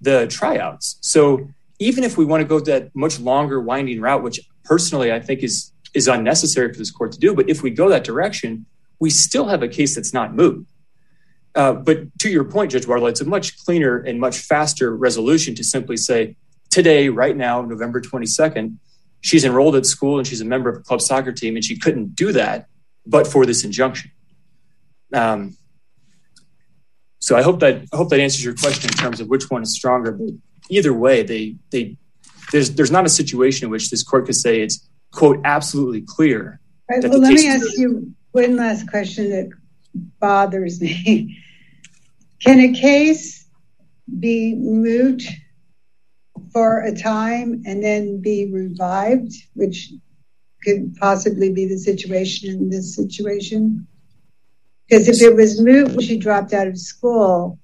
the 0.00 0.26
tryouts. 0.28 0.96
So 1.02 1.48
even 1.80 2.04
if 2.04 2.16
we 2.16 2.24
want 2.24 2.42
to 2.42 2.46
go 2.46 2.60
that 2.60 2.94
much 2.94 3.18
longer 3.18 3.60
winding 3.60 4.00
route, 4.00 4.22
which 4.22 4.38
personally 4.64 5.12
I 5.12 5.18
think 5.18 5.42
is 5.42 5.72
is 5.92 6.06
unnecessary 6.06 6.72
for 6.72 6.78
this 6.78 6.92
court 6.92 7.10
to 7.10 7.18
do, 7.18 7.34
but 7.34 7.48
if 7.48 7.64
we 7.64 7.70
go 7.70 7.88
that 7.88 8.04
direction, 8.04 8.64
we 9.00 9.10
still 9.10 9.48
have 9.48 9.64
a 9.64 9.68
case 9.68 9.96
that's 9.96 10.14
not 10.14 10.32
moved. 10.32 10.70
Uh, 11.56 11.72
but 11.72 12.16
to 12.20 12.30
your 12.30 12.44
point, 12.44 12.70
Judge 12.70 12.86
Wardlaw, 12.86 13.08
it's 13.08 13.20
a 13.20 13.24
much 13.24 13.58
cleaner 13.64 13.96
and 13.96 14.20
much 14.20 14.38
faster 14.38 14.96
resolution 14.96 15.56
to 15.56 15.64
simply 15.64 15.96
say 15.96 16.36
today, 16.70 17.08
right 17.08 17.36
now, 17.36 17.62
November 17.62 18.00
22nd, 18.00 18.76
she's 19.20 19.44
enrolled 19.44 19.74
at 19.74 19.84
school 19.84 20.18
and 20.18 20.28
she's 20.28 20.40
a 20.40 20.44
member 20.44 20.70
of 20.70 20.76
a 20.76 20.80
club 20.80 21.00
soccer 21.00 21.32
team, 21.32 21.56
and 21.56 21.64
she 21.64 21.76
couldn't 21.76 22.14
do 22.14 22.30
that 22.30 22.66
but 23.04 23.26
for 23.26 23.44
this 23.44 23.64
injunction. 23.64 24.12
Um, 25.12 25.56
so 27.18 27.36
I 27.36 27.42
hope 27.42 27.58
that 27.60 27.86
I 27.92 27.96
hope 27.96 28.10
that 28.10 28.20
answers 28.20 28.44
your 28.44 28.54
question 28.54 28.90
in 28.90 28.96
terms 28.96 29.20
of 29.20 29.28
which 29.28 29.50
one 29.50 29.62
is 29.62 29.74
stronger. 29.74 30.12
But 30.12 30.28
either 30.70 30.94
way, 30.94 31.22
they 31.22 31.56
they 31.70 31.96
there's 32.52 32.70
there's 32.74 32.90
not 32.90 33.04
a 33.04 33.10
situation 33.10 33.66
in 33.66 33.70
which 33.70 33.90
this 33.90 34.02
court 34.02 34.26
could 34.26 34.36
say 34.36 34.62
it's 34.62 34.88
quote 35.12 35.40
absolutely 35.44 36.02
clear. 36.02 36.60
Right, 36.90 37.02
well, 37.02 37.20
let 37.20 37.34
me 37.34 37.48
ask 37.48 37.66
you 37.76 38.14
one 38.32 38.56
last 38.56 38.88
question 38.88 39.30
that 39.30 39.50
bothers 40.20 40.80
me. 40.80 41.38
Can 42.40 42.58
a 42.58 42.72
case 42.72 43.46
be 44.18 44.54
moot 44.54 45.22
for 46.52 46.80
a 46.80 46.96
time 46.96 47.62
and 47.66 47.82
then 47.82 48.20
be 48.20 48.50
revived, 48.50 49.32
which 49.54 49.92
could 50.64 50.94
possibly 50.96 51.52
be 51.52 51.66
the 51.66 51.78
situation 51.78 52.50
in 52.50 52.70
this 52.70 52.96
situation? 52.96 53.86
Because 54.88 55.08
if 55.08 55.22
it 55.22 55.36
was 55.36 55.60
moot 55.60 55.88
when 55.88 56.00
she 56.00 56.18
dropped 56.18 56.52
out 56.52 56.66
of 56.66 56.78
school, 56.78 57.58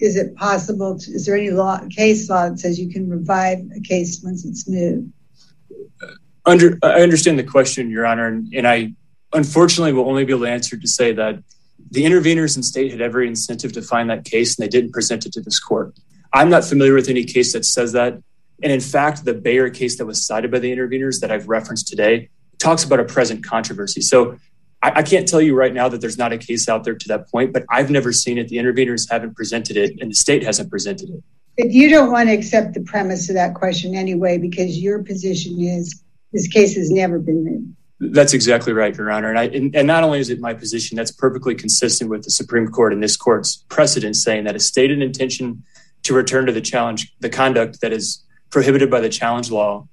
is 0.00 0.16
it 0.16 0.36
possible? 0.36 0.98
To, 0.98 1.10
is 1.10 1.26
there 1.26 1.36
any 1.36 1.50
law, 1.50 1.80
case 1.90 2.28
law 2.30 2.48
that 2.48 2.58
says 2.58 2.78
you 2.78 2.90
can 2.90 3.08
revive 3.08 3.58
a 3.76 3.80
case 3.80 4.20
once 4.22 4.44
it's 4.44 4.68
moved? 4.68 5.12
Under, 6.46 6.78
I 6.82 7.02
understand 7.02 7.38
the 7.38 7.44
question, 7.44 7.90
Your 7.90 8.06
Honor, 8.06 8.28
and, 8.28 8.52
and 8.54 8.66
I 8.66 8.94
unfortunately 9.32 9.92
will 9.92 10.08
only 10.08 10.24
be 10.24 10.32
able 10.32 10.46
to 10.46 10.50
answer 10.50 10.76
to 10.76 10.88
say 10.88 11.12
that 11.12 11.42
the 11.90 12.04
interveners 12.04 12.56
in 12.56 12.62
state 12.62 12.90
had 12.90 13.00
every 13.00 13.28
incentive 13.28 13.72
to 13.72 13.82
find 13.82 14.10
that 14.10 14.24
case 14.24 14.58
and 14.58 14.64
they 14.64 14.68
didn't 14.68 14.92
present 14.92 15.26
it 15.26 15.32
to 15.32 15.40
this 15.40 15.58
court. 15.58 15.94
I'm 16.32 16.50
not 16.50 16.64
familiar 16.64 16.94
with 16.94 17.08
any 17.08 17.24
case 17.24 17.52
that 17.52 17.64
says 17.64 17.92
that. 17.92 18.22
And 18.62 18.72
in 18.72 18.80
fact, 18.80 19.24
the 19.24 19.34
Bayer 19.34 19.70
case 19.70 19.98
that 19.98 20.06
was 20.06 20.26
cited 20.26 20.50
by 20.50 20.58
the 20.58 20.74
interveners 20.74 21.20
that 21.20 21.30
I've 21.30 21.48
referenced 21.48 21.86
today 21.88 22.30
talks 22.58 22.84
about 22.84 23.00
a 23.00 23.04
present 23.04 23.44
controversy. 23.44 24.00
So 24.00 24.38
I, 24.82 24.92
I, 24.96 25.02
can't 25.02 25.26
tell 25.26 25.40
you 25.40 25.54
right 25.54 25.74
now 25.74 25.88
that 25.88 26.00
there's 26.00 26.18
not 26.18 26.32
a 26.32 26.38
case 26.38 26.68
out 26.68 26.84
there 26.84 26.94
to 26.94 27.08
that 27.08 27.30
point, 27.30 27.52
but 27.52 27.64
I've 27.70 27.90
never 27.90 28.12
seen 28.12 28.38
it. 28.38 28.48
The 28.48 28.56
interveners 28.56 29.10
haven't 29.10 29.34
presented 29.34 29.76
it 29.76 30.00
and 30.00 30.10
the 30.10 30.14
state 30.14 30.42
hasn't 30.42 30.70
presented 30.70 31.10
it. 31.10 31.22
But 31.56 31.70
you 31.70 31.90
don't 31.90 32.12
want 32.12 32.28
to 32.28 32.34
accept 32.34 32.74
the 32.74 32.82
premise 32.82 33.28
of 33.28 33.34
that 33.34 33.54
question 33.54 33.94
anyway, 33.94 34.38
because 34.38 34.78
your 34.78 35.02
position 35.02 35.60
is 35.60 36.00
this 36.32 36.46
case 36.46 36.76
has 36.76 36.90
never 36.90 37.18
been 37.18 37.44
moved. 37.44 37.74
That's 38.00 38.32
exactly 38.32 38.72
right, 38.72 38.96
Your 38.96 39.10
Honor. 39.10 39.30
And, 39.30 39.38
I, 39.38 39.44
and, 39.46 39.74
and 39.74 39.86
not 39.86 40.04
only 40.04 40.20
is 40.20 40.30
it 40.30 40.38
my 40.38 40.54
position, 40.54 40.96
that's 40.96 41.10
perfectly 41.10 41.56
consistent 41.56 42.10
with 42.10 42.22
the 42.22 42.30
Supreme 42.30 42.68
Court 42.68 42.92
and 42.92 43.02
this 43.02 43.16
court's 43.16 43.64
precedent 43.68 44.14
saying 44.14 44.44
that 44.44 44.54
a 44.54 44.60
stated 44.60 45.02
intention 45.02 45.64
to 46.04 46.14
return 46.14 46.46
to 46.46 46.52
the 46.52 46.60
challenge, 46.60 47.12
the 47.18 47.28
conduct 47.28 47.80
that 47.80 47.92
is 47.92 48.24
prohibited 48.50 48.88
by 48.88 49.00
the 49.00 49.08
challenge 49.08 49.50
law 49.50 49.88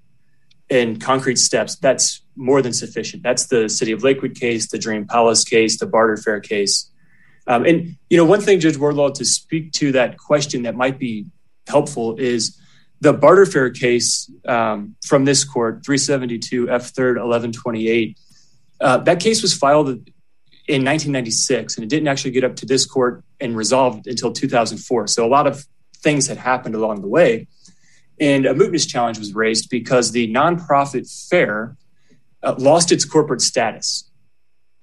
in 0.70 1.00
concrete 1.00 1.38
steps, 1.38 1.76
that's 1.78 2.22
more 2.36 2.62
than 2.62 2.74
sufficient. 2.74 3.24
That's 3.24 3.48
the 3.48 3.70
City 3.70 3.92
of 3.92 4.04
Lakewood 4.04 4.36
case, 4.36 4.70
the 4.70 4.80
Dream 4.80 5.06
Palace 5.08 5.44
case, 5.44 5.80
the 5.80 5.86
Barter 5.86 6.18
Fair 6.18 6.40
case. 6.40 6.92
Um, 7.48 7.66
and, 7.66 7.96
you 8.10 8.18
know, 8.18 8.26
one 8.26 8.42
thing, 8.42 8.60
Judge 8.60 8.78
Wardlaw, 8.78 9.10
to 9.12 9.26
speak 9.26 9.72
to 9.74 9.92
that 9.94 10.18
question 10.18 10.64
that 10.64 10.76
might 10.76 10.98
be 10.98 11.26
helpful 11.68 12.16
is 12.18 12.60
the 13.02 13.14
Barter 13.14 13.46
Fair 13.46 13.70
case 13.70 14.30
um, 14.48 14.96
from 15.06 15.26
this 15.26 15.44
court, 15.44 15.86
372 15.86 16.68
F3rd 16.68 17.18
1128. 17.18 18.18
Uh, 18.82 18.98
that 19.00 19.20
case 19.20 19.42
was 19.42 19.54
filed 19.54 19.90
in 20.68 20.84
1996 20.84 21.78
and 21.78 21.84
it 21.84 21.90
didn't 21.90 22.08
actually 22.08 22.32
get 22.32 22.44
up 22.44 22.56
to 22.56 22.66
this 22.66 22.86
court 22.86 23.24
and 23.40 23.56
resolved 23.56 24.08
until 24.08 24.32
2004. 24.32 25.08
So 25.08 25.26
a 25.26 25.30
lot 25.30 25.46
of 25.46 25.66
things 25.98 26.28
had 26.28 26.38
happened 26.38 26.76
along 26.76 27.02
the 27.02 27.08
way. 27.08 27.48
And 28.20 28.46
a 28.46 28.54
mootness 28.54 28.88
challenge 28.88 29.20
was 29.20 29.36
raised 29.36 29.70
because 29.70 30.12
the 30.12 30.32
nonprofit 30.34 31.06
fair 31.30 31.76
Uh, 32.46 32.54
lost 32.60 32.92
its 32.92 33.06
corporate 33.06 33.42
status. 33.42 34.10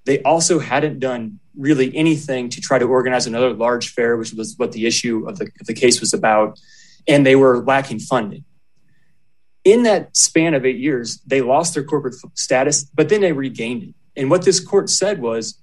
They 0.05 0.21
also 0.23 0.59
hadn't 0.59 0.99
done 0.99 1.39
really 1.57 1.95
anything 1.95 2.49
to 2.49 2.59
try 2.59 2.77
to 2.77 2.85
organize 2.85 3.25
another 3.25 3.53
large 3.53 3.87
fair, 3.93 4.17
which 4.17 4.33
was 4.33 4.55
what 4.57 4.73
the 4.73 4.85
issue 4.85 5.25
of 5.29 5.37
the, 5.37 5.45
of 5.61 5.67
the 5.67 5.73
case 5.73 6.01
was 6.01 6.13
about, 6.13 6.59
and 7.07 7.25
they 7.25 7.37
were 7.37 7.63
lacking 7.63 7.99
funding. 7.99 8.43
In 9.63 9.83
that 9.83 10.17
span 10.17 10.53
of 10.53 10.65
eight 10.65 10.77
years, 10.77 11.21
they 11.25 11.39
lost 11.39 11.73
their 11.73 11.85
corporate 11.85 12.15
status, 12.33 12.83
but 12.83 13.07
then 13.07 13.21
they 13.21 13.31
regained 13.31 13.83
it. 13.83 13.95
And 14.17 14.29
what 14.29 14.43
this 14.43 14.59
court 14.59 14.89
said 14.89 15.21
was, 15.21 15.57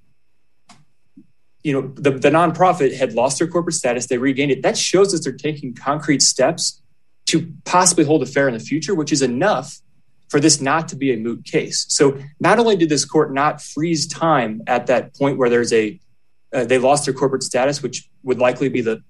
you 1.63 1.75
know, 1.75 1.93
the, 1.97 2.13
the 2.13 2.31
nonprofit 2.31 2.97
had 2.97 3.13
lost 3.13 3.39
their 3.39 3.47
corporate 3.47 3.75
status, 3.75 4.07
they 4.07 4.17
regained 4.17 4.53
it. 4.53 4.63
That 4.63 4.79
shows 4.79 5.13
us 5.13 5.23
they're 5.23 5.35
taking 5.35 5.75
concrete 5.75 6.23
steps 6.23 6.81
to 7.27 7.53
possibly 7.67 8.05
hold 8.05 8.23
a 8.23 8.27
fair 8.27 8.49
in 8.49 8.55
the 8.55 8.61
future, 8.61 8.95
which 8.95 9.13
is 9.13 9.21
enough 9.21 9.81
for 10.31 10.41
this 10.41 10.61
not 10.61 10.89
to 10.89 10.97
be 10.97 11.13
a 11.13 11.17
moot 11.17 11.45
case. 11.45 11.85
So 11.89 12.19
not 12.39 12.59
only 12.59 12.77
did 12.77 12.89
this 12.89 13.05
court 13.05 13.35
not 13.35 13.61
freeze 13.61 14.07
time 14.07 14.63
at 14.67 14.87
that 14.87 15.15
point 15.15 15.37
where 15.37 15.51
there's 15.51 15.73
a 15.73 16.01
uh, 16.53 16.65
they 16.65 16.79
lost 16.79 17.05
their 17.05 17.15
corporate 17.15 17.43
status, 17.45 17.83
which 17.83 18.09
would 18.25 18.39
likely 18.39 18.69
be 18.69 18.81
the, 18.81 19.03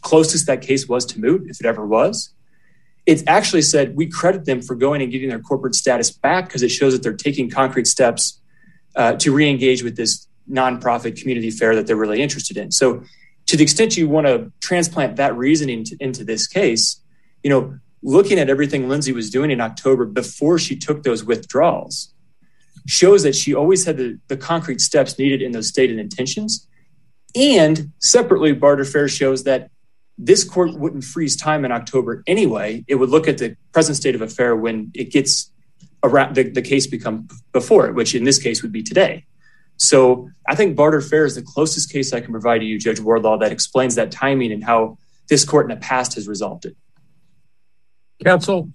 closest 0.00 0.46
that 0.46 0.60
case 0.60 0.86
was 0.86 1.06
to 1.06 1.18
moot, 1.18 1.42
if 1.48 1.58
it 1.60 1.66
ever 1.66 1.86
was. 1.86 2.34
It 3.06 3.22
actually 3.26 3.62
said 3.62 3.96
we 3.96 4.06
credit 4.06 4.44
them 4.44 4.60
for 4.60 4.74
going 4.74 5.00
and 5.00 5.10
getting 5.10 5.30
their 5.30 5.40
corporate 5.40 5.74
status 5.74 6.10
back 6.10 6.46
because 6.46 6.62
it 6.62 6.70
shows 6.70 6.92
that 6.92 7.02
they're 7.02 7.14
taking 7.14 7.48
concrete 7.50 7.86
steps 7.86 8.38
uh, 8.96 9.14
to 9.14 9.32
re-engage 9.32 9.82
with 9.82 9.96
this 9.96 10.26
nonprofit 10.50 11.18
community 11.18 11.50
fair 11.50 11.74
that 11.74 11.86
they're 11.86 11.96
really 11.96 12.20
interested 12.20 12.58
in. 12.58 12.70
So 12.70 13.02
to 13.46 13.56
the 13.56 13.62
extent 13.62 13.96
you 13.96 14.08
want 14.08 14.26
to 14.26 14.52
transplant 14.60 15.16
that 15.16 15.34
reasoning 15.36 15.84
to, 15.84 15.96
into 16.00 16.22
this 16.22 16.46
case, 16.46 17.00
you 17.42 17.50
know, 17.50 17.78
looking 18.04 18.38
at 18.38 18.50
everything 18.50 18.88
Lindsay 18.88 19.12
was 19.12 19.30
doing 19.30 19.50
in 19.50 19.60
October 19.60 20.04
before 20.04 20.58
she 20.58 20.76
took 20.76 21.02
those 21.02 21.24
withdrawals 21.24 22.14
shows 22.86 23.22
that 23.22 23.34
she 23.34 23.54
always 23.54 23.86
had 23.86 23.96
the, 23.96 24.18
the 24.28 24.36
concrete 24.36 24.80
steps 24.80 25.18
needed 25.18 25.40
in 25.40 25.52
those 25.52 25.68
stated 25.68 25.98
intentions. 25.98 26.68
And 27.34 27.92
separately, 27.98 28.52
Barter 28.52 28.84
Fair 28.84 29.08
shows 29.08 29.44
that 29.44 29.70
this 30.18 30.44
court 30.44 30.74
wouldn't 30.74 31.02
freeze 31.02 31.34
time 31.34 31.64
in 31.64 31.72
October 31.72 32.22
anyway. 32.26 32.84
It 32.86 32.96
would 32.96 33.08
look 33.08 33.26
at 33.26 33.38
the 33.38 33.56
present 33.72 33.96
state 33.96 34.14
of 34.14 34.20
affair 34.20 34.54
when 34.54 34.92
it 34.94 35.10
gets 35.10 35.50
around 36.04 36.34
the, 36.36 36.44
the 36.44 36.62
case 36.62 36.86
become 36.86 37.26
before 37.52 37.86
it, 37.86 37.94
which 37.94 38.14
in 38.14 38.24
this 38.24 38.38
case 38.38 38.62
would 38.62 38.70
be 38.70 38.82
today. 38.82 39.24
So 39.76 40.28
I 40.46 40.54
think 40.54 40.76
Barter 40.76 41.00
Fair 41.00 41.24
is 41.24 41.34
the 41.34 41.42
closest 41.42 41.90
case 41.90 42.12
I 42.12 42.20
can 42.20 42.30
provide 42.32 42.58
to 42.58 42.66
you, 42.66 42.78
Judge 42.78 43.00
Wardlaw, 43.00 43.38
that 43.38 43.50
explains 43.50 43.94
that 43.94 44.12
timing 44.12 44.52
and 44.52 44.62
how 44.62 44.98
this 45.28 45.44
court 45.44 45.68
in 45.68 45.76
the 45.76 45.82
past 45.82 46.14
has 46.14 46.28
resolved 46.28 46.66
it. 46.66 46.76
Counsel, 48.22 48.70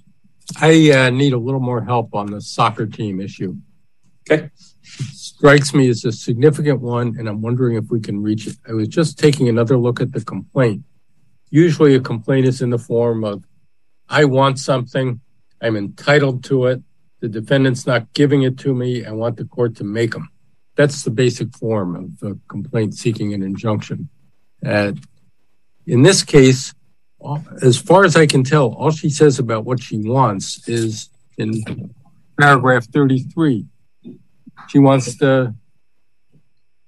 I 0.59 0.91
uh, 0.91 1.09
need 1.09 1.33
a 1.33 1.37
little 1.37 1.59
more 1.59 1.83
help 1.83 2.15
on 2.15 2.27
the 2.27 2.41
soccer 2.41 2.85
team 2.85 3.21
issue. 3.21 3.55
Okay. 4.29 4.45
It 4.45 4.51
strikes 5.13 5.73
me 5.73 5.89
as 5.89 6.03
a 6.05 6.11
significant 6.11 6.81
one, 6.81 7.15
and 7.17 7.27
I'm 7.29 7.41
wondering 7.41 7.77
if 7.77 7.89
we 7.89 7.99
can 7.99 8.21
reach 8.21 8.47
it. 8.47 8.57
I 8.67 8.73
was 8.73 8.87
just 8.87 9.17
taking 9.17 9.47
another 9.47 9.77
look 9.77 10.01
at 10.01 10.11
the 10.11 10.21
complaint. 10.21 10.83
Usually, 11.49 11.95
a 11.95 11.99
complaint 11.99 12.45
is 12.45 12.61
in 12.61 12.69
the 12.69 12.77
form 12.77 13.23
of 13.23 13.43
I 14.07 14.25
want 14.25 14.59
something, 14.59 15.21
I'm 15.61 15.75
entitled 15.75 16.43
to 16.45 16.65
it, 16.65 16.81
the 17.19 17.29
defendant's 17.29 17.85
not 17.85 18.11
giving 18.13 18.43
it 18.43 18.57
to 18.59 18.73
me, 18.73 19.05
I 19.05 19.11
want 19.11 19.37
the 19.37 19.45
court 19.45 19.75
to 19.77 19.83
make 19.83 20.11
them. 20.11 20.29
That's 20.75 21.03
the 21.03 21.11
basic 21.11 21.55
form 21.55 21.95
of 21.95 22.19
the 22.19 22.39
complaint 22.47 22.95
seeking 22.95 23.33
an 23.33 23.43
injunction. 23.43 24.09
In 24.63 26.03
this 26.03 26.23
case, 26.23 26.73
as 27.61 27.77
far 27.77 28.05
as 28.05 28.15
I 28.15 28.25
can 28.25 28.43
tell, 28.43 28.73
all 28.73 28.91
she 28.91 29.09
says 29.09 29.39
about 29.39 29.65
what 29.65 29.81
she 29.81 29.97
wants 29.97 30.67
is 30.67 31.09
in 31.37 31.63
paragraph 32.39 32.85
33. 32.85 33.65
She 34.69 34.79
wants 34.79 35.17
to 35.17 35.55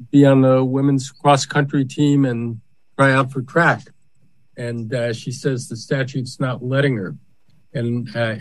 be 0.09 0.25
on 0.25 0.41
the 0.41 0.63
women's 0.63 1.11
cross-country 1.11 1.85
team 1.85 2.25
and 2.25 2.61
try 2.97 3.11
out 3.11 3.31
for 3.31 3.41
track. 3.41 3.83
And 4.57 4.93
uh, 4.93 5.13
she 5.13 5.31
says 5.31 5.67
the 5.67 5.75
statute's 5.75 6.39
not 6.39 6.63
letting 6.63 6.95
her. 6.97 7.15
And 7.73 8.13
uh, 8.15 8.35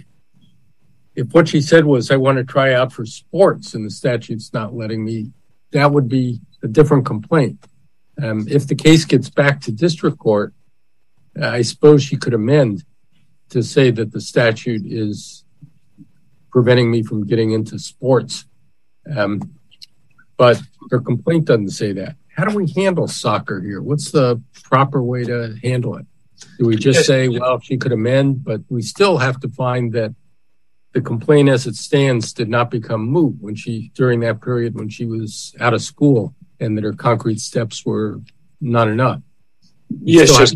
if 1.15 1.33
what 1.33 1.49
she 1.49 1.61
said 1.61 1.85
was, 1.85 2.11
I 2.11 2.17
want 2.17 2.39
to 2.39 2.45
try 2.45 2.75
out 2.75 2.93
for 2.93 3.05
sports 3.07 3.75
and 3.75 3.85
the 3.85 3.91
statute's 3.91 4.53
not 4.53 4.75
letting 4.75 5.05
me, 5.05 5.33
that 5.73 5.91
would 5.93 6.09
be 6.09 6.41
a 6.63 6.69
different 6.69 7.07
complaint. 7.07 7.65
Um, 8.23 8.47
if 8.49 8.67
the 8.67 8.75
case 8.75 9.05
gets 9.05 9.31
back 9.31 9.61
to 9.63 9.73
district 9.73 10.19
court, 10.19 10.53
I 11.41 11.63
suppose 11.63 12.03
she 12.03 12.17
could 12.17 12.35
amend 12.35 12.85
to 13.51 13.63
say 13.63 13.91
that 13.91 14.13
the 14.13 14.21
statute 14.21 14.83
is 14.85 15.45
preventing 16.51 16.91
me 16.91 17.03
from 17.03 17.27
getting 17.27 17.53
into 17.53 17.79
sports. 17.79 18.45
Um, 19.15 19.41
but 20.37 20.61
her 20.91 21.01
complaint 21.01 21.47
doesn't 21.47 21.71
say 21.71 21.93
that. 21.93 22.17
How 22.29 22.45
do 22.45 22.57
we 22.57 22.71
handle 22.71 23.09
soccer 23.09 23.61
here? 23.61 23.83
What's 23.83 24.11
the 24.11 24.41
proper 24.63 25.03
way 25.03 25.25
to 25.25 25.57
handle 25.63 25.97
it? 25.97 26.07
Do 26.59 26.67
we 26.67 26.77
just 26.77 27.05
say, 27.07 27.29
well, 27.29 27.61
she 27.61 27.77
could 27.77 27.93
amend, 27.93 28.45
but 28.45 28.63
we 28.69 28.83
still 28.83 29.19
have 29.19 29.41
to 29.41 29.49
find 29.49 29.93
that 29.93 30.15
the 30.93 31.01
complaint 31.01 31.49
as 31.49 31.67
it 31.67 31.77
stands 31.77 32.33
did 32.33 32.49
not 32.49 32.71
become 32.71 33.03
moot 33.03 33.37
when 33.41 33.55
she 33.55 33.93
during 33.95 34.21
that 34.21 34.41
period 34.41 34.75
when 34.75 34.89
she 34.89 35.05
was 35.05 35.55
out 35.61 35.75
of 35.75 35.83
school 35.83 36.35
and 36.59 36.77
that 36.77 36.85
her 36.85 36.93
concrete 36.93 37.41
steps 37.41 37.85
were 37.85 38.21
not 38.61 38.89
enough. 38.89 39.21
Yes, 40.03 40.55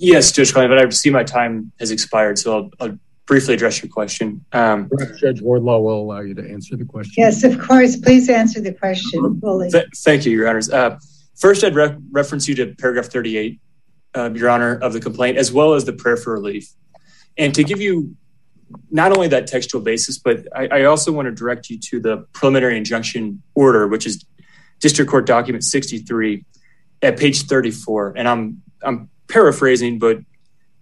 Judge 0.00 0.52
Klein, 0.52 0.68
but 0.68 0.78
I 0.78 0.88
see 0.90 1.10
my 1.10 1.24
time 1.24 1.72
has 1.78 1.90
expired, 1.90 2.38
so 2.38 2.70
I'll 2.80 2.98
briefly 3.26 3.54
address 3.54 3.82
your 3.82 3.90
question. 3.90 4.44
Um, 4.52 4.90
Judge 5.18 5.42
Wardlaw 5.42 5.80
will 5.80 6.02
allow 6.02 6.20
you 6.20 6.34
to 6.34 6.50
answer 6.50 6.76
the 6.76 6.84
question. 6.84 7.14
Yes, 7.16 7.44
of 7.44 7.58
course. 7.58 7.96
Please 7.96 8.28
answer 8.28 8.60
the 8.60 8.72
question 8.72 9.40
fully. 9.40 9.70
Thank 9.96 10.24
you, 10.24 10.32
Your 10.32 10.48
Honors. 10.48 10.70
Uh, 10.70 10.98
First, 11.38 11.62
I'd 11.62 11.76
reference 12.10 12.48
you 12.48 12.56
to 12.56 12.74
paragraph 12.74 13.06
38, 13.06 13.60
Your 14.34 14.50
Honor, 14.50 14.76
of 14.76 14.92
the 14.92 15.00
complaint, 15.00 15.38
as 15.38 15.52
well 15.52 15.74
as 15.74 15.84
the 15.84 15.92
prayer 15.92 16.16
for 16.16 16.32
relief. 16.32 16.68
And 17.36 17.54
to 17.54 17.62
give 17.62 17.80
you 17.80 18.16
not 18.90 19.16
only 19.16 19.28
that 19.28 19.46
textual 19.46 19.80
basis, 19.80 20.18
but 20.18 20.48
I 20.54 20.84
also 20.84 21.12
want 21.12 21.26
to 21.26 21.32
direct 21.32 21.70
you 21.70 21.78
to 21.78 22.00
the 22.00 22.26
preliminary 22.32 22.76
injunction 22.76 23.40
order, 23.54 23.86
which 23.86 24.04
is 24.04 24.24
district 24.80 25.10
court 25.10 25.26
document 25.26 25.62
63 25.62 26.44
at 27.02 27.16
page 27.16 27.42
34. 27.42 28.14
And 28.16 28.28
I'm 28.28 28.62
I'm 28.82 29.08
paraphrasing, 29.28 29.98
but 29.98 30.18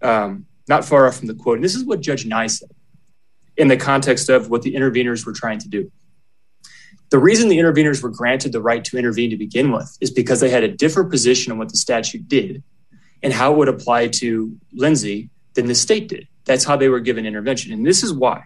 um, 0.01 0.45
not 0.67 0.85
far 0.85 1.07
off 1.07 1.17
from 1.17 1.27
the 1.27 1.33
quote. 1.33 1.57
And 1.57 1.63
this 1.63 1.75
is 1.75 1.85
what 1.85 2.01
Judge 2.01 2.25
Nye 2.25 2.47
said 2.47 2.69
in 3.55 3.67
the 3.67 3.77
context 3.77 4.29
of 4.29 4.49
what 4.49 4.61
the 4.61 4.75
interveners 4.75 5.25
were 5.25 5.33
trying 5.33 5.59
to 5.59 5.67
do. 5.67 5.91
The 7.09 7.19
reason 7.19 7.47
the 7.47 7.57
interveners 7.57 8.03
were 8.03 8.09
granted 8.09 8.51
the 8.51 8.61
right 8.61 8.83
to 8.85 8.97
intervene 8.97 9.29
to 9.29 9.37
begin 9.37 9.71
with 9.71 9.97
is 10.01 10.11
because 10.11 10.39
they 10.39 10.49
had 10.49 10.63
a 10.63 10.67
different 10.67 11.09
position 11.09 11.51
on 11.51 11.57
what 11.57 11.69
the 11.69 11.77
statute 11.77 12.27
did 12.27 12.63
and 13.23 13.31
how 13.31 13.53
it 13.53 13.57
would 13.57 13.69
apply 13.69 14.09
to 14.09 14.57
Lindsay 14.73 15.29
than 15.53 15.67
the 15.67 15.75
state 15.75 16.09
did. 16.09 16.27
That's 16.45 16.65
how 16.65 16.75
they 16.75 16.89
were 16.89 16.99
given 16.99 17.25
intervention. 17.25 17.71
And 17.71 17.85
this 17.85 18.03
is 18.03 18.13
why. 18.13 18.43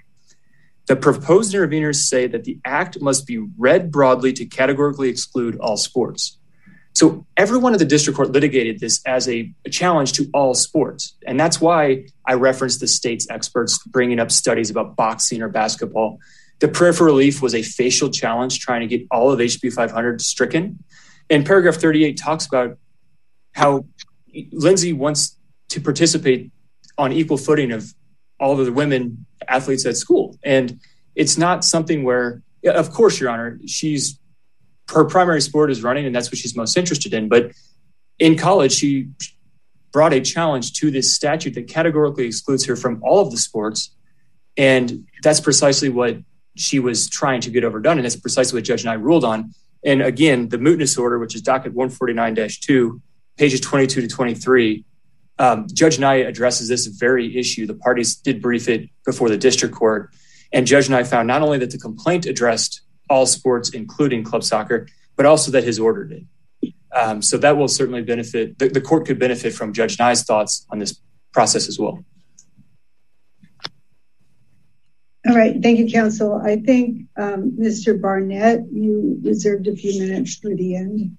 The 0.87 0.95
proposed 0.95 1.53
interveners 1.53 1.95
say 1.95 2.27
that 2.27 2.43
the 2.43 2.59
act 2.65 3.01
must 3.01 3.25
be 3.25 3.37
read 3.57 3.91
broadly 3.91 4.33
to 4.33 4.45
categorically 4.45 5.09
exclude 5.09 5.57
all 5.57 5.77
sports. 5.77 6.37
So 6.93 7.25
everyone 7.37 7.73
at 7.73 7.79
the 7.79 7.85
district 7.85 8.17
court 8.17 8.31
litigated 8.31 8.79
this 8.79 9.01
as 9.05 9.27
a 9.29 9.51
challenge 9.69 10.13
to 10.13 10.29
all 10.33 10.53
sports. 10.53 11.15
And 11.25 11.39
that's 11.39 11.61
why 11.61 12.05
I 12.25 12.33
referenced 12.33 12.79
the 12.79 12.87
state's 12.87 13.29
experts 13.29 13.79
bringing 13.87 14.19
up 14.19 14.31
studies 14.31 14.69
about 14.69 14.95
boxing 14.95 15.41
or 15.41 15.47
basketball. 15.47 16.19
The 16.59 16.67
prayer 16.67 16.93
for 16.93 17.05
relief 17.05 17.41
was 17.41 17.55
a 17.55 17.63
facial 17.63 18.09
challenge 18.09 18.59
trying 18.59 18.81
to 18.81 18.87
get 18.87 19.07
all 19.09 19.31
of 19.31 19.39
HB 19.39 19.73
500 19.73 20.21
stricken. 20.21 20.83
And 21.29 21.45
paragraph 21.45 21.75
38 21.75 22.17
talks 22.17 22.45
about 22.45 22.77
how 23.53 23.85
Lindsay 24.51 24.93
wants 24.93 25.37
to 25.69 25.81
participate 25.81 26.51
on 26.97 27.13
equal 27.13 27.37
footing 27.37 27.71
of 27.71 27.93
all 28.39 28.59
of 28.59 28.65
the 28.65 28.73
women 28.73 29.25
athletes 29.47 29.85
at 29.85 29.97
school. 29.97 30.37
And 30.43 30.79
it's 31.15 31.37
not 31.37 31.63
something 31.63 32.03
where, 32.03 32.41
of 32.65 32.91
course, 32.91 33.19
Your 33.19 33.29
Honor, 33.29 33.59
her 34.93 35.05
primary 35.05 35.41
sport 35.41 35.71
is 35.71 35.83
running 35.83 36.05
and 36.05 36.15
that's 36.15 36.29
what 36.29 36.37
she's 36.37 36.55
most 36.55 36.77
interested 36.77 37.13
in. 37.13 37.29
But 37.29 37.51
in 38.19 38.37
college, 38.37 38.73
she 38.73 39.09
brought 39.91 40.13
a 40.13 40.21
challenge 40.21 40.73
to 40.73 40.91
this 40.91 41.15
statute 41.15 41.53
that 41.55 41.67
categorically 41.67 42.25
excludes 42.25 42.65
her 42.65 42.75
from 42.75 43.01
all 43.03 43.19
of 43.19 43.31
the 43.31 43.37
sports. 43.37 43.93
And 44.57 45.07
that's 45.23 45.39
precisely 45.39 45.89
what 45.89 46.17
she 46.55 46.79
was 46.79 47.09
trying 47.09 47.41
to 47.41 47.49
get 47.49 47.63
overdone. 47.63 47.97
And 47.97 48.05
that's 48.05 48.15
precisely 48.15 48.57
what 48.57 48.63
Judge 48.63 48.85
Nye 48.85 48.93
ruled 48.93 49.25
on. 49.25 49.53
And 49.83 50.01
again, 50.01 50.49
the 50.49 50.57
mootness 50.57 50.97
order, 50.97 51.17
which 51.19 51.35
is 51.35 51.41
docket 51.41 51.73
149-2, 51.73 53.01
pages 53.37 53.59
22 53.61 54.01
to 54.01 54.07
23, 54.07 54.85
um, 55.39 55.67
Judge 55.73 55.97
Nye 55.97 56.15
addresses 56.15 56.67
this 56.67 56.85
very 56.85 57.35
issue. 57.37 57.65
The 57.65 57.73
parties 57.73 58.15
did 58.15 58.41
brief 58.41 58.69
it 58.69 58.89
before 59.05 59.29
the 59.29 59.37
district 59.37 59.73
court. 59.73 60.11
And 60.53 60.67
Judge 60.67 60.89
Nye 60.89 61.03
found 61.03 61.27
not 61.27 61.41
only 61.41 61.57
that 61.59 61.71
the 61.71 61.79
complaint 61.79 62.25
addressed 62.25 62.81
all 63.11 63.25
sports, 63.25 63.69
including 63.69 64.23
club 64.23 64.43
soccer, 64.43 64.87
but 65.17 65.25
also 65.25 65.51
that 65.51 65.63
his 65.63 65.79
order 65.79 66.05
did. 66.05 66.27
Um, 66.93 67.21
so 67.21 67.37
that 67.37 67.57
will 67.57 67.67
certainly 67.67 68.01
benefit, 68.01 68.57
the 68.57 68.81
court 68.81 69.05
could 69.05 69.19
benefit 69.19 69.53
from 69.53 69.73
Judge 69.73 69.99
Nye's 69.99 70.23
thoughts 70.23 70.65
on 70.71 70.79
this 70.79 70.99
process 71.31 71.67
as 71.67 71.77
well. 71.77 72.03
All 75.29 75.35
right. 75.35 75.61
Thank 75.61 75.77
you, 75.77 75.89
counsel. 75.89 76.41
I 76.43 76.55
think, 76.57 77.03
um, 77.15 77.51
Mr. 77.59 78.01
Barnett, 78.01 78.61
you 78.71 79.19
reserved 79.23 79.67
a 79.67 79.75
few 79.75 80.01
minutes 80.01 80.35
for 80.35 80.55
the 80.55 80.75
end. 80.75 81.17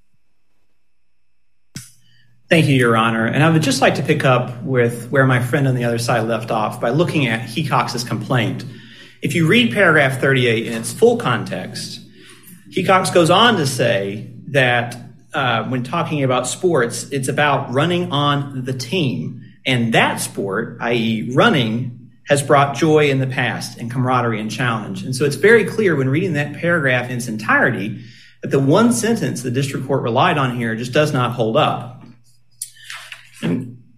Thank 2.50 2.66
you, 2.66 2.74
Your 2.74 2.96
Honor. 2.96 3.26
And 3.26 3.42
I 3.42 3.48
would 3.48 3.62
just 3.62 3.80
like 3.80 3.94
to 3.94 4.02
pick 4.02 4.24
up 4.24 4.62
with 4.62 5.08
where 5.10 5.24
my 5.24 5.40
friend 5.40 5.68
on 5.68 5.74
the 5.74 5.84
other 5.84 5.98
side 5.98 6.26
left 6.26 6.50
off 6.50 6.80
by 6.80 6.90
looking 6.90 7.26
at 7.26 7.40
Hecox's 7.48 8.04
complaint. 8.04 8.64
If 9.22 9.36
you 9.36 9.46
read 9.46 9.72
paragraph 9.72 10.20
38 10.20 10.66
in 10.66 10.72
its 10.72 10.92
full 10.92 11.16
context, 11.16 12.00
Hecox 12.70 13.14
goes 13.14 13.30
on 13.30 13.56
to 13.56 13.66
say 13.68 14.32
that 14.48 14.96
uh, 15.32 15.64
when 15.68 15.84
talking 15.84 16.24
about 16.24 16.48
sports, 16.48 17.04
it's 17.12 17.28
about 17.28 17.72
running 17.72 18.10
on 18.10 18.64
the 18.64 18.72
team. 18.72 19.42
And 19.64 19.94
that 19.94 20.16
sport, 20.16 20.78
i.e. 20.80 21.30
running, 21.34 22.10
has 22.28 22.42
brought 22.42 22.76
joy 22.76 23.10
in 23.10 23.20
the 23.20 23.26
past 23.28 23.78
and 23.78 23.90
camaraderie 23.90 24.40
and 24.40 24.50
challenge. 24.50 25.04
And 25.04 25.14
so 25.14 25.24
it's 25.24 25.36
very 25.36 25.64
clear 25.64 25.94
when 25.94 26.08
reading 26.08 26.32
that 26.32 26.54
paragraph 26.54 27.08
in 27.08 27.18
its 27.18 27.28
entirety 27.28 28.04
that 28.42 28.50
the 28.50 28.58
one 28.58 28.92
sentence 28.92 29.42
the 29.42 29.52
district 29.52 29.86
court 29.86 30.02
relied 30.02 30.36
on 30.36 30.56
here 30.56 30.74
just 30.74 30.92
does 30.92 31.12
not 31.12 31.32
hold 31.32 31.56
up. 31.56 32.02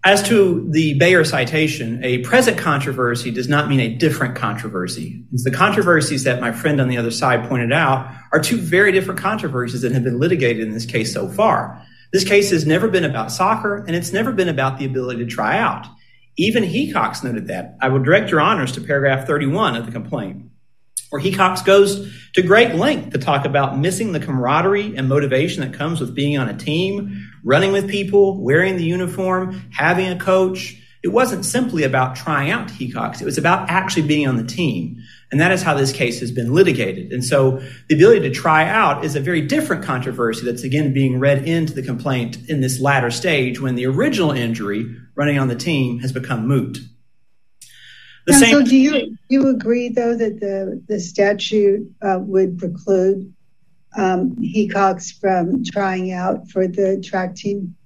As 0.07 0.23
to 0.29 0.69
the 0.71 0.99
Bayer 0.99 1.25
citation, 1.25 2.05
a 2.05 2.19
present 2.19 2.59
controversy 2.59 3.31
does 3.31 3.49
not 3.49 3.71
mean 3.71 3.81
a 3.81 3.95
different 3.95 4.37
controversy. 4.37 5.25
The 5.33 5.51
controversies 5.51 6.25
that 6.25 6.43
my 6.43 6.53
friend 6.53 6.79
on 6.79 6.89
the 6.89 6.99
other 6.99 7.11
side 7.11 7.49
pointed 7.49 7.73
out 7.73 8.15
are 8.31 8.39
two 8.39 8.59
very 8.59 8.93
different 8.93 9.19
controversies 9.19 9.81
that 9.81 9.93
have 9.93 10.05
been 10.05 10.21
litigated 10.21 10.63
in 10.63 10.75
this 10.75 10.85
case 10.85 11.15
so 11.15 11.27
far. 11.27 11.83
This 12.13 12.23
case 12.23 12.51
has 12.51 12.67
never 12.67 12.87
been 12.87 13.07
about 13.07 13.33
soccer, 13.33 13.79
and 13.79 13.97
it's 13.97 14.13
never 14.13 14.31
been 14.31 14.51
about 14.51 14.79
the 14.79 14.85
ability 14.85 15.25
to 15.25 15.31
try 15.31 15.57
out. 15.57 15.87
Even 16.37 16.65
Hecox 16.65 17.25
noted 17.25 17.47
that. 17.47 17.75
I 17.81 17.89
will 17.89 18.03
direct 18.03 18.31
your 18.31 18.43
honors 18.43 18.73
to 18.73 18.83
paragraph 18.83 19.27
31 19.27 19.75
of 19.75 19.87
the 19.87 19.93
complaint, 19.93 20.51
where 21.15 21.23
Hecox 21.23 21.65
goes 21.65 22.13
to 22.33 22.43
great 22.43 22.75
length 22.75 23.13
to 23.13 23.19
talk 23.19 23.45
about 23.45 23.79
missing 23.79 24.11
the 24.11 24.19
camaraderie 24.19 24.97
and 24.97 25.09
motivation 25.09 25.61
that 25.61 25.73
comes 25.73 26.01
with 26.01 26.13
being 26.13 26.37
on 26.37 26.49
a 26.49 26.59
team, 26.59 27.31
running 27.45 27.71
with 27.71 27.89
people, 27.89 28.43
wearing 28.43 28.77
the 28.77 28.83
uniform, 28.83 29.71
having 29.71 30.09
a 30.09 30.19
coach. 30.19 30.75
It 31.05 31.13
wasn't 31.13 31.45
simply 31.45 31.85
about 31.85 32.17
trying 32.17 32.51
out 32.51 32.67
Hecox. 32.67 33.23
It 33.23 33.27
was 33.27 33.39
about 33.39 33.71
actually 33.71 34.09
being 34.09 34.27
on 34.27 34.39
the 34.39 34.43
team. 34.43 35.05
And 35.31 35.41
that 35.41 35.53
is 35.53 35.63
how 35.63 35.75
this 35.75 35.93
case 35.93 36.19
has 36.19 36.33
been 36.33 36.53
litigated. 36.53 37.13
And 37.13 37.25
so 37.25 37.63
the 37.89 37.95
ability 37.95 38.29
to 38.29 38.31
try 38.35 38.69
out 38.69 39.05
is 39.05 39.15
a 39.15 39.21
very 39.21 39.43
different 39.43 39.85
controversy 39.85 40.45
that's, 40.45 40.65
again, 40.65 40.93
being 40.93 41.21
read 41.21 41.47
into 41.47 41.75
the 41.75 41.83
complaint 41.83 42.39
in 42.49 42.61
this 42.61 42.81
latter 42.81 43.13
stage 43.13 43.61
when 43.61 43.77
the 43.77 43.87
original 43.87 44.33
injury, 44.33 44.97
running 45.15 45.39
on 45.39 45.47
the 45.47 45.55
team, 45.55 46.01
has 46.01 46.11
become 46.11 46.49
moot. 46.49 46.79
So 48.31 48.63
do 48.63 48.77
you 48.77 49.19
you 49.29 49.49
agree, 49.49 49.89
though, 49.91 50.17
that 50.17 50.41
the 50.89 51.01
statute 51.01 51.93
uh, 52.01 52.19
would 52.21 52.59
preclude 52.59 53.33
um, 53.97 54.37
Hecox 54.37 55.19
from 55.21 55.63
trying 55.65 56.13
out 56.13 56.51
for 56.51 56.67
the 56.67 57.03
track 57.05 57.35
team? 57.35 57.77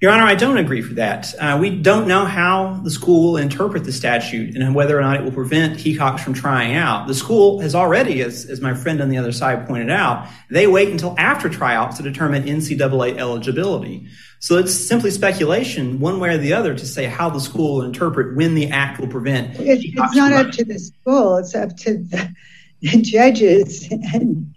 Your 0.00 0.12
Honor, 0.12 0.22
I 0.22 0.36
don't 0.36 0.58
agree 0.58 0.80
for 0.80 0.94
that. 0.94 1.34
Uh, 1.40 1.58
we 1.60 1.70
don't 1.70 2.06
know 2.06 2.24
how 2.24 2.74
the 2.84 2.90
school 2.90 3.32
will 3.32 3.36
interpret 3.36 3.82
the 3.82 3.92
statute 3.92 4.54
and 4.54 4.72
whether 4.72 4.96
or 4.96 5.00
not 5.00 5.16
it 5.16 5.24
will 5.24 5.32
prevent 5.32 5.76
Hecox 5.76 6.20
from 6.20 6.34
trying 6.34 6.76
out. 6.76 7.08
The 7.08 7.14
school 7.14 7.58
has 7.60 7.74
already, 7.74 8.22
as, 8.22 8.44
as 8.44 8.60
my 8.60 8.74
friend 8.74 9.00
on 9.00 9.08
the 9.08 9.18
other 9.18 9.32
side 9.32 9.66
pointed 9.66 9.90
out, 9.90 10.28
they 10.50 10.68
wait 10.68 10.90
until 10.90 11.16
after 11.18 11.48
tryouts 11.48 11.96
to 11.96 12.04
determine 12.04 12.44
NCAA 12.44 13.18
eligibility. 13.18 14.06
So 14.38 14.56
it's 14.56 14.72
simply 14.72 15.10
speculation, 15.10 15.98
one 15.98 16.20
way 16.20 16.32
or 16.32 16.38
the 16.38 16.52
other, 16.52 16.76
to 16.76 16.86
say 16.86 17.06
how 17.06 17.28
the 17.28 17.40
school 17.40 17.78
will 17.78 17.82
interpret 17.82 18.36
when 18.36 18.54
the 18.54 18.70
act 18.70 19.00
will 19.00 19.08
prevent. 19.08 19.58
It, 19.58 19.80
it's 19.82 20.14
not 20.14 20.32
up 20.32 20.52
to 20.52 20.64
the 20.64 20.78
school; 20.78 21.38
it's 21.38 21.56
up 21.56 21.76
to 21.78 21.98
the, 21.98 22.32
the 22.80 23.02
judges. 23.02 23.88
And 23.90 24.54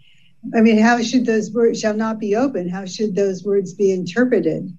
I 0.55 0.61
mean, 0.61 0.77
how 0.77 1.01
should 1.01 1.25
those 1.25 1.51
words 1.51 1.79
shall 1.79 1.95
not 1.95 2.19
be 2.19 2.35
open? 2.35 2.69
How 2.69 2.85
should 2.85 3.15
those 3.15 3.43
words 3.43 3.73
be 3.73 3.91
interpreted? 3.91 4.77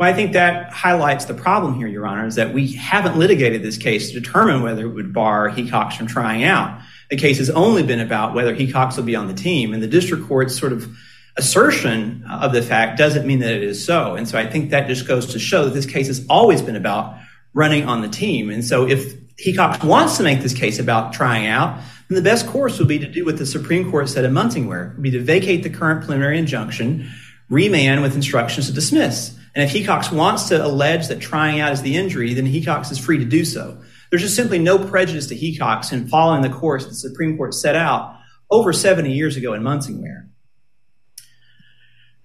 Well, 0.00 0.08
I 0.08 0.14
think 0.14 0.32
that 0.32 0.72
highlights 0.72 1.26
the 1.26 1.34
problem 1.34 1.74
here, 1.74 1.86
Your 1.86 2.06
Honor, 2.06 2.26
is 2.26 2.36
that 2.36 2.54
we 2.54 2.72
haven't 2.72 3.18
litigated 3.18 3.62
this 3.62 3.76
case 3.76 4.10
to 4.10 4.18
determine 4.18 4.62
whether 4.62 4.86
it 4.86 4.94
would 4.94 5.12
bar 5.12 5.50
Hecox 5.50 5.92
from 5.92 6.06
trying 6.06 6.42
out. 6.42 6.80
The 7.10 7.18
case 7.18 7.36
has 7.36 7.50
only 7.50 7.82
been 7.82 8.00
about 8.00 8.32
whether 8.32 8.56
Hecox 8.56 8.96
will 8.96 9.04
be 9.04 9.14
on 9.14 9.28
the 9.28 9.34
team, 9.34 9.74
and 9.74 9.82
the 9.82 9.86
district 9.86 10.26
court's 10.26 10.58
sort 10.58 10.72
of 10.72 10.88
assertion 11.36 12.24
of 12.30 12.54
the 12.54 12.62
fact 12.62 12.96
doesn't 12.96 13.26
mean 13.26 13.40
that 13.40 13.52
it 13.52 13.62
is 13.62 13.84
so. 13.84 14.14
And 14.14 14.26
so 14.26 14.38
I 14.38 14.46
think 14.46 14.70
that 14.70 14.88
just 14.88 15.06
goes 15.06 15.34
to 15.34 15.38
show 15.38 15.66
that 15.66 15.74
this 15.74 15.84
case 15.84 16.06
has 16.06 16.24
always 16.30 16.62
been 16.62 16.76
about 16.76 17.18
running 17.52 17.86
on 17.86 18.00
the 18.00 18.08
team. 18.08 18.48
And 18.48 18.64
so 18.64 18.88
if 18.88 19.14
Hecox 19.36 19.84
wants 19.84 20.16
to 20.16 20.22
make 20.22 20.40
this 20.40 20.54
case 20.54 20.78
about 20.78 21.12
trying 21.12 21.46
out, 21.46 21.78
then 22.08 22.16
the 22.16 22.22
best 22.22 22.46
course 22.46 22.78
would 22.78 22.88
be 22.88 23.00
to 23.00 23.06
do 23.06 23.26
what 23.26 23.36
the 23.36 23.44
Supreme 23.44 23.90
Court 23.90 24.08
said 24.08 24.24
in 24.24 24.32
Munsingwear, 24.32 24.94
would 24.94 25.02
be 25.02 25.10
to 25.10 25.20
vacate 25.20 25.62
the 25.62 25.68
current 25.68 26.00
preliminary 26.00 26.38
injunction, 26.38 27.10
remand 27.50 28.00
with 28.00 28.14
instructions 28.14 28.66
to 28.68 28.72
dismiss. 28.72 29.36
And 29.54 29.64
if 29.64 29.72
Hecox 29.72 30.12
wants 30.12 30.48
to 30.48 30.64
allege 30.64 31.08
that 31.08 31.20
trying 31.20 31.60
out 31.60 31.72
is 31.72 31.82
the 31.82 31.96
injury, 31.96 32.34
then 32.34 32.46
Hecox 32.46 32.90
is 32.92 32.98
free 32.98 33.18
to 33.18 33.24
do 33.24 33.44
so. 33.44 33.80
There's 34.10 34.22
just 34.22 34.36
simply 34.36 34.58
no 34.58 34.78
prejudice 34.78 35.26
to 35.28 35.36
Hecox 35.36 35.92
in 35.92 36.08
following 36.08 36.42
the 36.42 36.50
course 36.50 36.86
the 36.86 36.94
Supreme 36.94 37.36
Court 37.36 37.54
set 37.54 37.76
out 37.76 38.16
over 38.50 38.72
70 38.72 39.12
years 39.12 39.36
ago 39.36 39.54
in 39.54 39.62
Munsingwear. 39.62 40.28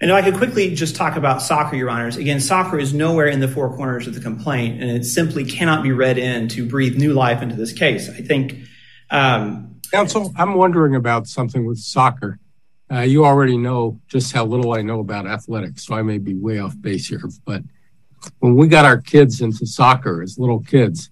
And 0.02 0.12
I 0.12 0.22
could 0.22 0.36
quickly 0.36 0.76
just 0.76 0.96
talk 0.96 1.16
about 1.16 1.42
soccer, 1.42 1.76
Your 1.76 1.90
Honors. 1.90 2.18
Again, 2.18 2.42
soccer 2.42 2.78
is 2.78 2.94
nowhere 2.94 3.28
in 3.28 3.40
the 3.40 3.48
four 3.48 3.76
corners 3.76 4.08
of 4.08 4.14
the 4.14 4.20
complaint, 4.20 4.82
and 4.82 4.92
it 4.92 5.06
simply 5.06 5.46
cannot 5.46 5.84
be 5.84 5.92
read 5.92 6.18
in 6.18 6.50
to 6.50 6.68
breathe 6.68 6.98
new 6.98 7.14
life 7.14 7.42
into 7.42 7.56
this 7.56 7.72
case. 7.72 8.10
I 8.10 8.22
think. 8.22 8.58
Um, 9.10 9.80
Counsel, 9.92 10.34
I'm 10.36 10.56
wondering 10.56 10.96
about 10.96 11.28
something 11.28 11.66
with 11.66 11.78
soccer. 11.78 12.40
Uh, 12.92 13.00
you 13.00 13.26
already 13.26 13.58
know 13.58 14.00
just 14.08 14.32
how 14.32 14.46
little 14.46 14.74
I 14.74 14.82
know 14.82 15.00
about 15.00 15.26
athletics, 15.26 15.86
so 15.86 15.96
I 15.96 16.04
may 16.04 16.20
be 16.20 16.36
way 16.36 16.60
off 16.60 16.80
base 16.80 17.08
here. 17.08 17.24
But 17.46 17.64
when 18.40 18.56
we 18.56 18.68
got 18.68 18.86
our 18.86 19.02
kids 19.02 19.42
into 19.42 19.66
soccer 19.66 20.22
as 20.22 20.38
little 20.38 20.60
kids, 20.60 21.10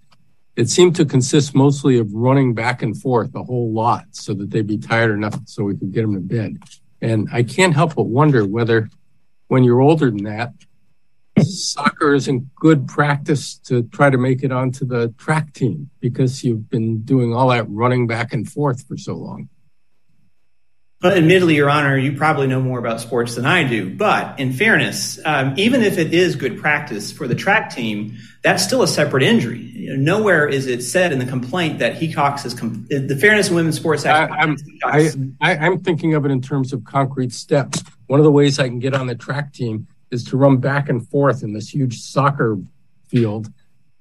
it 0.56 0.70
seemed 0.70 0.96
to 0.98 1.06
consist 1.06 1.56
mostly 1.56 1.98
of 1.98 2.14
running 2.14 2.54
back 2.54 2.84
and 2.84 3.00
forth 3.00 3.34
a 3.36 3.44
whole 3.44 3.74
lot 3.74 4.06
so 4.12 4.34
that 4.36 4.52
they'd 4.52 4.68
be 4.68 4.78
tired 4.78 5.12
enough 5.12 5.40
so 5.46 5.64
we 5.64 5.76
could 5.76 5.92
get 5.92 6.04
them 6.04 6.14
to 6.14 6.20
bed. 6.20 6.58
And 7.02 7.28
I 7.34 7.44
can't 7.44 7.74
help 7.74 7.96
but 7.96 8.04
wonder 8.04 8.46
whether 8.46 8.90
when 9.48 9.64
you're 9.64 9.82
older 9.82 10.12
than 10.12 10.24
that, 10.26 10.54
soccer 11.42 12.14
isn't 12.14 12.54
good 12.56 12.88
practice 12.88 13.58
to 13.58 13.84
try 13.84 14.10
to 14.10 14.18
make 14.18 14.44
it 14.44 14.52
onto 14.52 14.86
the 14.86 15.10
track 15.18 15.54
team 15.54 15.90
because 16.00 16.44
you've 16.44 16.70
been 16.70 17.02
doing 17.02 17.34
all 17.34 17.50
that 17.50 17.70
running 17.70 18.06
back 18.06 18.32
and 18.34 18.50
forth 18.50 18.88
for 18.88 18.96
so 18.96 19.16
long. 19.16 19.50
But 21.04 21.18
admittedly, 21.18 21.56
Your 21.56 21.70
Honor, 21.70 21.98
you 21.98 22.14
probably 22.14 22.48
know 22.48 22.62
more 22.62 22.80
about 22.80 23.02
sports 23.02 23.36
than 23.36 23.46
I 23.46 23.66
do. 23.66 23.94
But 23.94 24.40
in 24.40 24.54
fairness, 24.54 25.20
um, 25.26 25.54
even 25.58 25.84
if 25.84 25.98
it 25.98 26.14
is 26.14 26.38
good 26.38 26.58
practice 26.58 27.12
for 27.12 27.28
the 27.28 27.36
track 27.36 27.76
team, 27.76 28.18
that's 28.42 28.64
still 28.64 28.84
a 28.84 28.88
separate 28.88 29.22
injury. 29.22 29.60
You 29.60 29.98
know, 29.98 30.18
nowhere 30.18 30.48
is 30.48 30.66
it 30.66 30.82
said 30.82 31.12
in 31.12 31.20
the 31.20 31.26
complaint 31.26 31.80
that 31.80 31.96
Hecox 31.96 32.46
is 32.46 32.54
com- 32.54 32.88
the 32.90 33.18
Fairness 33.18 33.50
in 33.50 33.56
Women's 33.56 33.76
Sports 33.76 34.06
Act. 34.06 34.32
I, 34.32 34.38
I'm, 34.38 34.58
I, 34.86 35.12
I, 35.42 35.58
I'm 35.58 35.82
thinking 35.82 36.14
of 36.14 36.24
it 36.24 36.32
in 36.32 36.42
terms 36.42 36.72
of 36.72 36.86
concrete 36.86 37.34
steps. 37.34 37.84
One 38.08 38.22
of 38.22 38.24
the 38.24 38.32
ways 38.32 38.58
I 38.58 38.70
can 38.70 38.80
get 38.80 38.94
on 38.94 39.08
the 39.08 39.16
track 39.16 39.52
team 39.52 39.88
is 40.10 40.24
to 40.26 40.38
run 40.38 40.56
back 40.56 40.88
and 40.88 41.06
forth 41.10 41.44
in 41.44 41.52
this 41.52 41.68
huge 41.68 42.00
soccer 42.00 42.58
field, 43.10 43.52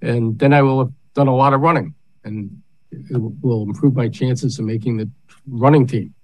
and 0.00 0.38
then 0.38 0.52
I 0.52 0.62
will 0.62 0.84
have 0.84 0.92
done 1.14 1.26
a 1.26 1.34
lot 1.34 1.52
of 1.52 1.62
running, 1.62 1.96
and 2.22 2.62
it 2.92 3.20
will 3.42 3.64
improve 3.64 3.96
my 3.96 4.08
chances 4.08 4.60
of 4.60 4.66
making 4.66 4.98
the 4.98 5.10
running 5.48 5.84
team. 5.84 6.14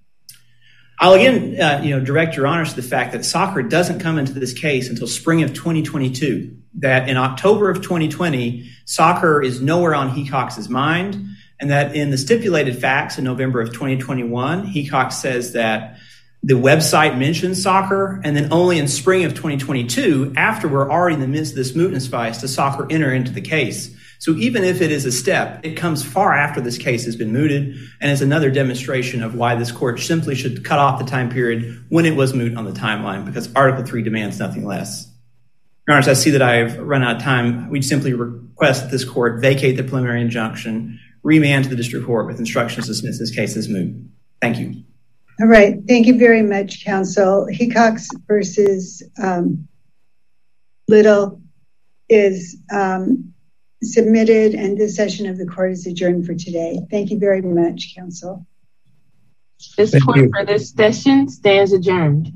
I'll 1.00 1.12
again, 1.12 1.60
uh, 1.60 1.80
you 1.82 1.96
know, 1.96 2.04
direct 2.04 2.36
your 2.36 2.46
honors 2.46 2.70
to 2.70 2.76
the 2.76 2.88
fact 2.88 3.12
that 3.12 3.24
soccer 3.24 3.62
doesn't 3.62 4.00
come 4.00 4.18
into 4.18 4.32
this 4.32 4.52
case 4.52 4.88
until 4.88 5.06
spring 5.06 5.42
of 5.42 5.54
2022. 5.54 6.56
That 6.80 7.08
in 7.08 7.16
October 7.16 7.70
of 7.70 7.82
2020, 7.82 8.68
soccer 8.84 9.42
is 9.42 9.60
nowhere 9.60 9.94
on 9.94 10.10
Hecox's 10.10 10.68
mind, 10.68 11.36
and 11.60 11.70
that 11.70 11.94
in 11.94 12.10
the 12.10 12.18
stipulated 12.18 12.78
facts 12.78 13.16
in 13.16 13.24
November 13.24 13.60
of 13.60 13.72
2021, 13.72 14.66
Hecox 14.66 15.12
says 15.12 15.52
that 15.52 15.98
the 16.42 16.54
website 16.54 17.18
mentions 17.18 17.62
soccer, 17.62 18.20
and 18.24 18.36
then 18.36 18.52
only 18.52 18.78
in 18.78 18.86
spring 18.86 19.24
of 19.24 19.34
2022, 19.34 20.34
after 20.36 20.68
we're 20.68 20.90
already 20.90 21.14
in 21.14 21.20
the 21.20 21.28
midst 21.28 21.52
of 21.52 21.56
this 21.56 21.72
mootness 21.72 22.08
vice, 22.08 22.40
does 22.40 22.54
soccer 22.54 22.86
enter 22.90 23.12
into 23.12 23.32
the 23.32 23.40
case. 23.40 23.94
So 24.18 24.32
even 24.32 24.64
if 24.64 24.80
it 24.80 24.90
is 24.90 25.04
a 25.04 25.12
step, 25.12 25.60
it 25.64 25.76
comes 25.76 26.04
far 26.04 26.34
after 26.34 26.60
this 26.60 26.76
case 26.76 27.04
has 27.04 27.14
been 27.14 27.32
mooted 27.32 27.76
and 28.00 28.10
is 28.10 28.20
another 28.20 28.50
demonstration 28.50 29.22
of 29.22 29.36
why 29.36 29.54
this 29.54 29.70
court 29.70 30.00
simply 30.00 30.34
should 30.34 30.64
cut 30.64 30.80
off 30.80 30.98
the 30.98 31.04
time 31.04 31.30
period 31.30 31.84
when 31.88 32.04
it 32.04 32.16
was 32.16 32.34
moot 32.34 32.56
on 32.56 32.64
the 32.64 32.72
timeline 32.72 33.24
because 33.24 33.52
Article 33.54 33.84
3 33.84 34.02
demands 34.02 34.38
nothing 34.40 34.64
less. 34.64 35.08
Your 35.86 35.94
Honors, 35.94 36.08
I 36.08 36.14
see 36.14 36.30
that 36.30 36.42
I've 36.42 36.78
run 36.78 37.02
out 37.02 37.16
of 37.16 37.22
time. 37.22 37.70
We 37.70 37.80
simply 37.80 38.12
request 38.12 38.82
that 38.82 38.90
this 38.90 39.04
court 39.04 39.40
vacate 39.40 39.76
the 39.76 39.84
preliminary 39.84 40.20
injunction, 40.20 40.98
remand 41.22 41.64
to 41.64 41.70
the 41.70 41.76
district 41.76 42.04
court 42.04 42.26
with 42.26 42.40
instructions 42.40 42.86
to 42.86 42.92
dismiss 42.92 43.18
this 43.18 43.30
case 43.30 43.56
as 43.56 43.68
moot. 43.68 43.94
Thank 44.42 44.58
you. 44.58 44.82
All 45.40 45.46
right. 45.46 45.76
Thank 45.86 46.08
you 46.08 46.18
very 46.18 46.42
much, 46.42 46.84
counsel. 46.84 47.46
Hecox 47.50 48.08
versus 48.26 49.02
um, 49.22 49.68
Little 50.88 51.40
is 52.08 52.56
um, 52.72 53.32
submitted, 53.82 54.54
and 54.54 54.76
this 54.76 54.96
session 54.96 55.26
of 55.26 55.38
the 55.38 55.46
court 55.46 55.72
is 55.72 55.86
adjourned 55.86 56.26
for 56.26 56.34
today. 56.34 56.80
Thank 56.90 57.10
you 57.10 57.18
very 57.18 57.42
much, 57.42 57.94
counsel. 57.96 58.46
This 59.76 60.02
court 60.02 60.30
for 60.30 60.44
this 60.44 60.70
session 60.70 61.28
stands 61.28 61.72
adjourned. 61.72 62.32